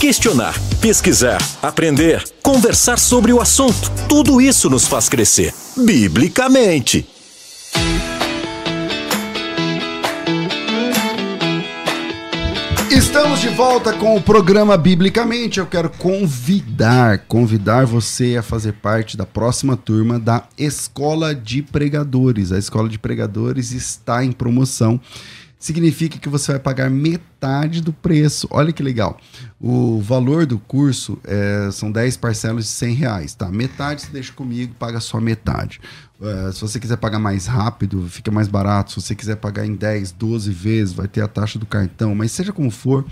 Questionar, 0.00 0.54
pesquisar, 0.78 1.38
aprender, 1.62 2.22
conversar 2.42 2.98
sobre 2.98 3.32
o 3.32 3.40
assunto. 3.40 3.90
Tudo 4.06 4.42
isso 4.42 4.68
nos 4.68 4.86
faz 4.86 5.08
crescer. 5.08 5.54
Biblicamente. 5.74 7.08
Estamos 12.90 13.40
de 13.40 13.48
volta 13.48 13.94
com 13.94 14.14
o 14.14 14.20
programa 14.20 14.76
Biblicamente. 14.76 15.60
Eu 15.60 15.66
quero 15.66 15.88
convidar, 15.88 17.20
convidar 17.26 17.86
você 17.86 18.36
a 18.36 18.42
fazer 18.42 18.74
parte 18.74 19.16
da 19.16 19.24
próxima 19.24 19.78
turma 19.78 20.20
da 20.20 20.44
Escola 20.58 21.34
de 21.34 21.62
Pregadores. 21.62 22.52
A 22.52 22.58
Escola 22.58 22.90
de 22.90 22.98
Pregadores 22.98 23.72
está 23.72 24.22
em 24.22 24.30
promoção. 24.30 25.00
Significa 25.66 26.16
que 26.16 26.28
você 26.28 26.52
vai 26.52 26.60
pagar 26.60 26.88
metade 26.88 27.80
do 27.80 27.92
preço. 27.92 28.46
Olha 28.52 28.72
que 28.72 28.84
legal. 28.84 29.18
O 29.60 30.00
valor 30.00 30.46
do 30.46 30.60
curso 30.60 31.18
é, 31.24 31.68
são 31.72 31.90
10 31.90 32.18
parcelas 32.18 32.66
de 32.66 32.70
100 32.70 32.94
reais. 32.94 33.34
Tá? 33.34 33.48
Metade 33.48 34.02
você 34.02 34.12
deixa 34.12 34.32
comigo, 34.32 34.76
paga 34.78 35.00
só 35.00 35.20
metade. 35.20 35.80
É, 36.22 36.52
se 36.52 36.60
você 36.60 36.78
quiser 36.78 36.96
pagar 36.98 37.18
mais 37.18 37.46
rápido, 37.46 38.06
fica 38.08 38.30
mais 38.30 38.46
barato. 38.46 38.92
Se 38.92 39.00
você 39.00 39.16
quiser 39.16 39.34
pagar 39.38 39.66
em 39.66 39.74
10, 39.74 40.12
12 40.12 40.52
vezes, 40.52 40.94
vai 40.94 41.08
ter 41.08 41.20
a 41.20 41.26
taxa 41.26 41.58
do 41.58 41.66
cartão. 41.66 42.14
Mas 42.14 42.30
seja 42.30 42.52
como 42.52 42.70
for, 42.70 43.04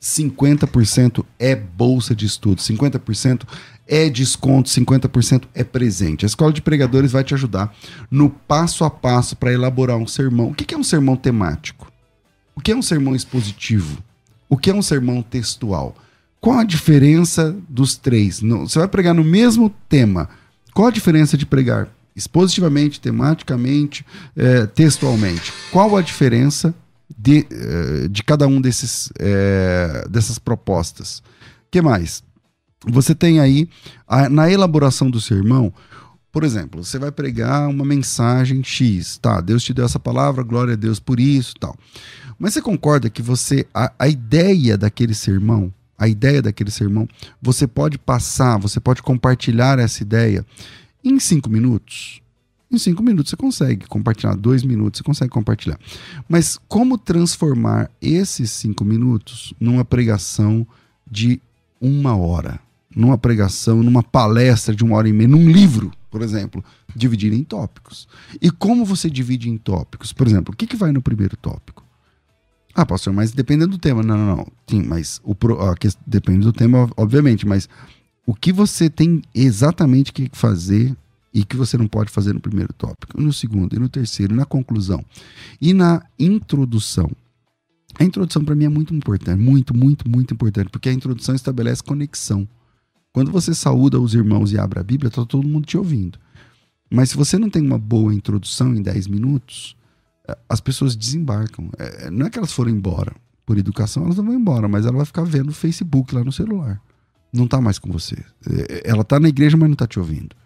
50% 0.00 1.22
é 1.38 1.54
bolsa 1.54 2.14
de 2.14 2.24
estudo, 2.24 2.62
50% 2.62 3.42
é 3.86 4.08
desconto, 4.08 4.70
50% 4.70 5.42
é 5.54 5.62
presente. 5.62 6.24
A 6.24 6.26
Escola 6.26 6.54
de 6.54 6.62
Pregadores 6.62 7.12
vai 7.12 7.22
te 7.22 7.34
ajudar 7.34 7.70
no 8.10 8.30
passo 8.30 8.82
a 8.82 8.88
passo 8.88 9.36
para 9.36 9.52
elaborar 9.52 9.98
um 9.98 10.06
sermão. 10.06 10.48
O 10.48 10.54
que 10.54 10.64
que 10.64 10.74
é 10.74 10.78
um 10.78 10.82
sermão 10.82 11.16
temático? 11.16 11.87
O 12.58 12.60
que 12.60 12.72
é 12.72 12.76
um 12.76 12.82
sermão 12.82 13.14
expositivo? 13.14 14.02
O 14.48 14.56
que 14.56 14.68
é 14.68 14.74
um 14.74 14.82
sermão 14.82 15.22
textual? 15.22 15.94
Qual 16.40 16.58
a 16.58 16.64
diferença 16.64 17.56
dos 17.68 17.96
três? 17.96 18.40
Você 18.40 18.80
vai 18.80 18.88
pregar 18.88 19.14
no 19.14 19.22
mesmo 19.22 19.72
tema. 19.88 20.28
Qual 20.74 20.88
a 20.88 20.90
diferença 20.90 21.38
de 21.38 21.46
pregar 21.46 21.88
expositivamente, 22.16 23.00
tematicamente, 23.00 24.04
eh, 24.36 24.66
textualmente? 24.66 25.52
Qual 25.70 25.96
a 25.96 26.02
diferença 26.02 26.74
de, 27.16 27.46
eh, 27.48 28.08
de 28.10 28.24
cada 28.24 28.48
um 28.48 28.60
desses, 28.60 29.08
eh, 29.20 30.04
dessas 30.10 30.36
propostas? 30.36 31.22
que 31.70 31.80
mais? 31.80 32.24
Você 32.88 33.14
tem 33.14 33.38
aí, 33.38 33.68
na 34.32 34.50
elaboração 34.50 35.08
do 35.08 35.20
sermão, 35.20 35.72
Por 36.30 36.44
exemplo, 36.44 36.84
você 36.84 36.98
vai 36.98 37.10
pregar 37.10 37.68
uma 37.68 37.86
mensagem 37.86 38.62
X, 38.62 39.16
tá? 39.16 39.40
Deus 39.40 39.64
te 39.64 39.72
deu 39.72 39.86
essa 39.86 39.98
palavra, 39.98 40.42
glória 40.42 40.74
a 40.74 40.76
Deus 40.76 41.00
por 41.00 41.18
isso, 41.18 41.54
tal. 41.58 41.74
Mas 42.38 42.54
você 42.54 42.62
concorda 42.62 43.10
que 43.10 43.20
você 43.20 43.66
a, 43.74 43.92
a 43.98 44.08
ideia 44.08 44.78
daquele 44.78 45.14
sermão, 45.14 45.72
a 45.98 46.06
ideia 46.06 46.40
daquele 46.40 46.70
sermão, 46.70 47.08
você 47.42 47.66
pode 47.66 47.98
passar, 47.98 48.56
você 48.58 48.78
pode 48.78 49.02
compartilhar 49.02 49.78
essa 49.78 50.02
ideia 50.02 50.46
em 51.02 51.18
cinco 51.18 51.50
minutos? 51.50 52.22
Em 52.70 52.78
cinco 52.78 53.02
minutos 53.02 53.30
você 53.30 53.36
consegue 53.36 53.86
compartilhar, 53.86 54.36
dois 54.36 54.62
minutos 54.62 54.98
você 54.98 55.04
consegue 55.04 55.30
compartilhar. 55.30 55.78
Mas 56.28 56.58
como 56.68 56.96
transformar 56.96 57.90
esses 58.00 58.50
cinco 58.50 58.84
minutos 58.84 59.54
numa 59.58 59.84
pregação 59.84 60.66
de 61.10 61.40
uma 61.80 62.14
hora? 62.14 62.60
Numa 62.94 63.18
pregação, 63.18 63.82
numa 63.82 64.02
palestra 64.02 64.74
de 64.74 64.84
uma 64.84 64.96
hora 64.96 65.08
e 65.08 65.12
meia, 65.12 65.28
num 65.28 65.48
livro, 65.50 65.90
por 66.10 66.20
exemplo, 66.20 66.64
dividir 66.94 67.32
em 67.32 67.42
tópicos. 67.42 68.06
E 68.40 68.50
como 68.50 68.84
você 68.84 69.08
divide 69.08 69.48
em 69.48 69.56
tópicos? 69.56 70.12
Por 70.12 70.26
exemplo, 70.26 70.52
o 70.52 70.56
que, 70.56 70.66
que 70.66 70.76
vai 70.76 70.92
no 70.92 71.00
primeiro 71.00 71.36
tópico? 71.36 71.87
Ah, 72.80 72.86
pastor, 72.86 73.12
mas 73.12 73.32
dependendo 73.32 73.72
do 73.72 73.78
tema. 73.78 74.04
Não, 74.04 74.16
não, 74.16 74.36
não. 74.36 74.46
Sim, 74.68 74.84
mas 74.84 75.20
o 75.24 75.34
pro, 75.34 75.58
depende 76.06 76.44
do 76.44 76.52
tema, 76.52 76.88
obviamente, 76.96 77.44
mas 77.44 77.68
o 78.24 78.32
que 78.32 78.52
você 78.52 78.88
tem 78.88 79.20
exatamente 79.34 80.12
que 80.12 80.30
fazer 80.32 80.96
e 81.34 81.44
que 81.44 81.56
você 81.56 81.76
não 81.76 81.88
pode 81.88 82.08
fazer 82.08 82.32
no 82.32 82.38
primeiro 82.38 82.72
tópico, 82.72 83.20
no 83.20 83.32
segundo, 83.32 83.74
e 83.74 83.80
no 83.80 83.88
terceiro, 83.88 84.32
na 84.32 84.44
conclusão. 84.44 85.04
E 85.60 85.74
na 85.74 86.04
introdução. 86.16 87.10
A 87.98 88.04
introdução 88.04 88.44
para 88.44 88.54
mim 88.54 88.66
é 88.66 88.68
muito 88.68 88.94
importante, 88.94 89.40
muito, 89.40 89.76
muito, 89.76 90.08
muito 90.08 90.32
importante, 90.32 90.70
porque 90.70 90.88
a 90.88 90.92
introdução 90.92 91.34
estabelece 91.34 91.82
conexão. 91.82 92.46
Quando 93.12 93.32
você 93.32 93.56
saúda 93.56 93.98
os 93.98 94.14
irmãos 94.14 94.52
e 94.52 94.58
abre 94.58 94.78
a 94.78 94.84
Bíblia, 94.84 95.08
está 95.08 95.26
todo 95.26 95.48
mundo 95.48 95.66
te 95.66 95.76
ouvindo. 95.76 96.16
Mas 96.88 97.10
se 97.10 97.16
você 97.16 97.36
não 97.36 97.50
tem 97.50 97.60
uma 97.60 97.76
boa 97.76 98.14
introdução 98.14 98.72
em 98.72 98.82
10 98.82 99.08
minutos, 99.08 99.76
as 100.48 100.60
pessoas 100.60 100.96
desembarcam. 100.96 101.70
É, 101.78 102.10
não 102.10 102.26
é 102.26 102.30
que 102.30 102.38
elas 102.38 102.52
foram 102.52 102.70
embora 102.70 103.14
por 103.46 103.56
educação, 103.56 104.04
elas 104.04 104.16
não 104.16 104.24
vão 104.26 104.34
embora, 104.34 104.68
mas 104.68 104.84
ela 104.84 104.96
vai 104.96 105.06
ficar 105.06 105.24
vendo 105.24 105.48
o 105.48 105.54
Facebook 105.54 106.14
lá 106.14 106.22
no 106.22 106.32
celular. 106.32 106.80
Não 107.32 107.44
está 107.44 107.60
mais 107.60 107.78
com 107.78 107.90
você. 107.90 108.16
Eh, 108.46 108.82
ela 108.84 109.02
está 109.02 109.18
na 109.18 109.28
igreja, 109.28 109.56
mas 109.56 109.68
não 109.68 109.74
está 109.74 109.86
te 109.86 109.98
ouvindo. 109.98 110.36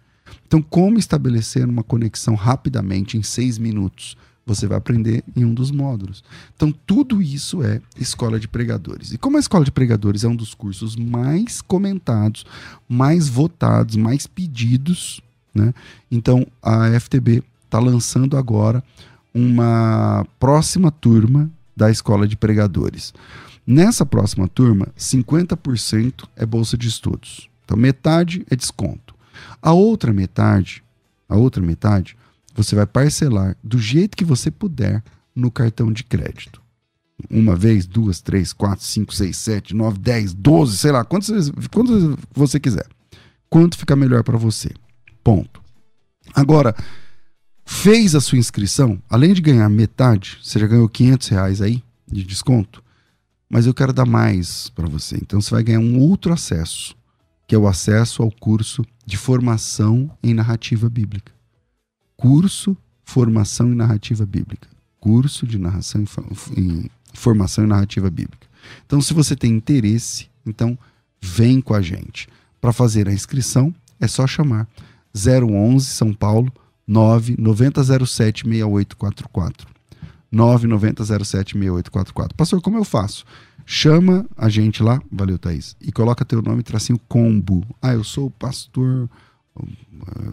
Então, 0.47 0.61
como 0.61 0.97
estabelecer 0.97 1.67
uma 1.67 1.83
conexão 1.83 2.35
rapidamente 2.35 3.17
em 3.17 3.23
seis 3.23 3.57
minutos? 3.57 4.15
Você 4.45 4.67
vai 4.67 4.77
aprender 4.77 5.23
em 5.35 5.45
um 5.45 5.53
dos 5.53 5.71
módulos. 5.71 6.23
Então, 6.55 6.71
tudo 6.85 7.21
isso 7.21 7.63
é 7.63 7.81
escola 7.97 8.39
de 8.39 8.47
pregadores. 8.47 9.11
E 9.13 9.17
como 9.17 9.37
a 9.37 9.39
escola 9.39 9.63
de 9.63 9.71
pregadores 9.71 10.23
é 10.23 10.27
um 10.27 10.35
dos 10.35 10.53
cursos 10.53 10.95
mais 10.95 11.61
comentados, 11.61 12.45
mais 12.87 13.29
votados, 13.29 13.95
mais 13.95 14.27
pedidos, 14.27 15.21
né? 15.53 15.73
Então, 16.11 16.45
a 16.61 16.87
FTB 16.99 17.43
está 17.65 17.79
lançando 17.79 18.37
agora 18.37 18.83
uma 19.33 20.25
próxima 20.39 20.91
turma 20.91 21.49
da 21.75 21.89
escola 21.89 22.27
de 22.27 22.35
pregadores. 22.35 23.13
Nessa 23.65 24.05
próxima 24.05 24.47
turma, 24.47 24.87
50% 24.97 26.27
é 26.35 26.45
bolsa 26.45 26.77
de 26.77 26.87
estudos. 26.87 27.49
Então, 27.63 27.77
metade 27.77 28.45
é 28.49 28.55
desconto. 28.55 29.15
A 29.61 29.71
outra 29.71 30.13
metade, 30.13 30.83
a 31.27 31.35
outra 31.35 31.63
metade, 31.63 32.17
você 32.53 32.75
vai 32.75 32.85
parcelar 32.85 33.57
do 33.63 33.79
jeito 33.79 34.17
que 34.17 34.25
você 34.25 34.51
puder 34.51 35.01
no 35.35 35.49
cartão 35.49 35.91
de 35.91 36.03
crédito. 36.03 36.61
Uma 37.29 37.55
vez, 37.55 37.85
duas, 37.85 38.21
três, 38.21 38.51
quatro, 38.51 38.85
cinco, 38.85 39.13
seis, 39.13 39.37
sete, 39.37 39.73
nove, 39.73 39.97
dez, 39.97 40.33
doze, 40.33 40.77
sei 40.77 40.91
lá, 40.91 41.05
quantas 41.05 41.49
quantas 41.71 42.17
você 42.33 42.59
quiser. 42.59 42.85
Quanto 43.49 43.77
fica 43.77 43.95
melhor 43.95 44.23
para 44.23 44.37
você. 44.37 44.71
Ponto. 45.23 45.61
Agora, 46.33 46.75
fez 47.73 48.15
a 48.15 48.21
sua 48.21 48.37
inscrição, 48.37 49.01
além 49.09 49.33
de 49.33 49.41
ganhar 49.41 49.67
metade, 49.69 50.39
você 50.41 50.59
já 50.59 50.67
ganhou 50.67 50.87
500 50.87 51.27
reais 51.29 51.61
aí 51.61 51.83
de 52.07 52.23
desconto, 52.23 52.83
mas 53.49 53.65
eu 53.65 53.73
quero 53.73 53.91
dar 53.91 54.05
mais 54.05 54.69
para 54.69 54.87
você. 54.87 55.17
Então 55.17 55.41
você 55.41 55.51
vai 55.51 55.63
ganhar 55.63 55.79
um 55.79 55.99
outro 55.99 56.31
acesso 56.31 56.95
que 57.47 57.55
é 57.55 57.57
o 57.57 57.67
acesso 57.67 58.23
ao 58.23 58.31
curso 58.31 58.85
de 59.05 59.17
formação 59.17 60.09
em 60.23 60.33
narrativa 60.33 60.89
bíblica. 60.89 61.31
Curso 62.15 62.77
Formação 63.03 63.71
em 63.71 63.75
Narrativa 63.75 64.25
Bíblica. 64.25 64.67
Curso 64.97 65.45
de 65.45 65.57
narração 65.57 66.05
em, 66.55 66.89
formação 67.13 67.65
em 67.65 67.67
narrativa 67.67 68.09
bíblica. 68.09 68.47
Então, 68.85 69.01
se 69.01 69.13
você 69.13 69.35
tem 69.35 69.51
interesse, 69.51 70.29
então 70.45 70.77
vem 71.21 71.59
com 71.59 71.73
a 71.73 71.81
gente. 71.81 72.29
Para 72.61 72.71
fazer 72.71 73.09
a 73.09 73.13
inscrição, 73.13 73.75
é 73.99 74.07
só 74.07 74.25
chamar 74.25 74.67
011 75.13 75.85
São 75.85 76.13
Paulo 76.13 76.51
99007 76.87 78.43
6844. 78.43 79.67
99007 80.31 81.53
6844. 81.53 82.35
Pastor, 82.35 82.61
como 82.61 82.77
eu 82.77 82.83
faço? 82.83 83.25
Chama 83.65 84.25
a 84.35 84.49
gente 84.49 84.83
lá, 84.83 85.01
valeu 85.11 85.37
Thaís, 85.37 85.75
e 85.79 85.91
coloca 85.91 86.25
teu 86.25 86.41
nome 86.41 86.63
tracinho 86.63 86.99
combo. 87.07 87.65
Ah, 87.81 87.93
eu 87.93 88.03
sou 88.03 88.27
o 88.27 88.31
pastor, 88.31 89.09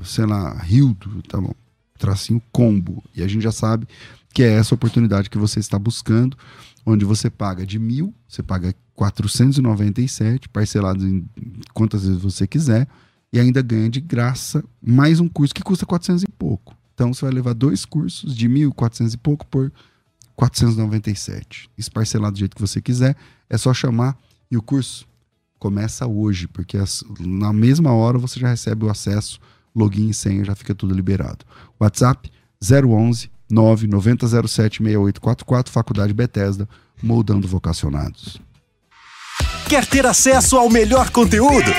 sei 0.02 0.26
lá, 0.26 0.54
Rildo, 0.54 1.22
tá 1.28 1.40
bom. 1.40 1.54
Tracinho 1.96 2.42
combo. 2.50 3.04
E 3.14 3.22
a 3.22 3.28
gente 3.28 3.42
já 3.42 3.52
sabe 3.52 3.86
que 4.32 4.42
é 4.42 4.52
essa 4.52 4.74
oportunidade 4.74 5.30
que 5.30 5.38
você 5.38 5.60
está 5.60 5.78
buscando, 5.78 6.36
onde 6.84 7.04
você 7.04 7.30
paga 7.30 7.64
de 7.66 7.78
mil, 7.78 8.14
você 8.26 8.42
paga 8.42 8.74
497, 8.94 10.48
parcelado 10.48 11.06
em 11.06 11.24
quantas 11.72 12.04
vezes 12.04 12.20
você 12.20 12.46
quiser, 12.46 12.88
e 13.32 13.38
ainda 13.38 13.62
ganha 13.62 13.88
de 13.88 14.00
graça 14.00 14.64
mais 14.82 15.20
um 15.20 15.28
curso 15.28 15.54
que 15.54 15.62
custa 15.62 15.86
400 15.86 16.24
e 16.24 16.28
pouco. 16.28 16.74
Então 16.94 17.14
você 17.14 17.24
vai 17.24 17.32
levar 17.32 17.54
dois 17.54 17.84
cursos 17.84 18.36
de 18.36 18.48
1.400 18.48 19.14
e 19.14 19.16
pouco 19.16 19.46
por 19.46 19.72
497. 20.36 21.70
Isso 21.76 21.90
do 21.90 22.38
jeito 22.38 22.54
que 22.54 22.60
você 22.60 22.80
quiser, 22.80 23.16
é 23.48 23.58
só 23.58 23.72
chamar 23.74 24.16
e 24.50 24.56
o 24.56 24.62
curso 24.62 25.06
começa 25.58 26.06
hoje, 26.06 26.48
porque 26.48 26.78
na 27.20 27.52
mesma 27.52 27.92
hora 27.92 28.18
você 28.18 28.40
já 28.40 28.48
recebe 28.48 28.84
o 28.84 28.90
acesso, 28.90 29.38
login 29.76 30.08
e 30.08 30.14
senha, 30.14 30.44
já 30.44 30.54
fica 30.54 30.74
tudo 30.74 30.94
liberado. 30.94 31.44
WhatsApp 31.78 32.30
011 32.62 33.30
99007 33.50 34.78
6844, 34.82 35.72
Faculdade 35.72 36.14
Bethesda, 36.14 36.68
moldando 37.02 37.46
vocacionados. 37.46 38.40
Quer 39.68 39.86
ter 39.86 40.06
acesso 40.06 40.56
ao 40.56 40.70
melhor 40.70 41.10
conteúdo? 41.10 41.70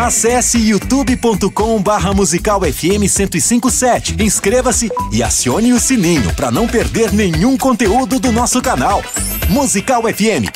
Acesse 0.00 0.56
youtube.com 0.56 1.82
barra 1.82 2.14
musical 2.14 2.62
FM 2.62 3.00
1057. 3.00 4.16
Inscreva-se 4.18 4.90
e 5.12 5.22
acione 5.22 5.74
o 5.74 5.78
sininho 5.78 6.34
para 6.34 6.50
não 6.50 6.66
perder 6.66 7.12
nenhum 7.12 7.54
conteúdo 7.58 8.18
do 8.18 8.32
nosso 8.32 8.62
canal. 8.62 9.02
Musical 9.50 10.04
FM. 10.04 10.48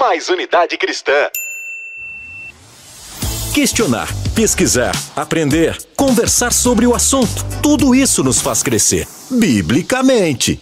Mais 0.00 0.30
unidade 0.30 0.78
cristã. 0.78 1.28
Questionar, 3.52 4.08
pesquisar, 4.34 4.92
aprender, 5.14 5.76
conversar 5.94 6.50
sobre 6.50 6.86
o 6.86 6.94
assunto. 6.94 7.44
Tudo 7.62 7.94
isso 7.94 8.24
nos 8.24 8.40
faz 8.40 8.62
crescer. 8.62 9.06
Biblicamente. 9.30 10.58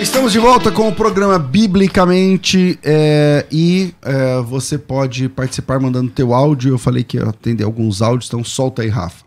Estamos 0.00 0.32
de 0.32 0.38
volta 0.38 0.70
com 0.70 0.88
o 0.88 0.94
programa 0.94 1.40
Biblicamente 1.40 2.78
é, 2.84 3.44
e 3.50 3.92
é, 4.00 4.40
você 4.42 4.78
pode 4.78 5.28
participar 5.28 5.80
mandando 5.80 6.08
teu 6.08 6.32
áudio. 6.32 6.72
Eu 6.72 6.78
falei 6.78 7.02
que 7.02 7.16
ia 7.16 7.24
atender 7.24 7.64
alguns 7.64 8.00
áudios, 8.00 8.28
então 8.28 8.44
solta 8.44 8.82
aí, 8.82 8.88
Rafa. 8.88 9.24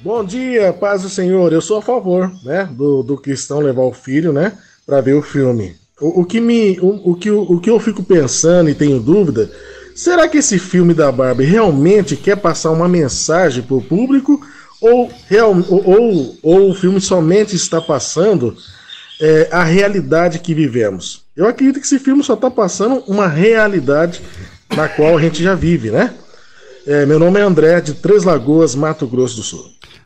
Bom 0.00 0.24
dia, 0.24 0.72
paz 0.72 1.02
do 1.02 1.08
Senhor. 1.08 1.52
Eu 1.52 1.60
sou 1.60 1.78
a 1.78 1.82
favor, 1.82 2.32
né, 2.44 2.68
do, 2.70 3.02
do 3.02 3.16
cristão 3.16 3.58
levar 3.58 3.82
o 3.82 3.92
filho, 3.92 4.32
né, 4.32 4.52
para 4.86 5.00
ver 5.00 5.14
o 5.14 5.22
filme. 5.22 5.74
O, 6.00 6.20
o 6.20 6.24
que 6.24 6.40
me, 6.40 6.78
o, 6.78 7.10
o, 7.10 7.14
que, 7.16 7.30
o, 7.32 7.42
o 7.42 7.60
que 7.60 7.70
eu 7.70 7.80
fico 7.80 8.04
pensando 8.04 8.70
e 8.70 8.74
tenho 8.74 9.00
dúvida, 9.00 9.50
será 9.96 10.28
que 10.28 10.38
esse 10.38 10.60
filme 10.60 10.94
da 10.94 11.10
Barbie 11.10 11.44
realmente 11.44 12.14
quer 12.14 12.36
passar 12.36 12.70
uma 12.70 12.88
mensagem 12.88 13.64
para 13.64 13.76
o 13.76 13.82
público? 13.82 14.40
Ou, 14.80 15.10
real, 15.28 15.54
ou, 15.68 16.38
ou 16.42 16.70
o 16.70 16.74
filme 16.74 17.00
somente 17.00 17.56
está 17.56 17.80
passando 17.80 18.56
é, 19.20 19.48
a 19.50 19.64
realidade 19.64 20.38
que 20.38 20.54
vivemos. 20.54 21.22
Eu 21.36 21.48
acredito 21.48 21.80
que 21.80 21.86
esse 21.86 21.98
filme 21.98 22.22
só 22.22 22.34
está 22.34 22.50
passando 22.50 23.02
uma 23.06 23.26
realidade 23.26 24.20
na 24.74 24.88
qual 24.88 25.16
a 25.16 25.20
gente 25.20 25.42
já 25.42 25.54
vive, 25.54 25.90
né? 25.90 26.12
É, 26.86 27.06
meu 27.06 27.18
nome 27.18 27.40
é 27.40 27.42
André, 27.42 27.80
de 27.80 27.94
Três 27.94 28.24
Lagoas, 28.24 28.74
Mato 28.74 29.06
Grosso 29.06 29.36
do 29.36 29.42
Sul. 29.42 29.64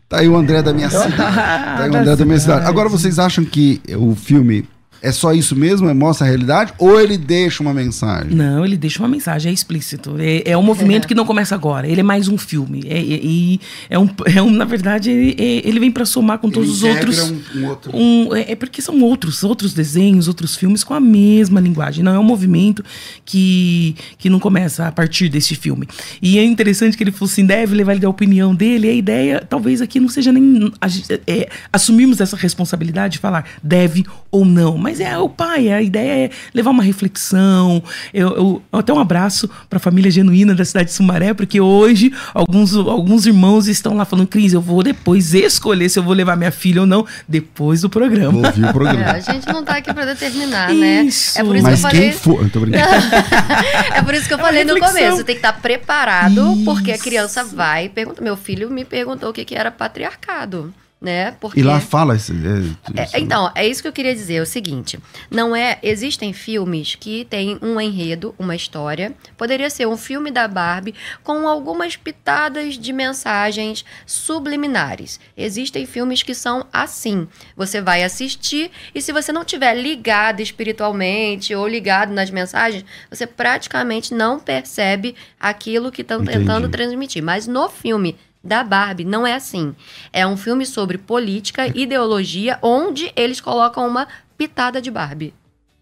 Tá 0.08 0.18
aí 0.18 0.28
o 0.28 0.36
André 0.36 0.62
da 0.62 0.72
minha 0.72 0.88
cidade. 0.90 1.16
Tá 1.16 1.82
aí 1.82 1.90
o 1.90 1.96
André 1.96 2.16
da 2.16 2.24
minha 2.24 2.38
cidade. 2.38 2.66
Agora 2.66 2.88
vocês 2.88 3.18
acham 3.18 3.44
que 3.44 3.80
o 3.96 4.14
filme 4.14 4.68
É 5.00 5.12
só 5.12 5.32
isso 5.32 5.54
mesmo? 5.54 5.88
É 5.88 5.94
mostra 5.94 6.26
a 6.26 6.28
realidade? 6.28 6.72
Ou 6.78 7.00
ele 7.00 7.16
deixa 7.16 7.62
uma 7.62 7.72
mensagem? 7.72 8.34
Não, 8.34 8.64
ele 8.64 8.76
deixa 8.76 8.98
uma 9.00 9.08
mensagem, 9.08 9.50
é 9.50 9.52
explícito. 9.52 10.16
É, 10.18 10.50
é 10.50 10.56
um 10.56 10.62
movimento 10.62 11.06
que 11.06 11.14
não 11.14 11.24
começa 11.24 11.54
agora. 11.54 11.86
Ele 11.86 12.00
é 12.00 12.02
mais 12.02 12.28
um 12.28 12.36
filme. 12.38 12.82
É, 12.86 12.98
é, 12.98 13.00
e 13.02 13.60
é 13.88 13.98
um, 13.98 14.08
é 14.34 14.42
um, 14.42 14.50
na 14.50 14.64
verdade, 14.64 15.10
ele, 15.10 15.36
é- 15.38 15.68
ele 15.68 15.78
vem 15.80 15.90
para 15.90 16.04
somar 16.04 16.38
com 16.38 16.50
todos 16.50 16.70
os 16.70 16.82
Ele 16.82 16.92
integra 16.92 17.22
outros. 17.22 17.30
Um, 17.54 17.58
um 17.60 17.66
outro. 17.68 17.96
Um- 17.96 18.34
é, 18.34 18.52
é 18.52 18.56
porque 18.56 18.80
são 18.82 19.00
outros, 19.02 19.44
outros 19.44 19.72
desenhos, 19.74 20.26
outros 20.28 20.56
filmes 20.56 20.82
com 20.82 20.94
a 20.94 21.00
mesma 21.00 21.60
linguagem. 21.60 22.02
Não 22.02 22.14
é 22.14 22.18
um 22.18 22.24
movimento 22.24 22.84
que, 23.24 23.94
que 24.18 24.28
não 24.30 24.40
começa 24.40 24.86
a 24.86 24.92
partir 24.92 25.28
desse 25.28 25.54
filme. 25.54 25.86
E 26.20 26.38
é 26.38 26.44
interessante 26.44 26.96
que 26.96 27.02
ele 27.04 27.12
falou 27.12 27.30
assim: 27.30 27.44
deve 27.46 27.74
levar 27.74 27.92
ele 27.92 28.00
da 28.00 28.08
opinião 28.08 28.54
dele. 28.54 28.86
E 28.86 28.90
a 28.90 28.94
ideia, 28.94 29.46
talvez 29.48 29.80
aqui 29.80 30.00
não 30.00 30.08
seja 30.08 30.32
nem 30.32 30.72
a 30.80 30.86
é, 31.26 31.48
assumirmos 31.72 32.20
essa 32.20 32.36
responsabilidade 32.36 33.12
de 33.14 33.18
falar 33.18 33.44
deve 33.62 34.04
ou 34.30 34.44
não. 34.44 34.76
Mas 34.78 34.87
é 35.00 35.16
o 35.18 35.28
pai, 35.28 35.70
a 35.70 35.80
ideia 35.82 36.26
é 36.26 36.30
levar 36.54 36.70
uma 36.70 36.82
reflexão. 36.82 37.82
Eu, 38.12 38.28
eu- 38.36 38.62
até 38.72 38.92
um 38.92 38.98
abraço 38.98 39.48
para 39.68 39.76
a 39.76 39.80
família 39.80 40.10
genuína 40.10 40.54
da 40.54 40.64
cidade 40.64 40.86
de 40.90 40.94
Sumaré, 40.94 41.32
porque 41.34 41.60
hoje 41.60 42.12
alguns, 42.34 42.74
alguns 42.74 43.26
irmãos 43.26 43.68
estão 43.68 43.94
lá 43.96 44.04
falando: 44.04 44.26
Cris, 44.26 44.52
eu 44.52 44.60
vou 44.60 44.82
depois 44.82 45.34
escolher 45.34 45.88
se 45.88 45.98
eu 45.98 46.02
vou 46.02 46.14
levar 46.14 46.36
minha 46.36 46.50
filha 46.50 46.80
ou 46.80 46.86
não, 46.86 47.06
depois 47.28 47.80
do 47.82 47.90
programa. 47.90 48.32
Vou 48.32 48.44
ouvir 48.46 48.62
o 48.64 48.68
É, 48.68 48.72
programa. 48.72 49.10
a 49.12 49.20
gente 49.20 49.46
não 49.46 49.64
tá 49.64 49.76
aqui 49.76 49.92
pra 49.92 50.04
determinar, 50.04 50.72
né? 50.72 51.02
Isso. 51.02 51.38
É 51.38 51.44
por 51.44 51.54
isso 51.56 51.64
Mas 51.64 51.80
que 51.80 51.86
eu 51.86 51.90
falei. 51.90 52.08
quem 52.10 52.18
for. 52.18 52.42
Eu 52.42 52.50
tô 52.50 52.60
brincando. 52.60 52.84
É 53.94 54.02
por 54.02 54.14
isso 54.14 54.26
que 54.28 54.34
eu 54.34 54.38
falei 54.38 54.64
no 54.64 54.78
começo. 54.78 55.24
Tem 55.24 55.34
que 55.34 55.40
estar 55.40 55.52
preparado, 55.54 56.52
Isso. 56.54 56.64
porque 56.64 56.92
a 56.92 56.98
criança 56.98 57.44
vai 57.44 57.88
perguntar. 57.88 58.22
Meu 58.22 58.36
filho 58.36 58.70
me 58.70 58.84
perguntou 58.84 59.30
o 59.30 59.32
que, 59.32 59.44
que 59.44 59.54
era 59.54 59.70
patriarcado, 59.70 60.72
né? 61.00 61.30
Porque 61.40 61.60
E 61.60 61.62
lá 61.62 61.80
fala 61.80 62.16
esse. 62.16 62.32
é, 62.32 63.08
É, 63.12 63.20
então, 63.20 63.50
é 63.54 63.66
isso 63.66 63.80
que 63.80 63.88
eu 63.88 63.92
queria 63.92 64.14
dizer, 64.14 64.34
é 64.34 64.40
o 64.40 64.46
seguinte, 64.46 64.98
não 65.30 65.54
é, 65.54 65.78
existem 65.82 66.32
filmes 66.32 66.96
que 66.96 67.24
têm 67.24 67.56
um 67.62 67.80
enredo, 67.80 68.34
uma 68.38 68.56
história, 68.56 69.14
poderia 69.36 69.70
ser 69.70 69.86
um 69.86 69.96
filme 69.96 70.30
da 70.30 70.48
Barbie 70.48 70.94
com 71.22 71.46
algumas 71.46 71.96
pitadas 71.96 72.76
de 72.76 72.92
mensagens 72.92 73.84
subliminares. 74.04 75.20
Existem 75.36 75.86
filmes 75.86 76.22
que 76.22 76.34
são 76.34 76.66
assim. 76.72 77.28
Você 77.56 77.80
vai 77.80 78.02
assistir 78.02 78.70
e 78.92 79.00
se 79.00 79.12
você 79.12 79.32
não 79.32 79.44
tiver 79.44 79.74
ligado 79.74 80.40
espiritualmente 80.40 81.54
ou 81.54 81.68
ligado 81.68 82.12
nas 82.12 82.30
mensagens, 82.30 82.84
você 83.08 83.26
praticamente 83.26 84.12
não 84.12 84.40
percebe 84.40 85.14
aquilo 85.38 85.92
que 85.92 86.02
estão 86.02 86.24
tentando 86.24 86.68
transmitir. 86.68 87.22
Mas 87.22 87.46
no 87.46 87.68
filme 87.68 88.16
da 88.42 88.62
Barbie 88.62 89.04
não 89.04 89.26
é 89.26 89.34
assim. 89.34 89.74
É 90.12 90.26
um 90.26 90.36
filme 90.36 90.64
sobre 90.64 90.98
política, 90.98 91.66
ideologia, 91.76 92.58
onde 92.62 93.12
eles 93.16 93.40
colocam 93.40 93.86
uma 93.86 94.08
pitada 94.36 94.80
de 94.80 94.90
Barbie. 94.90 95.34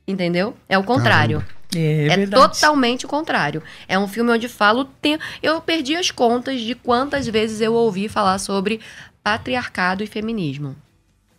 Entendeu? 0.06 0.56
É 0.68 0.78
o 0.78 0.84
contrário. 0.84 1.44
É, 1.74 2.06
É, 2.06 2.16
verdade. 2.16 2.30
totalmente 2.30 3.04
o 3.04 3.08
contrário. 3.08 3.62
É 3.88 3.98
um 3.98 4.06
filme 4.06 4.30
onde 4.30 4.48
falo. 4.48 4.84
Tem... 4.84 5.18
Eu 5.42 5.60
perdi 5.60 5.96
as 5.96 6.10
contas 6.10 6.60
de 6.60 6.74
quantas 6.74 7.26
vezes 7.26 7.60
eu 7.60 7.74
ouvi 7.74 8.08
falar 8.08 8.38
sobre 8.38 8.80
patriarcado 9.22 10.04
e 10.04 10.06
feminismo. 10.06 10.76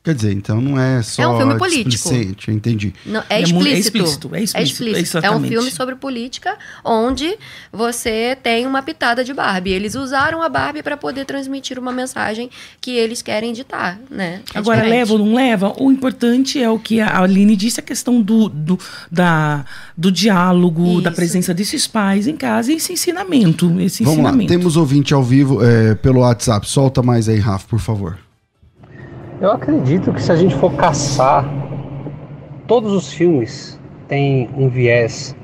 Quer 0.07 0.15
dizer, 0.15 0.31
então 0.31 0.61
não 0.61 0.79
é 0.79 1.01
só. 1.01 1.21
É 1.21 1.27
um 1.27 1.35
filme 1.37 1.57
político. 1.57 2.09
entendi. 2.49 2.93
Não, 3.05 3.19
é, 3.29 3.41
É 3.41 3.47
mu- 3.47 3.59
é 3.67 3.73
explícito. 3.73 3.97
explícito, 3.97 4.35
é 4.57 4.63
explícito, 4.63 5.17
É 5.17 5.29
um 5.29 5.41
filme 5.43 5.69
sobre 5.69 5.95
política 5.95 6.55
onde 6.81 7.37
você 7.73 8.37
tem 8.41 8.65
uma 8.65 8.81
pitada 8.81 9.21
de 9.21 9.33
Barbie. 9.33 9.71
Eles 9.71 9.95
usaram 9.95 10.41
a 10.41 10.47
Barbie 10.47 10.81
para 10.81 10.95
poder 10.95 11.25
transmitir 11.25 11.77
uma 11.77 11.91
mensagem 11.91 12.49
que 12.79 12.91
eles 12.91 13.21
querem 13.21 13.51
ditar, 13.51 13.99
né? 14.09 14.39
É 14.55 14.59
Agora, 14.59 14.77
diferente. 14.77 14.97
leva 14.99 15.11
ou 15.11 15.19
não 15.19 15.35
leva? 15.35 15.73
O 15.77 15.91
importante 15.91 16.63
é 16.63 16.69
o 16.69 16.79
que 16.79 17.01
a 17.01 17.19
Aline 17.21 17.57
disse, 17.57 17.81
a 17.81 17.83
questão 17.83 18.21
do, 18.21 18.47
do, 18.47 18.79
da, 19.11 19.65
do 19.97 20.09
diálogo, 20.09 21.01
da 21.01 21.09
Isso. 21.09 21.15
presença 21.17 21.53
desses 21.53 21.85
pais 21.85 22.27
em 22.27 22.37
casa 22.37 22.71
e 22.71 22.75
esse 22.77 22.93
ensinamento. 22.93 23.77
Esse 23.81 24.05
Vamos 24.05 24.19
lá, 24.19 24.29
ensinamento. 24.29 24.53
temos 24.53 24.77
ouvinte 24.77 25.13
ao 25.13 25.21
vivo 25.21 25.61
é, 25.61 25.95
pelo 25.95 26.21
WhatsApp. 26.21 26.65
Solta 26.65 27.03
mais 27.03 27.27
aí, 27.27 27.39
Rafa, 27.39 27.67
por 27.67 27.79
favor. 27.79 28.17
Eu 29.39 29.51
acredito 29.51 30.11
que 30.11 30.19
se 30.21 30.31
a 30.31 30.35
gente 30.35 30.55
for 30.55 30.73
caçar, 30.73 31.45
todos 32.65 32.91
os 32.91 33.13
filmes 33.13 33.79
têm 34.07 34.49
um 34.57 34.67
viés, 34.67 35.35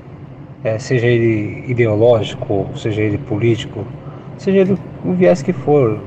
eh, 0.64 0.80
seja 0.80 1.06
ele 1.06 1.64
ideológico, 1.68 2.66
seja 2.76 3.04
ele 3.04 3.20
político, 3.20 3.86
seja 4.36 4.62
ele 4.62 4.80
o 5.06 5.14
viés 5.14 5.44
que 5.44 5.54
for, 5.54 6.00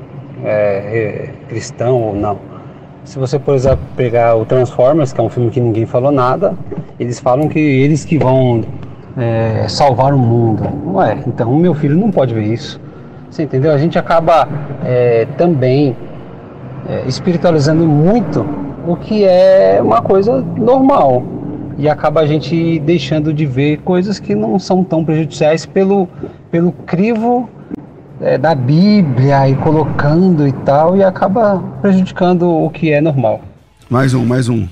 eh, 0.43 1.29
eh, 1.29 1.29
cristão 1.47 2.01
ou 2.01 2.13
não. 2.13 2.37
Se 3.05 3.17
você, 3.17 3.39
por 3.39 3.55
exemplo, 3.55 3.79
pegar 3.95 4.35
o 4.35 4.45
Transformers, 4.45 5.13
que 5.13 5.21
é 5.21 5.23
um 5.23 5.29
filme 5.29 5.49
que 5.49 5.61
ninguém 5.61 5.85
falou 5.85 6.11
nada, 6.11 6.55
eles 6.99 7.21
falam 7.21 7.47
que 7.47 7.57
eles 7.57 8.03
que 8.03 8.17
vão 8.17 8.65
eh, 9.17 9.65
salvar 9.69 10.13
o 10.13 10.17
mundo. 10.17 10.63
Ué, 10.93 11.19
então 11.25 11.55
meu 11.55 11.73
filho 11.73 11.95
não 11.95 12.11
pode 12.11 12.33
ver 12.33 12.47
isso. 12.51 12.81
Você 13.31 13.43
entendeu? 13.43 13.71
A 13.71 13.77
gente 13.77 13.97
acaba 13.97 14.45
eh, 14.83 15.25
também 15.37 15.89
é, 15.91 16.06
espiritualizando 17.05 17.85
muito 17.85 18.45
o 18.87 18.95
que 18.95 19.25
é 19.25 19.79
uma 19.81 20.01
coisa 20.01 20.41
normal 20.41 21.23
e 21.77 21.87
acaba 21.87 22.21
a 22.21 22.25
gente 22.25 22.79
deixando 22.79 23.33
de 23.33 23.45
ver 23.45 23.77
coisas 23.79 24.19
que 24.19 24.33
não 24.33 24.57
são 24.57 24.83
tão 24.83 25.05
prejudiciais 25.05 25.65
pelo, 25.65 26.07
pelo 26.49 26.71
crivo 26.71 27.49
é, 28.19 28.37
da 28.37 28.55
Bíblia 28.55 29.49
e 29.49 29.55
colocando 29.57 30.47
e 30.47 30.51
tal 30.51 30.97
e 30.97 31.03
acaba 31.03 31.63
prejudicando 31.81 32.49
o 32.49 32.69
que 32.69 32.91
é 32.91 32.99
normal. 32.99 33.41
Mais 33.89 34.13
um, 34.13 34.25
mais 34.25 34.49
um. 34.49 34.67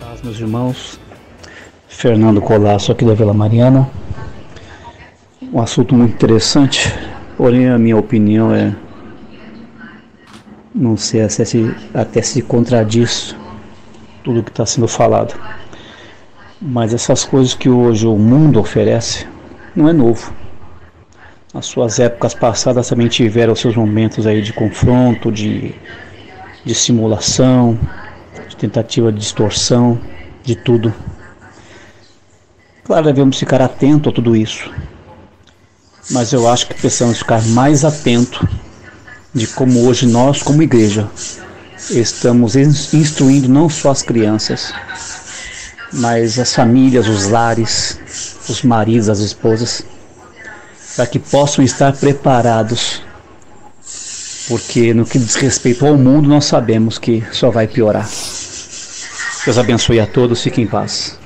Paz, 0.00 0.22
meus 0.22 0.40
irmãos. 0.40 0.98
Fernando 1.86 2.40
Colasso 2.40 2.92
aqui 2.92 3.04
da 3.04 3.14
Vila 3.14 3.34
Mariana. 3.34 3.88
Um 5.52 5.60
assunto 5.60 5.94
muito 5.94 6.12
interessante, 6.12 6.94
porém 7.38 7.68
a 7.68 7.78
minha 7.78 7.96
opinião 7.96 8.52
é 8.52 8.74
não 10.74 10.96
sei 10.96 11.28
se, 11.30 11.46
se 11.46 11.74
até 11.94 12.20
se 12.20 12.42
contradiz 12.42 13.34
tudo 14.24 14.42
que 14.42 14.50
está 14.50 14.66
sendo 14.66 14.88
falado. 14.88 15.34
Mas 16.60 16.92
essas 16.92 17.24
coisas 17.24 17.54
que 17.54 17.68
hoje 17.68 18.06
o 18.06 18.18
mundo 18.18 18.60
oferece 18.60 19.26
não 19.74 19.88
é 19.88 19.92
novo. 19.92 20.32
As 21.54 21.66
suas 21.66 22.00
épocas 22.00 22.34
passadas 22.34 22.88
também 22.88 23.06
tiveram 23.06 23.54
seus 23.54 23.76
momentos 23.76 24.26
aí 24.26 24.42
de 24.42 24.52
confronto, 24.52 25.30
de, 25.30 25.74
de 26.64 26.74
simulação, 26.74 27.78
de 28.48 28.56
tentativa 28.56 29.12
de 29.12 29.20
distorção, 29.20 29.98
de 30.42 30.56
tudo. 30.56 30.92
Claro, 32.84 33.04
devemos 33.04 33.38
ficar 33.38 33.62
atento 33.62 34.08
a 34.08 34.12
tudo 34.12 34.34
isso. 34.34 34.70
Mas 36.10 36.32
eu 36.32 36.48
acho 36.48 36.66
que 36.68 36.74
precisamos 36.74 37.18
ficar 37.18 37.42
mais 37.48 37.84
atento 37.84 38.48
de 39.34 39.46
como 39.46 39.86
hoje 39.86 40.06
nós, 40.06 40.42
como 40.42 40.62
igreja, 40.62 41.06
estamos 41.90 42.56
ins- 42.56 42.92
instruindo 42.94 43.48
não 43.48 43.68
só 43.68 43.90
as 43.90 44.02
crianças, 44.02 44.72
mas 45.92 46.38
as 46.38 46.54
famílias, 46.54 47.06
os 47.06 47.26
lares, 47.28 47.98
os 48.48 48.62
maridos, 48.62 49.08
as 49.08 49.18
esposas, 49.20 49.82
para 50.96 51.06
que 51.06 51.18
possam 51.18 51.62
estar 51.64 51.92
preparados. 51.92 53.02
Porque 54.48 54.94
no 54.94 55.04
que 55.04 55.18
diz 55.18 55.34
respeito 55.34 55.86
ao 55.86 55.98
mundo, 55.98 56.26
nós 56.26 56.46
sabemos 56.46 56.96
que 56.96 57.22
só 57.32 57.50
vai 57.50 57.66
piorar. 57.68 58.08
Deus 59.44 59.58
abençoe 59.58 60.00
a 60.00 60.06
todos, 60.06 60.42
fiquem 60.42 60.64
em 60.64 60.66
paz. 60.66 61.18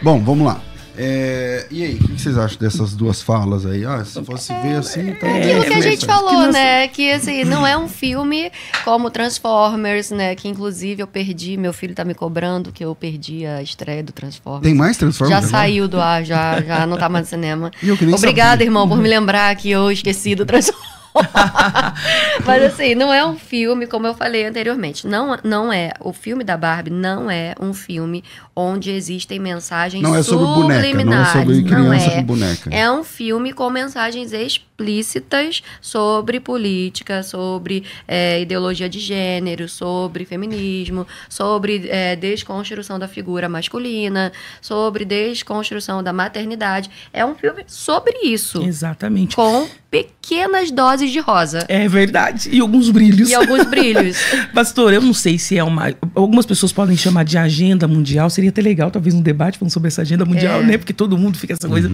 Bom, 0.00 0.22
vamos 0.22 0.46
lá. 0.46 0.62
É, 1.02 1.66
e 1.70 1.82
aí, 1.82 1.94
o 1.94 1.98
que 2.08 2.20
vocês 2.20 2.36
acham 2.36 2.58
dessas 2.58 2.94
duas 2.94 3.22
falas 3.22 3.64
aí? 3.64 3.86
Ah, 3.86 4.04
se 4.04 4.22
fosse 4.22 4.52
ver 4.60 4.76
assim, 4.76 5.08
então. 5.08 5.26
É 5.30 5.40
Aquilo 5.56 5.64
que 5.64 5.72
a 5.72 5.80
gente 5.80 6.04
falou, 6.04 6.28
que 6.28 6.36
nós- 6.36 6.52
né? 6.52 6.88
Que 6.88 7.10
assim, 7.12 7.42
não 7.44 7.66
é 7.66 7.74
um 7.74 7.88
filme 7.88 8.52
como 8.84 9.10
Transformers, 9.10 10.10
né? 10.10 10.34
Que 10.34 10.46
inclusive 10.46 11.02
eu 11.02 11.06
perdi, 11.06 11.56
meu 11.56 11.72
filho 11.72 11.94
tá 11.94 12.04
me 12.04 12.12
cobrando 12.12 12.70
que 12.70 12.84
eu 12.84 12.94
perdi 12.94 13.46
a 13.46 13.62
estreia 13.62 14.02
do 14.02 14.12
Transformers. 14.12 14.62
Tem 14.64 14.74
mais 14.74 14.98
Transformers? 14.98 15.30
Já 15.40 15.46
agora? 15.46 15.50
saiu 15.62 15.88
do 15.88 15.98
ar, 15.98 16.22
já, 16.22 16.60
já 16.60 16.86
não 16.86 16.98
tá 16.98 17.08
mais 17.08 17.24
no 17.24 17.30
cinema. 17.30 17.70
E 17.82 17.90
Obrigada, 17.90 18.50
sabia. 18.50 18.66
irmão, 18.66 18.86
por 18.86 18.98
me 18.98 19.08
lembrar 19.08 19.56
que 19.56 19.70
eu 19.70 19.90
esqueci 19.90 20.34
do 20.34 20.44
Transformers. 20.44 20.99
Mas 22.44 22.62
assim, 22.62 22.94
não 22.94 23.12
é 23.12 23.24
um 23.24 23.36
filme, 23.36 23.86
como 23.86 24.06
eu 24.06 24.14
falei 24.14 24.46
anteriormente. 24.46 25.06
Não, 25.06 25.38
não 25.42 25.72
é. 25.72 25.92
O 26.00 26.12
filme 26.12 26.44
da 26.44 26.56
Barbie 26.56 26.90
não 26.90 27.30
é 27.30 27.54
um 27.60 27.72
filme 27.72 28.22
onde 28.54 28.90
existem 28.90 29.38
mensagens 29.38 30.02
Não 30.02 30.14
é 30.14 30.22
sobre 30.22 30.44
boneca, 30.44 31.04
não 31.04 31.22
é 31.22 31.24
sobre 31.26 31.62
criança 31.62 32.10
é. 32.10 32.16
com 32.16 32.22
boneca. 32.24 32.70
É 32.70 32.90
um 32.90 33.02
filme 33.02 33.52
com 33.52 33.70
mensagens 33.70 34.32
explícitas 34.32 35.62
sobre 35.80 36.40
política, 36.40 37.22
sobre 37.22 37.84
é, 38.06 38.40
ideologia 38.40 38.88
de 38.88 38.98
gênero, 38.98 39.68
sobre 39.68 40.24
feminismo, 40.24 41.06
sobre 41.28 41.88
é, 41.88 42.16
desconstrução 42.16 42.98
da 42.98 43.08
figura 43.08 43.48
masculina, 43.48 44.32
sobre 44.60 45.04
desconstrução 45.04 46.02
da 46.02 46.12
maternidade. 46.12 46.90
É 47.12 47.24
um 47.24 47.34
filme 47.34 47.64
sobre 47.66 48.18
isso. 48.24 48.62
Exatamente. 48.62 49.36
Com 49.36 49.68
pequenas 49.90 50.70
doses 50.70 50.99
de 51.08 51.20
rosa. 51.20 51.64
É 51.68 51.88
verdade. 51.88 52.48
E 52.52 52.60
alguns 52.60 52.90
brilhos. 52.90 53.30
E 53.30 53.34
alguns 53.34 53.64
brilhos. 53.66 54.16
Pastor, 54.54 54.92
eu 54.92 55.00
não 55.00 55.14
sei 55.14 55.38
se 55.38 55.56
é 55.56 55.64
uma. 55.64 55.94
Algumas 56.14 56.44
pessoas 56.46 56.72
podem 56.72 56.96
chamar 56.96 57.24
de 57.24 57.38
agenda 57.38 57.86
mundial. 57.86 58.28
Seria 58.28 58.50
até 58.50 58.60
legal, 58.60 58.90
talvez, 58.90 59.14
um 59.14 59.22
debate 59.22 59.58
falando 59.58 59.72
sobre 59.72 59.88
essa 59.88 60.02
agenda 60.02 60.24
mundial, 60.24 60.60
É. 60.60 60.64
né? 60.64 60.78
Porque 60.78 60.92
todo 60.92 61.16
mundo 61.16 61.38
fica 61.38 61.52
essa 61.54 61.68
coisa. 61.68 61.90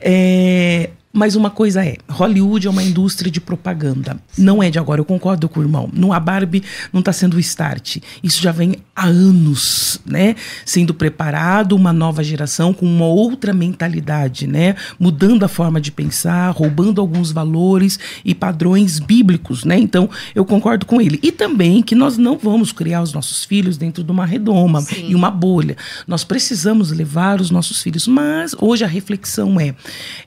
É, 0.00 0.90
Mas 1.12 1.36
uma 1.36 1.50
coisa 1.50 1.84
é, 1.84 1.96
Hollywood 2.08 2.66
é 2.66 2.70
uma 2.70 2.82
indústria 2.82 3.30
de 3.30 3.40
propaganda. 3.40 4.16
Não 4.38 4.62
é 4.62 4.70
de 4.70 4.78
agora, 4.78 5.00
eu 5.00 5.04
concordo 5.04 5.48
com 5.48 5.60
o 5.60 5.62
irmão. 5.62 5.90
No, 5.92 6.12
a 6.12 6.18
Barbie 6.18 6.62
não 6.92 7.00
está 7.00 7.12
sendo 7.12 7.36
o 7.36 7.40
start. 7.40 7.98
Isso 8.22 8.40
já 8.40 8.50
vem 8.50 8.76
há 8.96 9.06
anos, 9.06 10.00
né? 10.06 10.34
Sendo 10.64 10.94
preparado 10.94 11.76
uma 11.76 11.92
nova 11.92 12.24
geração 12.24 12.72
com 12.72 12.86
uma 12.86 13.04
outra 13.04 13.52
mentalidade, 13.52 14.46
né? 14.46 14.74
Mudando 14.98 15.44
a 15.44 15.48
forma 15.48 15.80
de 15.80 15.92
pensar, 15.92 16.50
roubando 16.50 17.00
alguns 17.00 17.30
valores 17.30 17.98
e 18.24 18.34
padrões 18.34 18.98
bíblicos, 18.98 19.64
né? 19.64 19.78
Então, 19.78 20.08
eu 20.34 20.46
concordo 20.46 20.86
com 20.86 20.98
ele. 20.98 21.18
E 21.22 21.30
também 21.30 21.82
que 21.82 21.94
nós 21.94 22.16
não 22.16 22.38
vamos 22.38 22.72
criar 22.72 23.02
os 23.02 23.12
nossos 23.12 23.44
filhos 23.44 23.76
dentro 23.76 24.02
de 24.02 24.10
uma 24.10 24.24
redoma 24.24 24.80
Sim. 24.80 25.10
e 25.10 25.14
uma 25.14 25.30
bolha. 25.30 25.76
Nós 26.06 26.24
precisamos 26.24 26.90
levar 26.90 27.40
os 27.40 27.50
nossos 27.50 27.82
filhos. 27.82 28.06
Mas 28.08 28.54
hoje 28.58 28.82
a 28.82 28.88
reflexão 28.88 29.60
é, 29.60 29.74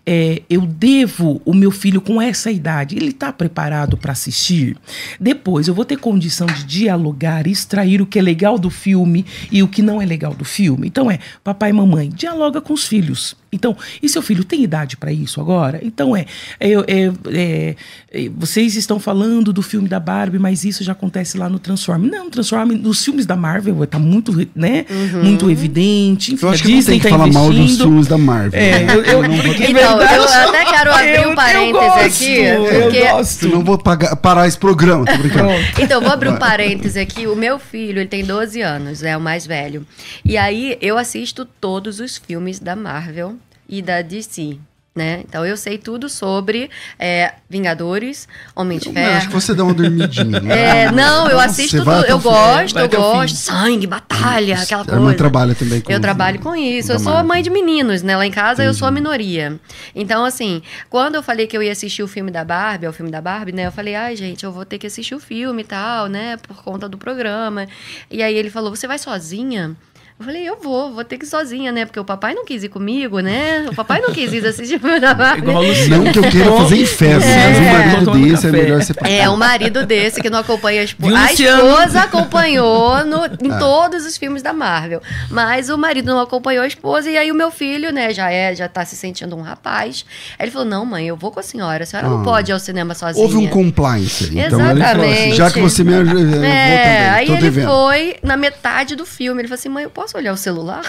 é, 0.05 0.43
eu 0.47 0.74
devo 0.78 1.41
o 1.45 1.53
meu 1.53 1.71
filho 1.71 2.01
com 2.01 2.21
essa 2.21 2.51
idade, 2.51 2.95
ele 2.95 3.09
está 3.09 3.32
preparado 3.32 3.97
para 3.97 4.11
assistir? 4.11 4.78
Depois 5.19 5.67
eu 5.67 5.73
vou 5.73 5.86
ter 5.86 5.97
condição 5.97 6.47
de 6.47 6.63
dialogar, 6.65 7.47
extrair 7.47 8.01
o 8.01 8.05
que 8.05 8.19
é 8.19 8.21
legal 8.21 8.59
do 8.59 8.69
filme 8.69 9.26
e 9.51 9.63
o 9.63 9.67
que 9.67 9.82
não 9.82 10.01
é 10.01 10.05
legal 10.05 10.34
do 10.34 10.45
filme. 10.45 10.88
Então 10.88 11.09
é, 11.09 11.19
papai 11.43 11.69
e 11.69 11.73
mamãe, 11.73 12.09
dialoga 12.09 12.59
com 12.61 12.73
os 12.73 12.86
filhos. 12.86 13.36
Então, 13.55 13.75
e 14.03 14.07
seu 14.09 14.21
filho 14.21 14.43
tem 14.43 14.63
idade 14.63 14.97
para 14.97 15.11
isso 15.11 15.39
agora? 15.41 15.79
Então 15.81 16.15
é, 16.15 16.25
é, 16.59 16.71
é, 16.73 17.11
é, 17.31 17.75
é, 18.11 18.29
vocês 18.37 18.75
estão 18.75 18.99
falando 18.99 19.51
do 19.51 19.61
filme 19.61 19.87
da 19.87 19.99
Barbie, 19.99 20.37
mas 20.39 20.63
isso 20.63 20.83
já 20.83 20.91
acontece 20.91 21.37
lá 21.37 21.49
no 21.49 21.57
Transform. 21.57 22.03
Não, 22.05 22.29
Transform, 22.29 22.71
nos 22.73 23.03
filmes 23.03 23.25
da 23.25 23.35
Marvel 23.35 23.83
está 23.83 23.97
muito, 23.97 24.31
né, 24.55 24.85
muito 25.23 25.49
evidente. 25.49 26.33
Enfim, 26.33 26.45
Eu 26.45 26.51
acho 26.51 26.61
a 26.61 26.65
que 26.65 26.71
não 26.71 26.77
Disney 26.77 26.91
tem 26.93 26.99
que 27.01 27.07
tá 27.09 27.17
falar 27.17 27.31
mal 27.31 27.51
dos 27.51 27.77
filmes 27.77 28.07
da 28.07 28.17
Marvel. 28.17 28.59
É, 28.59 28.83
eu, 28.93 29.03
eu, 29.03 29.23
não 29.23 29.33
é 29.33 29.37
Então, 29.69 29.97
verdade. 29.97 30.15
eu 30.15 30.23
até 30.49 30.65
quero 30.65 30.91
abrir 30.93 31.15
Eu- 31.15 31.21
um 31.27 31.29
eu 31.31 31.35
parêntese 31.35 31.73
gosto, 31.73 31.99
aqui, 32.23 32.33
Eu 32.39 32.63
porque- 32.83 32.99
gosto. 33.09 33.45
Eu 33.45 33.49
não 33.51 33.63
vou 33.63 33.77
pagar- 33.77 34.15
parar 34.17 34.47
esse 34.47 34.57
programa, 34.57 35.05
tô 35.05 35.17
brincando. 35.17 35.49
Então, 35.79 36.01
vou 36.01 36.11
abrir 36.11 36.29
um 36.29 36.37
parêntese 36.37 36.99
aqui. 36.99 37.27
O 37.27 37.35
meu 37.35 37.57
filho, 37.59 37.99
ele 37.99 38.07
tem 38.09 38.23
12 38.25 38.61
anos, 38.61 39.01
é 39.03 39.15
o 39.15 39.21
mais 39.21 39.45
velho. 39.47 39.85
E 40.23 40.37
aí, 40.37 40.77
eu 40.81 40.97
assisto 40.97 41.45
todos 41.45 41.99
os 41.99 42.17
filmes 42.17 42.59
da 42.59 42.75
Marvel 42.75 43.35
e 43.68 43.82
da 43.82 44.01
DC. 44.01 44.57
Né? 44.97 45.24
Então 45.28 45.45
eu 45.45 45.57
sei 45.57 45.78
tudo 45.78 46.07
sobre 46.07 46.70
é, 46.97 47.34
Vingadores, 47.49 48.30
Homem 48.55 48.80
de 48.80 48.89
Não, 48.89 49.01
acho 49.01 49.13
que 49.13 49.28
Ferro. 49.28 49.41
você 49.41 49.53
dá 49.53 49.66
uma 49.66 49.74
dormidinha. 49.74 50.39
né? 50.39 50.55
É, 50.86 50.89
não, 50.91 51.28
eu 51.30 51.38
assisto 51.38 51.80
tudo, 51.80 52.05
eu 52.05 52.18
gosto, 52.18 52.80
eu 52.80 52.88
gosto. 52.88 53.36
Sangue, 53.36 53.86
batalha, 53.88 54.55
aquela 54.57 54.84
A 54.84 54.86
coisa. 54.86 55.01
mãe 55.01 55.13
trabalha 55.13 55.53
também 55.53 55.82
com 55.82 55.91
Eu 55.91 55.99
trabalho 55.99 56.39
com 56.39 56.55
isso. 56.55 56.93
Eu 56.93 56.99
sou 56.99 57.11
a 57.11 57.26
mãe 57.26 57.43
de 57.43 57.49
meninos, 57.49 58.01
né? 58.03 58.16
Lá 58.16 58.26
em 58.26 58.32
casa 58.32 58.63
eu 58.63 58.74
sou 58.74 58.88
a 58.88 58.91
minoria. 58.91 59.59
Então, 59.93 60.24
assim, 60.24 60.61
quando 60.89 61.16
eu 61.16 61.24
falei 61.24 61.45
que 61.45 61.57
eu 61.57 61.61
ia 61.61 61.74
assistir 61.74 62.01
o 62.01 62.07
filme 62.07 62.32
da 62.32 62.45
Barbie, 62.45 62.86
é 62.86 62.89
o 62.89 62.93
filme 62.93 63.11
da 63.11 63.20
Barbie, 63.20 63.51
né? 63.51 63.68
Eu 63.68 63.74
falei, 63.74 63.95
ai, 63.95 64.16
gente, 64.16 64.45
eu 64.45 64.51
vou 64.53 64.63
ter 64.63 64.78
que 64.78 64.88
assistir 64.88 65.13
o 65.13 65.20
filme 65.20 65.61
e 65.61 65.66
tal, 65.66 66.07
né? 66.07 66.38
Por 66.38 66.63
conta 66.63 66.88
do 66.88 66.97
programa. 66.97 67.68
E 68.09 68.24
aí 68.24 68.34
ele 68.34 68.49
falou, 68.49 68.74
você 68.74 68.88
vai 68.88 68.97
sozinha? 68.97 69.76
Eu 70.18 70.24
falei, 70.26 70.47
eu 70.47 70.57
vou, 70.61 70.93
vou 70.93 71.03
ter 71.03 71.18
que 71.18 71.26
ir 71.26 71.28
sozinha, 71.28 71.74
né? 71.74 71.84
Porque 71.84 71.99
o 71.99 72.05
papai 72.05 72.34
não 72.34 72.45
quis 72.45 72.63
ir 72.63 72.70
comigo, 72.70 73.20
né? 73.20 73.66
O 73.70 73.76
papai 73.76 73.99
não 73.99 74.13
quis 74.13 74.32
ir 74.32 74.45
assistir 74.47 74.76
o 74.78 74.80
filme 74.80 74.97
da 74.97 75.13
Barbie. 75.13 75.41
Igual 75.41 75.61
o 75.61 75.68
Luciano. 75.68 76.03
Não 76.05 76.11
que 76.13 76.20
eu 76.20 76.24
queira 76.32 76.51
fazer 76.53 76.78
em 76.78 76.86
festa, 76.86 77.30
É. 77.30 77.49
mas 77.49 77.57
um 77.59 77.63
marido 77.74 78.05
Tomando 78.05 78.24
desse 78.30 78.47
é 78.47 78.51
melhor 78.51 78.82
ser 78.82 78.95
É, 79.03 79.30
um 79.30 79.36
marido 79.36 79.86
desse 79.86 80.22
que 80.22 80.30
não 80.30 80.39
acompanha 80.39 80.80
a 80.82 80.84
esposa. 80.86 81.18
A 81.20 81.34
esposa 81.34 82.01
acompanhou 82.03 83.03
no- 83.05 83.26
em 83.26 83.51
Ah. 83.51 83.57
todos 83.59 84.05
os 84.05 84.16
filmes 84.16 84.41
da 84.41 84.53
Marvel. 84.53 85.01
Mas 85.30 85.70
o 85.70 85.78
marido 85.78 86.05
não 86.07 86.22
acompanhou 86.22 86.63
a 86.63 86.68
esposa. 86.68 87.11
E 87.11 87.18
aí 87.18 87.30
o 87.30 87.36
meu 87.36 87.51
filho, 87.51 87.91
né, 87.91 88.13
já 88.13 88.32
é, 88.32 88.55
já 88.55 88.70
tá 88.70 88.86
se 88.86 88.95
sentindo 88.95 89.36
um 89.36 89.41
rapaz. 89.41 90.05
Aí 90.39 90.45
ele 90.45 90.51
falou: 90.51 90.66
não, 90.66 90.86
mãe, 90.86 91.05
eu 91.09 91.18
vou 91.18 91.30
com 91.30 91.41
a 91.41 91.43
senhora. 91.43 91.84
A 91.84 91.86
senhora 91.86 92.07
Ah. 92.07 92.11
não 92.11 92.24
pode 92.24 92.51
ir 92.51 92.53
ao 92.53 92.59
cinema 92.59 92.93
sozinha. 92.95 93.22
Houve 93.22 93.36
um 93.36 93.47
compliance 93.47 94.24
aí. 94.32 94.39
Então 94.45 94.72
ele 94.72 94.82
falou 94.82 95.03
assim, 95.03 95.11
Exatamente. 95.11 95.36
já 95.36 95.51
que 95.51 95.59
você 95.59 95.84
me 95.84 95.93
ajuda, 95.93 96.20
eu 96.22 96.26
vou 96.30 96.43
É, 96.45 96.78
também, 96.78 97.09
aí 97.09 97.26
tô 97.28 97.34
ele 97.34 97.41
devendo. 97.41 97.68
foi 97.70 98.16
na 98.24 98.38
metade 98.38 98.95
do 98.95 99.05
filme. 99.05 99.41
Ele 99.41 99.47
falou 99.49 99.59
assim: 99.59 99.68
mãe, 99.70 99.84
eu 99.84 99.89
posso 99.89 100.04
olhar 100.13 100.33
o 100.33 100.37
celular? 100.37 100.83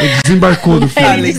Ele 0.00 0.22
desembarcou 0.22 0.80
do 0.80 0.88
filme. 0.88 1.08
Ah, 1.08 1.18
ele, 1.18 1.34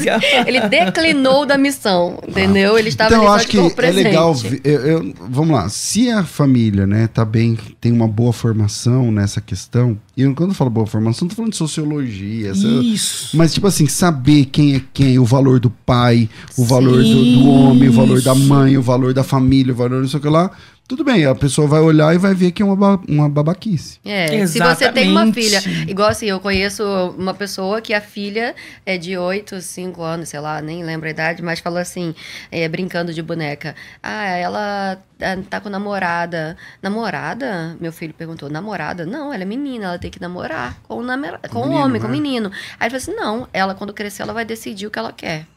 ele 0.48 0.62
declinou 0.68 1.46
da 1.46 1.58
missão, 1.58 2.20
entendeu? 2.28 2.78
Ele 2.78 2.90
estava 2.90 3.10
Então, 3.14 3.24
eu 3.26 3.32
acho 3.32 3.48
que 3.48 3.58
é 3.58 3.92
legal. 3.92 4.36
eu- 4.64 4.82
eu- 4.82 5.14
vamos 5.30 5.56
lá, 5.56 5.70
se 5.70 6.10
a 6.10 6.24
família, 6.24 6.86
né, 6.88 7.08
tá 7.08 7.24
bem, 7.26 7.58
tem 7.80 7.92
uma 7.92 8.08
boa 8.08 8.34
formação 8.34 9.12
nessa 9.12 9.40
questão, 9.42 9.98
e 10.16 10.22
eu- 10.22 10.34
quando 10.36 10.50
eu 10.52 10.56
falo 10.56 10.70
boa 10.70 10.88
formação, 10.88 11.26
não 11.26 11.30
tô 11.30 11.36
falando 11.36 11.52
de 11.52 11.58
sociologia, 11.58 12.52
essa- 12.52 12.68
Isso. 12.68 13.36
mas 13.38 13.54
tipo 13.54 13.68
assim, 13.68 13.88
saber 13.88 14.46
quem 14.46 14.76
é 14.76 14.82
quem, 14.94 15.20
o 15.20 15.26
valor 15.26 15.60
do 15.60 15.70
pai, 15.70 16.30
o 16.58 16.64
valor 16.66 17.02
do, 17.04 17.26
do 17.26 17.50
homem, 17.50 17.90
o 17.90 17.94
valor 17.94 18.22
da 18.22 18.34
mãe, 18.36 18.78
o 18.78 18.82
valor 18.82 19.14
da 19.14 19.24
família, 19.24 19.74
o 19.74 19.76
valor 19.76 20.02
não 20.02 20.08
sei 20.08 20.20
o 20.20 20.22
que 20.22 20.30
lá. 20.30 20.52
Tudo 20.88 21.04
bem, 21.04 21.26
a 21.26 21.34
pessoa 21.34 21.68
vai 21.68 21.80
olhar 21.80 22.14
e 22.14 22.18
vai 22.20 22.36
ver 22.36 22.52
que 22.52 22.62
é 22.62 22.66
uma, 22.66 23.02
uma 23.10 23.28
babaquice. 23.28 24.00
É, 24.06 24.46
se 24.46 24.60
você 24.60 24.92
tem 24.92 25.10
uma 25.10 25.24
Exatamente. 25.24 25.62
filha, 25.62 25.90
igual 25.90 26.10
assim, 26.10 26.28
eu 26.28 26.40
conheço 26.40 26.84
uma 27.18 27.34
pessoa 27.34 27.82
que 27.82 27.92
a 27.92 28.00
filha 28.00 28.54
é 28.86 28.96
de 28.96 29.18
8, 29.18 29.62
5 29.62 30.04
anos, 30.04 30.30
sei 30.30 30.40
lá, 30.40 30.62
nem 30.62 30.84
lembro 30.84 31.08
a 31.08 31.10
idade, 31.10 31.42
mas 31.42 31.60
falou 31.60 31.80
assim, 31.80 32.14
é, 32.52 32.68
brincando 32.70 33.12
de 33.12 33.24
boneca. 33.24 33.76
Ah, 34.04 34.26
ela 34.38 35.00
ah, 35.20 35.38
tá 35.50 35.60
com 35.60 35.70
namorada. 35.70 36.56
Namorada? 36.84 37.76
Meu 37.82 37.92
filho 37.92 38.14
perguntou, 38.14 38.48
namorada? 38.48 39.08
Não, 39.08 39.34
ela 39.34 39.42
é 39.42 39.46
menina, 39.46 39.86
ela 39.86 39.98
tem 39.98 40.12
que 40.12 40.22
namorar 40.22 40.78
com, 40.84 40.98
o 40.98 41.04
namora- 41.04 41.40
com 41.50 41.64
menino, 41.64 41.82
homem, 41.82 42.00
com 42.00 42.08
o 42.08 42.12
né? 42.12 42.16
menino. 42.16 42.52
Aí 42.80 42.88
ele 42.88 43.00
falou 43.00 43.16
assim, 43.16 43.16
não, 43.16 43.48
ela 43.52 43.74
quando 43.74 43.92
crescer, 43.92 44.22
ela 44.22 44.34
vai 44.34 44.46
decidir 44.46 44.86
o 44.86 44.92
que 44.92 45.00
ela 45.00 45.12
quer. 45.12 45.48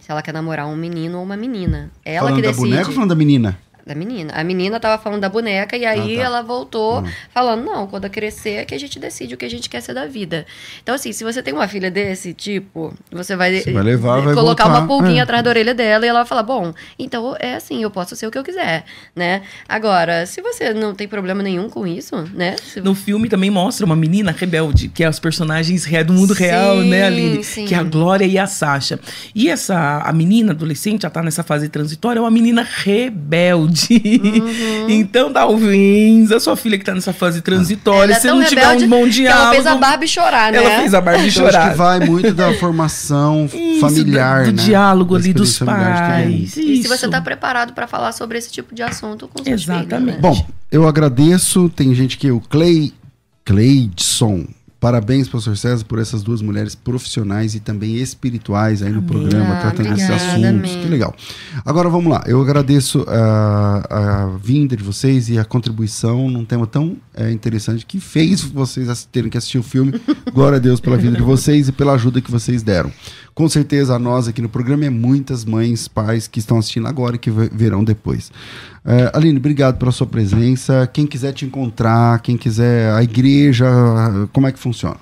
Se 0.00 0.12
ela 0.12 0.22
quer 0.22 0.32
namorar 0.34 0.68
um 0.68 0.76
menino 0.76 1.18
ou 1.18 1.24
uma 1.24 1.36
menina. 1.36 1.90
Ela 2.04 2.28
falando 2.28 2.36
que 2.36 2.42
da 2.42 2.48
decide. 2.48 2.68
boneca 2.68 2.88
ou 2.88 2.94
falando 2.94 3.08
da 3.08 3.14
menina? 3.16 3.58
Da 3.86 3.94
menina. 3.94 4.32
A 4.34 4.42
menina 4.42 4.80
tava 4.80 5.00
falando 5.00 5.20
da 5.20 5.28
boneca 5.28 5.76
e 5.76 5.86
aí 5.86 6.14
Ah, 6.16 6.18
tá. 6.18 6.24
ela 6.24 6.42
voltou 6.42 7.02
Hum. 7.02 7.08
falando, 7.32 7.64
não, 7.64 7.86
quando 7.86 8.02
eu 8.06 8.10
crescer 8.10 8.56
é 8.56 8.64
que 8.64 8.74
a 8.74 8.78
gente 8.80 8.98
decide 8.98 9.34
o 9.34 9.36
que 9.36 9.44
a 9.44 9.48
gente 9.48 9.68
quer 9.70 9.80
ser 9.80 9.94
da 9.94 10.06
vida. 10.06 10.44
Então, 10.82 10.92
assim, 10.92 11.12
se 11.12 11.22
você 11.22 11.40
tem 11.40 11.54
uma 11.54 11.68
filha 11.68 11.88
desse 11.88 12.34
tipo, 12.34 12.92
você 13.12 13.36
vai, 13.36 13.60
Você 13.60 13.70
vai 13.72 13.84
levar, 13.84 14.20
vai 14.22 14.34
colocar 14.34 14.64
voltar. 14.64 14.80
uma 14.80 14.88
pulguinha 14.88 15.20
É. 15.20 15.22
atrás 15.22 15.44
da 15.44 15.50
orelha 15.50 15.72
dela 15.72 16.04
e 16.04 16.08
ela 16.08 16.18
vai 16.18 16.26
falar, 16.26 16.42
bom, 16.42 16.74
então 16.98 17.36
é 17.38 17.54
assim, 17.54 17.80
eu 17.80 17.88
posso 17.88 18.16
ser 18.16 18.26
o 18.26 18.30
que 18.32 18.36
eu 18.36 18.42
quiser, 18.42 18.84
né? 19.14 19.42
Agora, 19.68 20.26
se 20.26 20.42
você 20.42 20.74
não 20.74 20.92
tem 20.92 21.06
problema 21.06 21.40
nenhum 21.40 21.70
com 21.70 21.86
isso, 21.86 22.16
né? 22.34 22.56
Se- 22.60 22.80
No 22.80 22.92
filme 22.92 23.28
também 23.28 23.50
mostra 23.50 23.86
uma 23.86 23.94
menina 23.94 24.32
rebelde, 24.36 24.88
que 24.88 25.04
é 25.04 25.08
os 25.08 25.20
personagens 25.20 25.86
do 26.04 26.12
mundo 26.12 26.34
Sim, 26.34 26.42
real, 26.42 26.76
né, 26.78 27.04
Aline? 27.04 27.44
sim. 27.44 27.64
Que 27.66 27.74
é 27.74 27.78
a 27.78 27.84
Glória 27.84 28.24
e 28.24 28.36
a 28.36 28.48
Sasha. 28.48 28.98
E 29.32 29.48
essa, 29.48 29.98
a 30.04 30.12
menina 30.12 30.50
adolescente, 30.50 31.02
já 31.02 31.10
tá 31.10 31.22
nessa 31.22 31.44
fase 31.44 31.68
transitória, 31.68 32.18
é 32.18 32.20
uma 32.22 32.32
menina 32.32 32.66
rebelde. 32.68 33.75
Uhum. 33.90 34.88
então, 34.88 35.32
talvez, 35.32 36.32
a 36.32 36.40
sua 36.40 36.56
filha 36.56 36.78
que 36.78 36.84
tá 36.84 36.94
nessa 36.94 37.12
fase 37.12 37.40
transitória, 37.40 38.12
é 38.12 38.16
se 38.18 38.26
tão 38.28 38.38
não 38.38 38.44
tiver 38.46 38.62
rebelde 38.62 38.84
um 38.84 38.88
bom 38.88 39.08
diálogo... 39.08 39.42
ela 39.42 39.52
fez 39.52 39.66
a 39.66 39.74
Barbie 39.76 40.08
chorar, 40.08 40.52
né? 40.52 40.58
Ela 40.58 40.76
fez 40.80 40.94
a 40.94 41.00
Barbie 41.00 41.28
Então, 41.28 41.44
acho 41.46 41.52
chorar. 41.52 41.70
que 41.70 41.76
vai 41.76 42.00
muito 42.00 42.34
da 42.34 42.52
formação 42.54 43.48
Isso, 43.52 43.80
familiar, 43.80 44.46
do, 44.46 44.52
né? 44.52 44.62
diálogo 44.64 45.14
Da 45.14 45.20
ali 45.20 45.32
dos 45.32 45.58
pais. 45.58 46.56
E 46.56 46.82
se 46.82 46.88
você 46.88 47.08
tá 47.08 47.20
preparado 47.20 47.72
para 47.72 47.86
falar 47.86 48.12
sobre 48.12 48.38
esse 48.38 48.50
tipo 48.50 48.74
de 48.74 48.82
assunto 48.82 49.28
com 49.28 49.42
seus 49.42 49.62
Exatamente. 49.62 49.88
filhos, 49.96 50.06
né? 50.06 50.18
Bom, 50.20 50.46
eu 50.70 50.86
agradeço. 50.88 51.68
Tem 51.68 51.94
gente 51.94 52.16
que 52.18 52.30
o 52.30 52.40
Clay 52.40 52.92
Cleidson. 53.44 54.46
Parabéns, 54.78 55.26
professor 55.26 55.56
César, 55.56 55.84
por 55.86 55.98
essas 55.98 56.22
duas 56.22 56.42
mulheres 56.42 56.74
profissionais 56.74 57.54
e 57.54 57.60
também 57.60 57.96
espirituais 57.96 58.82
aí 58.82 58.90
no 58.90 58.98
Amém. 58.98 59.08
programa, 59.08 59.56
tratando 59.56 59.88
obrigada, 59.88 60.14
assuntos. 60.14 60.44
amém. 60.44 60.82
Que 60.82 60.88
legal. 60.88 61.14
Agora 61.64 61.88
vamos 61.88 62.12
lá. 62.12 62.22
Eu 62.26 62.40
agradeço 62.42 63.04
a, 63.08 63.86
a 63.90 64.26
vinda 64.36 64.76
de 64.76 64.84
vocês 64.84 65.30
e 65.30 65.38
a 65.38 65.44
contribuição 65.44 66.30
num 66.30 66.44
tema 66.44 66.66
tão 66.66 66.96
é, 67.16 67.30
interessante 67.30 67.84
que 67.84 67.98
fez 67.98 68.42
vocês 68.42 69.08
terem 69.10 69.30
que 69.30 69.38
assistir 69.38 69.58
o 69.58 69.62
filme. 69.62 70.00
Glória 70.32 70.56
a 70.56 70.60
Deus 70.60 70.80
pela 70.80 70.96
vida 70.96 71.16
de 71.16 71.22
vocês 71.22 71.68
e 71.68 71.72
pela 71.72 71.94
ajuda 71.94 72.20
que 72.20 72.30
vocês 72.30 72.62
deram. 72.62 72.92
Com 73.34 73.48
certeza 73.48 73.94
a 73.94 73.98
nós 73.98 74.28
aqui 74.28 74.40
no 74.40 74.48
programa 74.48 74.84
é 74.84 74.90
muitas 74.90 75.44
mães, 75.44 75.88
pais 75.88 76.26
que 76.26 76.38
estão 76.38 76.58
assistindo 76.58 76.86
agora 76.86 77.16
e 77.16 77.18
que 77.18 77.30
ve- 77.30 77.50
verão 77.52 77.82
depois. 77.82 78.30
É, 78.84 79.10
Aline, 79.14 79.38
obrigado 79.38 79.78
pela 79.78 79.92
sua 79.92 80.06
presença. 80.06 80.88
Quem 80.92 81.06
quiser 81.06 81.32
te 81.32 81.44
encontrar, 81.44 82.20
quem 82.20 82.36
quiser 82.36 82.92
a 82.92 83.02
igreja, 83.02 83.66
como 84.32 84.46
é 84.46 84.52
que 84.52 84.58
funciona? 84.58 84.96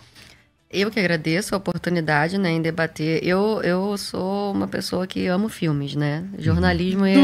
Eu 0.74 0.90
que 0.90 0.98
agradeço 0.98 1.54
a 1.54 1.58
oportunidade, 1.58 2.36
né, 2.36 2.50
em 2.50 2.60
debater. 2.60 3.20
Eu, 3.22 3.62
eu 3.62 3.96
sou 3.96 4.52
uma 4.52 4.66
pessoa 4.66 5.06
que 5.06 5.28
amo 5.28 5.48
filmes, 5.48 5.94
né? 5.94 6.24
Jornalismo 6.36 7.06
é, 7.06 7.14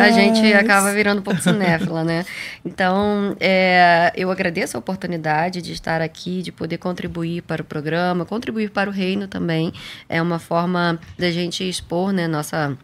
a 0.00 0.10
gente 0.12 0.52
acaba 0.54 0.92
virando 0.92 1.18
um 1.18 1.22
pouco 1.22 1.42
cinéfila, 1.42 2.04
né? 2.04 2.24
Então, 2.64 3.36
é, 3.40 4.12
eu 4.14 4.30
agradeço 4.30 4.76
a 4.76 4.80
oportunidade 4.80 5.60
de 5.60 5.72
estar 5.72 6.00
aqui, 6.00 6.42
de 6.42 6.52
poder 6.52 6.78
contribuir 6.78 7.42
para 7.42 7.60
o 7.60 7.64
programa, 7.64 8.24
contribuir 8.24 8.70
para 8.70 8.88
o 8.88 8.92
reino 8.92 9.26
também. 9.26 9.72
É 10.08 10.22
uma 10.22 10.38
forma 10.38 10.96
da 11.18 11.30
gente 11.32 11.68
expor, 11.68 12.12
né, 12.12 12.28
nossa 12.28 12.78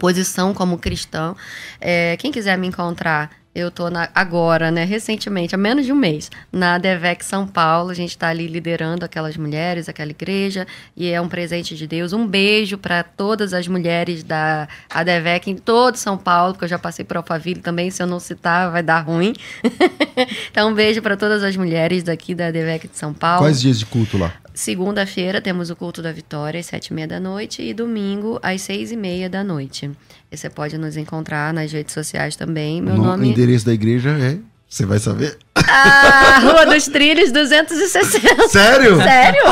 posição 0.00 0.52
como 0.52 0.78
cristão. 0.78 1.36
É, 1.80 2.16
quem 2.16 2.32
quiser 2.32 2.58
me 2.58 2.66
encontrar, 2.66 3.30
eu 3.54 3.70
tô 3.70 3.88
na, 3.88 4.08
agora, 4.14 4.70
né, 4.70 4.84
recentemente, 4.84 5.54
há 5.54 5.58
menos 5.58 5.86
de 5.86 5.92
um 5.92 5.96
mês, 5.96 6.30
na 6.50 6.76
Devec 6.76 7.24
São 7.24 7.46
Paulo. 7.46 7.90
A 7.90 7.94
gente 7.94 8.10
está 8.10 8.28
ali 8.28 8.48
liderando 8.48 9.04
aquelas 9.04 9.36
mulheres, 9.36 9.88
aquela 9.88 10.10
igreja, 10.10 10.66
e 10.96 11.08
é 11.08 11.20
um 11.20 11.28
presente 11.28 11.76
de 11.76 11.86
Deus. 11.86 12.12
Um 12.12 12.26
beijo 12.26 12.76
para 12.76 13.02
todas 13.02 13.54
as 13.54 13.68
mulheres 13.68 14.24
da 14.24 14.66
ADVEC 14.90 15.50
em 15.50 15.56
todo 15.56 15.96
São 15.96 16.18
Paulo, 16.18 16.54
porque 16.54 16.64
eu 16.64 16.68
já 16.68 16.78
passei 16.78 17.04
por 17.04 17.16
Alphaville 17.16 17.60
também, 17.60 17.90
se 17.90 18.02
eu 18.02 18.06
não 18.06 18.18
citar 18.18 18.72
vai 18.72 18.82
dar 18.82 19.00
ruim. 19.00 19.34
então, 20.50 20.70
um 20.70 20.74
beijo 20.74 21.00
para 21.00 21.16
todas 21.16 21.44
as 21.44 21.56
mulheres 21.56 22.02
daqui 22.02 22.34
da 22.34 22.48
ADVEC 22.48 22.88
de 22.88 22.98
São 22.98 23.14
Paulo. 23.14 23.44
Quais 23.44 23.60
dias 23.60 23.78
de 23.78 23.86
culto 23.86 24.18
lá? 24.18 24.32
Segunda-feira 24.54 25.40
temos 25.40 25.68
o 25.68 25.74
culto 25.74 26.00
da 26.00 26.12
vitória 26.12 26.60
às 26.60 26.66
sete 26.66 26.88
e 26.88 26.94
meia 26.94 27.08
da 27.08 27.18
noite 27.18 27.60
e 27.60 27.74
domingo 27.74 28.38
às 28.40 28.62
seis 28.62 28.92
e 28.92 28.96
meia 28.96 29.28
da 29.28 29.42
noite. 29.42 29.90
E 30.34 30.36
você 30.36 30.50
pode 30.50 30.76
nos 30.76 30.96
encontrar 30.96 31.54
nas 31.54 31.70
redes 31.72 31.94
sociais 31.94 32.34
também. 32.36 32.82
Meu 32.82 32.94
o 32.94 32.96
no- 32.98 33.04
nome 33.04 33.28
endereço 33.30 33.64
da 33.64 33.72
igreja 33.72 34.10
é. 34.10 34.38
Você 34.68 34.84
vai 34.84 34.98
saber. 34.98 35.38
Ah, 35.68 36.38
Rua 36.42 36.66
dos 36.66 36.86
Trilhos 36.86 37.30
260. 37.32 38.48
Sério? 38.48 38.96
Sério? 39.02 39.42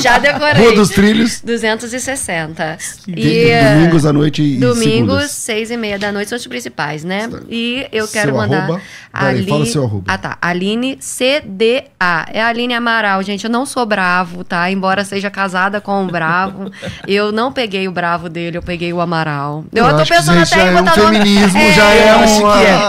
Já 0.00 0.18
decorei. 0.18 0.62
Rua 0.62 0.74
dos 0.74 0.90
Trilhos. 0.90 1.40
260. 1.40 2.78
De- 3.06 3.50
domingos 3.74 4.06
à 4.06 4.12
noite 4.12 4.42
e 4.42 4.56
Domingos, 4.58 4.84
segundas. 4.92 5.30
seis 5.30 5.70
e 5.70 5.76
meia 5.76 5.98
da 5.98 6.12
noite, 6.12 6.28
são 6.28 6.36
os 6.36 6.46
principais, 6.46 7.04
né? 7.04 7.28
E 7.48 7.86
eu 7.92 8.06
quero 8.08 8.28
Seu 8.30 8.36
mandar. 8.36 8.58
arroba? 8.64 8.80
Peraí, 9.12 9.46
fala 9.46 9.66
seu 9.66 9.84
arroba. 9.84 10.04
Ah, 10.06 10.18
tá. 10.18 10.38
Aline 10.40 10.96
CDA. 10.96 12.26
É 12.32 12.40
a 12.42 12.48
Aline 12.48 12.74
Amaral, 12.74 13.22
gente. 13.22 13.44
Eu 13.44 13.50
não 13.50 13.66
sou 13.66 13.84
bravo, 13.84 14.44
tá? 14.44 14.70
Embora 14.70 15.04
seja 15.04 15.30
casada 15.30 15.80
com 15.80 16.02
um 16.02 16.06
bravo. 16.06 16.70
eu 17.08 17.32
não 17.32 17.52
peguei 17.52 17.88
o 17.88 17.92
bravo 17.92 18.28
dele, 18.28 18.56
eu 18.58 18.62
peguei 18.62 18.92
o 18.92 19.00
Amaral. 19.00 19.64
Eu, 19.72 19.86
Eu 19.86 19.96
tô 19.96 20.06
pensando 20.06 20.40
até 20.40 20.56
em 20.62 20.68
é 20.68 20.70
um 20.70 20.84
botar 20.84 20.96
nome. 20.96 21.18
feminismo, 21.18 21.58
já 21.74 21.90
é 21.90 22.00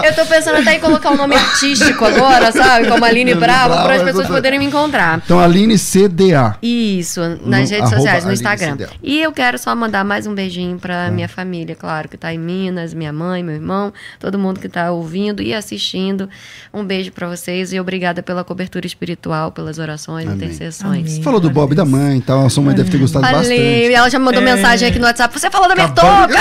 é. 0.04 0.08
Eu 0.08 0.14
tô 0.14 0.24
pensando 0.26 0.58
até 0.58 0.74
em 0.76 0.80
colocar 0.80 1.10
um 1.10 1.16
nome 1.16 1.34
artístico 1.34 2.04
agora, 2.16 2.52
sabe? 2.52 2.88
Como 2.88 3.04
Aline 3.04 3.34
Bravo, 3.34 3.68
Bravo, 3.74 3.82
para 3.84 3.94
as 3.96 4.02
pessoas 4.02 4.26
poderem 4.28 4.58
me 4.58 4.66
encontrar. 4.66 5.20
Então, 5.24 5.38
Aline 5.40 5.76
CDA. 5.78 6.56
Isso, 6.62 7.20
nas 7.44 7.70
No- 7.70 7.76
redes 7.76 7.90
sociais, 7.90 8.24
no 8.24 8.32
Instagram. 8.32 8.72
CDA. 8.72 8.88
E 9.02 9.20
eu 9.20 9.32
quero 9.32 9.58
só 9.58 9.74
mandar 9.74 10.04
mais 10.04 10.26
um 10.26 10.34
beijinho 10.34 10.76
Ah. 10.76 10.80
pra 10.80 11.10
minha 11.10 11.28
família, 11.28 11.74
claro, 11.74 12.08
que 12.08 12.16
tá 12.16 12.32
em 12.32 12.38
Minas, 12.38 12.94
minha 12.94 13.12
mãe, 13.12 13.42
meu 13.42 13.54
irmão, 13.54 13.92
todo 14.18 14.38
mundo 14.38 14.60
que 14.60 14.68
tá 14.68 14.90
ouvindo 14.90 15.42
e 15.42 15.54
assistindo. 15.54 16.28
Um 16.72 16.84
beijo 16.84 17.12
pra 17.12 17.28
vocês 17.28 17.72
e 17.72 17.80
obrigada 17.80 18.22
pela 18.22 18.42
cobertura 18.44 18.86
espiritual, 18.86 19.50
pelas 19.52 19.78
orações, 19.78 20.26
Amém. 20.26 20.36
intercessões. 20.36 21.12
Você 21.12 21.22
falou 21.22 21.40
do 21.40 21.50
Bob 21.50 21.72
e 21.72 21.74
da 21.74 21.84
mãe 21.84 22.18
e 22.18 22.20
tal. 22.20 22.46
A 22.46 22.50
sua 22.50 22.62
mãe 22.62 22.74
deve 22.74 22.90
ter 22.90 22.98
gostado 22.98 23.24
Falei, 23.24 23.38
bastante. 23.58 23.94
ela 23.94 24.10
já 24.10 24.18
mandou 24.18 24.42
É. 24.42 24.44
mensagem 24.54 24.88
aqui 24.88 24.98
no 24.98 25.06
WhatsApp. 25.06 25.38
Você 25.38 25.50
falou 25.50 25.68
da 25.68 25.74
minha 25.74 25.88
touca! 25.88 26.38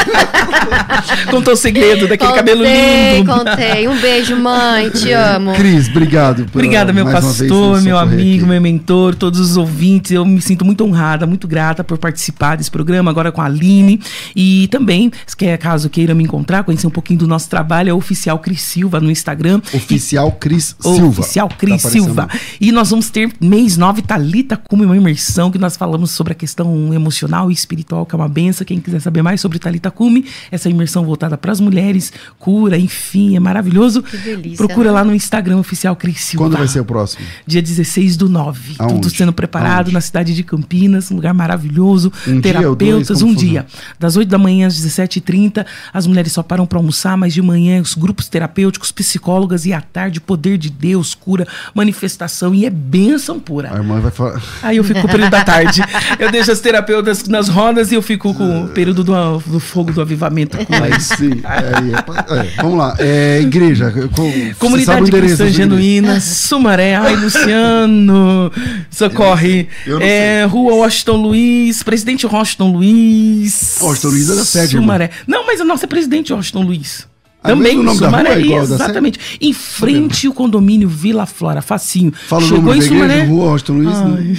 Contou 1.31 1.53
o 1.53 1.57
segredo 1.57 2.07
daquele 2.07 2.33
cabelo 2.33 2.63
Contei, 2.63 3.17
lindo. 3.17 3.31
contei. 3.33 3.87
Um 3.87 3.97
beijo, 3.99 4.35
mãe. 4.35 4.89
Te 4.89 5.11
amo. 5.11 5.50
Cris, 5.55 5.87
obrigado. 5.89 6.45
por- 6.45 6.59
Obrigada, 6.59 6.93
meu 6.93 7.05
pastor, 7.05 7.81
meu 7.81 7.97
amigo, 7.97 8.43
aqui. 8.43 8.49
meu 8.51 8.61
mentor, 8.61 9.15
todos 9.15 9.39
os 9.39 9.57
ouvintes. 9.57 10.11
Eu 10.11 10.25
me 10.25 10.41
sinto 10.41 10.63
muito 10.65 10.83
honrada, 10.83 11.25
muito 11.25 11.47
grata 11.47 11.83
por 11.83 11.97
participar 11.97 12.55
desse 12.57 12.69
programa 12.71 13.09
agora 13.11 13.31
com 13.31 13.41
a 13.41 13.45
Aline. 13.45 13.99
E 14.35 14.67
também, 14.69 15.11
se 15.25 15.35
quer, 15.35 15.57
caso 15.57 15.89
queira 15.89 16.13
me 16.13 16.23
encontrar, 16.23 16.63
conhecer 16.63 16.87
um 16.87 16.91
pouquinho 16.91 17.19
do 17.19 17.27
nosso 17.27 17.49
trabalho, 17.49 17.89
é 17.89 17.93
o 17.93 17.97
Oficial 17.97 18.39
Cris 18.39 18.61
Silva 18.61 18.99
no 18.99 19.09
Instagram. 19.11 19.61
Oficial 19.73 20.31
Cris 20.33 20.75
Silva. 20.79 21.21
Oficial 21.21 21.49
Tá 21.49 21.55
Cris 21.55 21.73
aparecendo. 21.85 22.03
Silva. 22.05 22.29
E 22.59 22.71
nós 22.71 22.89
vamos 22.89 23.09
ter 23.09 23.31
mês 23.41 23.77
9 23.77 24.01
Talita 24.01 24.57
como 24.57 24.83
uma 24.83 24.95
imersão 24.97 25.51
que 25.51 25.57
nós 25.57 25.75
falamos 25.77 26.11
sobre 26.11 26.33
a 26.33 26.35
questão 26.35 26.93
emocional 26.93 27.49
e 27.49 27.53
espiritual, 27.53 28.05
que 28.05 28.15
é 28.15 28.17
uma 28.17 28.29
benção. 28.29 28.65
Quem 28.65 28.79
quiser 28.79 28.99
saber 28.99 29.21
mais 29.21 29.41
sobre 29.41 29.59
Talita 29.59 29.89
Cume, 29.91 30.25
essa 30.51 30.69
imersão 30.69 31.03
voltada 31.05 31.37
para 31.37 31.51
as 31.51 31.59
mulheres, 31.59 32.11
cura, 32.39 32.77
enfim, 32.77 33.35
é 33.35 33.39
maravilhoso. 33.39 34.01
Que 34.03 34.17
delícia, 34.17 34.57
Procura 34.57 34.89
né? 34.89 34.95
lá 34.95 35.03
no 35.03 35.13
Instagram 35.13 35.40
Oficial 35.59 35.95
Cris 35.95 36.21
Silva. 36.21 36.45
Quando 36.45 36.57
vai 36.57 36.67
ser 36.67 36.79
o 36.79 36.85
próximo? 36.85 37.25
Dia 37.45 37.61
16 37.61 38.17
do 38.17 38.29
9. 38.29 38.75
Aonde? 38.79 38.93
Tudo 39.01 39.09
sendo 39.09 39.33
preparado 39.33 39.77
Aonde? 39.87 39.93
na 39.93 40.01
cidade 40.01 40.33
de 40.35 40.43
Campinas, 40.43 41.11
um 41.11 41.15
lugar 41.15 41.33
maravilhoso. 41.33 42.11
Um 42.27 42.39
dia 42.39 42.41
dois? 42.41 42.43
terapeutas, 42.43 43.19
Como 43.21 43.31
um 43.31 43.35
dia. 43.35 43.65
Das 43.99 44.15
8 44.15 44.29
da 44.29 44.37
manhã 44.37 44.67
às 44.67 44.75
17h30, 44.75 45.65
as 45.93 46.05
mulheres 46.07 46.31
só 46.31 46.43
param 46.43 46.65
para 46.65 46.77
almoçar, 46.79 47.17
mas 47.17 47.33
de 47.33 47.41
manhã 47.41 47.81
os 47.81 47.93
grupos 47.93 48.27
terapêuticos, 48.27 48.91
psicólogas 48.91 49.65
e 49.65 49.73
à 49.73 49.81
tarde, 49.81 50.19
poder 50.21 50.57
de 50.57 50.69
Deus, 50.69 51.13
cura, 51.15 51.47
manifestação 51.73 52.53
e 52.53 52.65
é 52.65 52.69
bênção 52.69 53.39
pura. 53.39 53.71
A 53.73 53.77
irmã 53.77 53.99
vai 53.99 54.11
falar. 54.11 54.41
Aí 54.61 54.77
eu 54.77 54.83
fico 54.83 55.01
com 55.01 55.07
o 55.07 55.11
período 55.11 55.31
da 55.31 55.43
tarde. 55.43 55.81
Eu 56.19 56.31
deixo 56.31 56.51
as 56.51 56.59
terapeutas 56.59 57.25
nas 57.27 57.47
rodas 57.47 57.91
e 57.91 57.95
eu 57.95 58.01
fico 58.01 58.33
com 58.33 58.65
o 58.65 58.67
período 58.69 59.03
do, 59.03 59.13
do 59.39 59.59
fogo 59.59 59.91
do 59.91 60.01
avivamento 60.01 60.57
com 60.65 60.73
Aí 60.75 60.91
elas. 60.91 61.03
sim. 61.03 61.41
Aí, 61.43 61.91
é 61.93 62.41
é, 62.41 62.61
vamos 62.61 62.77
lá. 62.77 62.95
É, 62.99 63.39
igreja. 63.41 63.91
com- 63.91 64.53
Comunidade 64.59 65.09
igreja? 65.33 65.53
Genuína, 65.57 66.19
Sumaré. 66.21 66.95
Ai, 66.95 67.15
Luciano, 67.15 68.51
socorre. 68.89 69.67
Eu 69.85 69.99
não 69.99 70.05
É, 70.05 70.45
Rua 70.45 70.73
Washington 70.75 71.17
Luiz, 71.17 71.83
Presidente 71.83 72.25
Washington 72.25 72.71
Luiz. 72.71 73.77
Washington 73.81 74.07
Luiz 74.09 74.29
é 74.29 74.35
da 74.35 74.45
sede, 74.45 74.75
irmão. 74.75 74.83
Sumaré. 74.83 75.09
Não, 75.27 75.45
mas 75.45 75.61
a 75.61 75.65
nossa 75.65 75.85
é 75.85 75.87
Presidente 75.87 76.33
Washington 76.33 76.61
Luiz. 76.63 77.10
Também, 77.43 77.79
o 77.79 77.83
nome 77.83 77.99
da 77.99 78.05
Sumaré, 78.05 78.29
rua 78.29 78.37
é 78.37 78.41
igual 78.45 78.67
da 78.67 78.75
exatamente. 78.75 79.19
Em 79.41 79.51
frente 79.51 80.27
ao 80.27 80.33
condomínio 80.33 80.87
Vila 80.87 81.25
Flora, 81.25 81.61
facinho. 81.61 82.13
Fala 82.27 82.43
o 82.43 82.47
Chegou 82.47 82.63
nome 82.63 82.77
em 82.77 82.81
Sumaré. 82.81 83.23
Rua 83.23 83.45
Washington 83.51 83.73
Luiz. 83.73 83.97
Ai. 83.97 84.37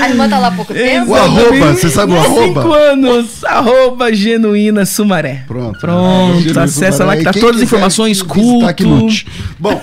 A 0.00 0.08
irmã 0.08 0.28
tá 0.28 0.38
lá 0.38 0.48
há 0.48 0.52
pouco 0.52 0.72
tempo. 0.72 1.10
O 1.10 1.14
arroba, 1.14 1.72
você 1.74 1.88
sabe 1.88 2.12
o 2.12 2.18
arroba? 2.18 2.62
Cinco 2.62 2.72
anos, 2.72 3.44
arroba 3.44 4.12
genuína 4.12 4.84
Sumaré. 4.84 5.44
Pronto. 5.46 5.78
Pronto, 5.78 6.60
acessa 6.60 6.98
Sumaré. 6.98 7.04
lá 7.04 7.16
que 7.16 7.24
tá 7.24 7.32
todas 7.32 7.56
as 7.56 7.62
informações, 7.62 8.22
culto. 8.22 8.74
que 8.74 8.84
lute. 8.84 9.26
Bom, 9.58 9.80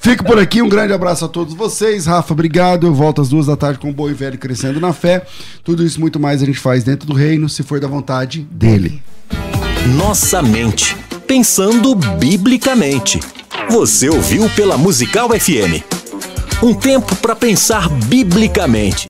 fico 0.00 0.24
por 0.24 0.38
aqui. 0.38 0.60
Um 0.60 0.68
grande 0.68 0.92
abraço 0.92 1.24
a 1.24 1.28
todos 1.28 1.54
vocês. 1.54 2.04
Rafa, 2.06 2.34
obrigado. 2.34 2.86
Eu 2.86 2.92
volto 2.92 3.22
às 3.22 3.28
duas 3.30 3.46
da 3.46 3.56
tarde 3.56 3.78
com 3.78 3.88
o 3.88 3.92
Boi 3.92 4.12
Velho 4.12 4.36
Crescendo 4.36 4.80
na 4.80 4.92
Fé. 4.92 5.24
Tudo 5.64 5.82
isso 5.84 5.98
e 5.98 6.00
muito 6.00 6.20
mais 6.20 6.42
a 6.42 6.46
gente 6.46 6.58
faz 6.58 6.84
dentro 6.84 7.06
do 7.06 7.14
reino, 7.14 7.48
se 7.48 7.62
for 7.62 7.80
da 7.80 7.88
vontade 7.88 8.46
dele. 8.50 9.00
Nossa 9.86 10.40
mente. 10.40 10.96
Pensando 11.26 11.94
biblicamente. 11.96 13.18
Você 13.68 14.08
ouviu 14.08 14.48
pela 14.50 14.78
Musical 14.78 15.28
FM. 15.30 15.82
Um 16.62 16.72
tempo 16.72 17.16
para 17.16 17.34
pensar 17.34 17.88
biblicamente. 17.88 19.06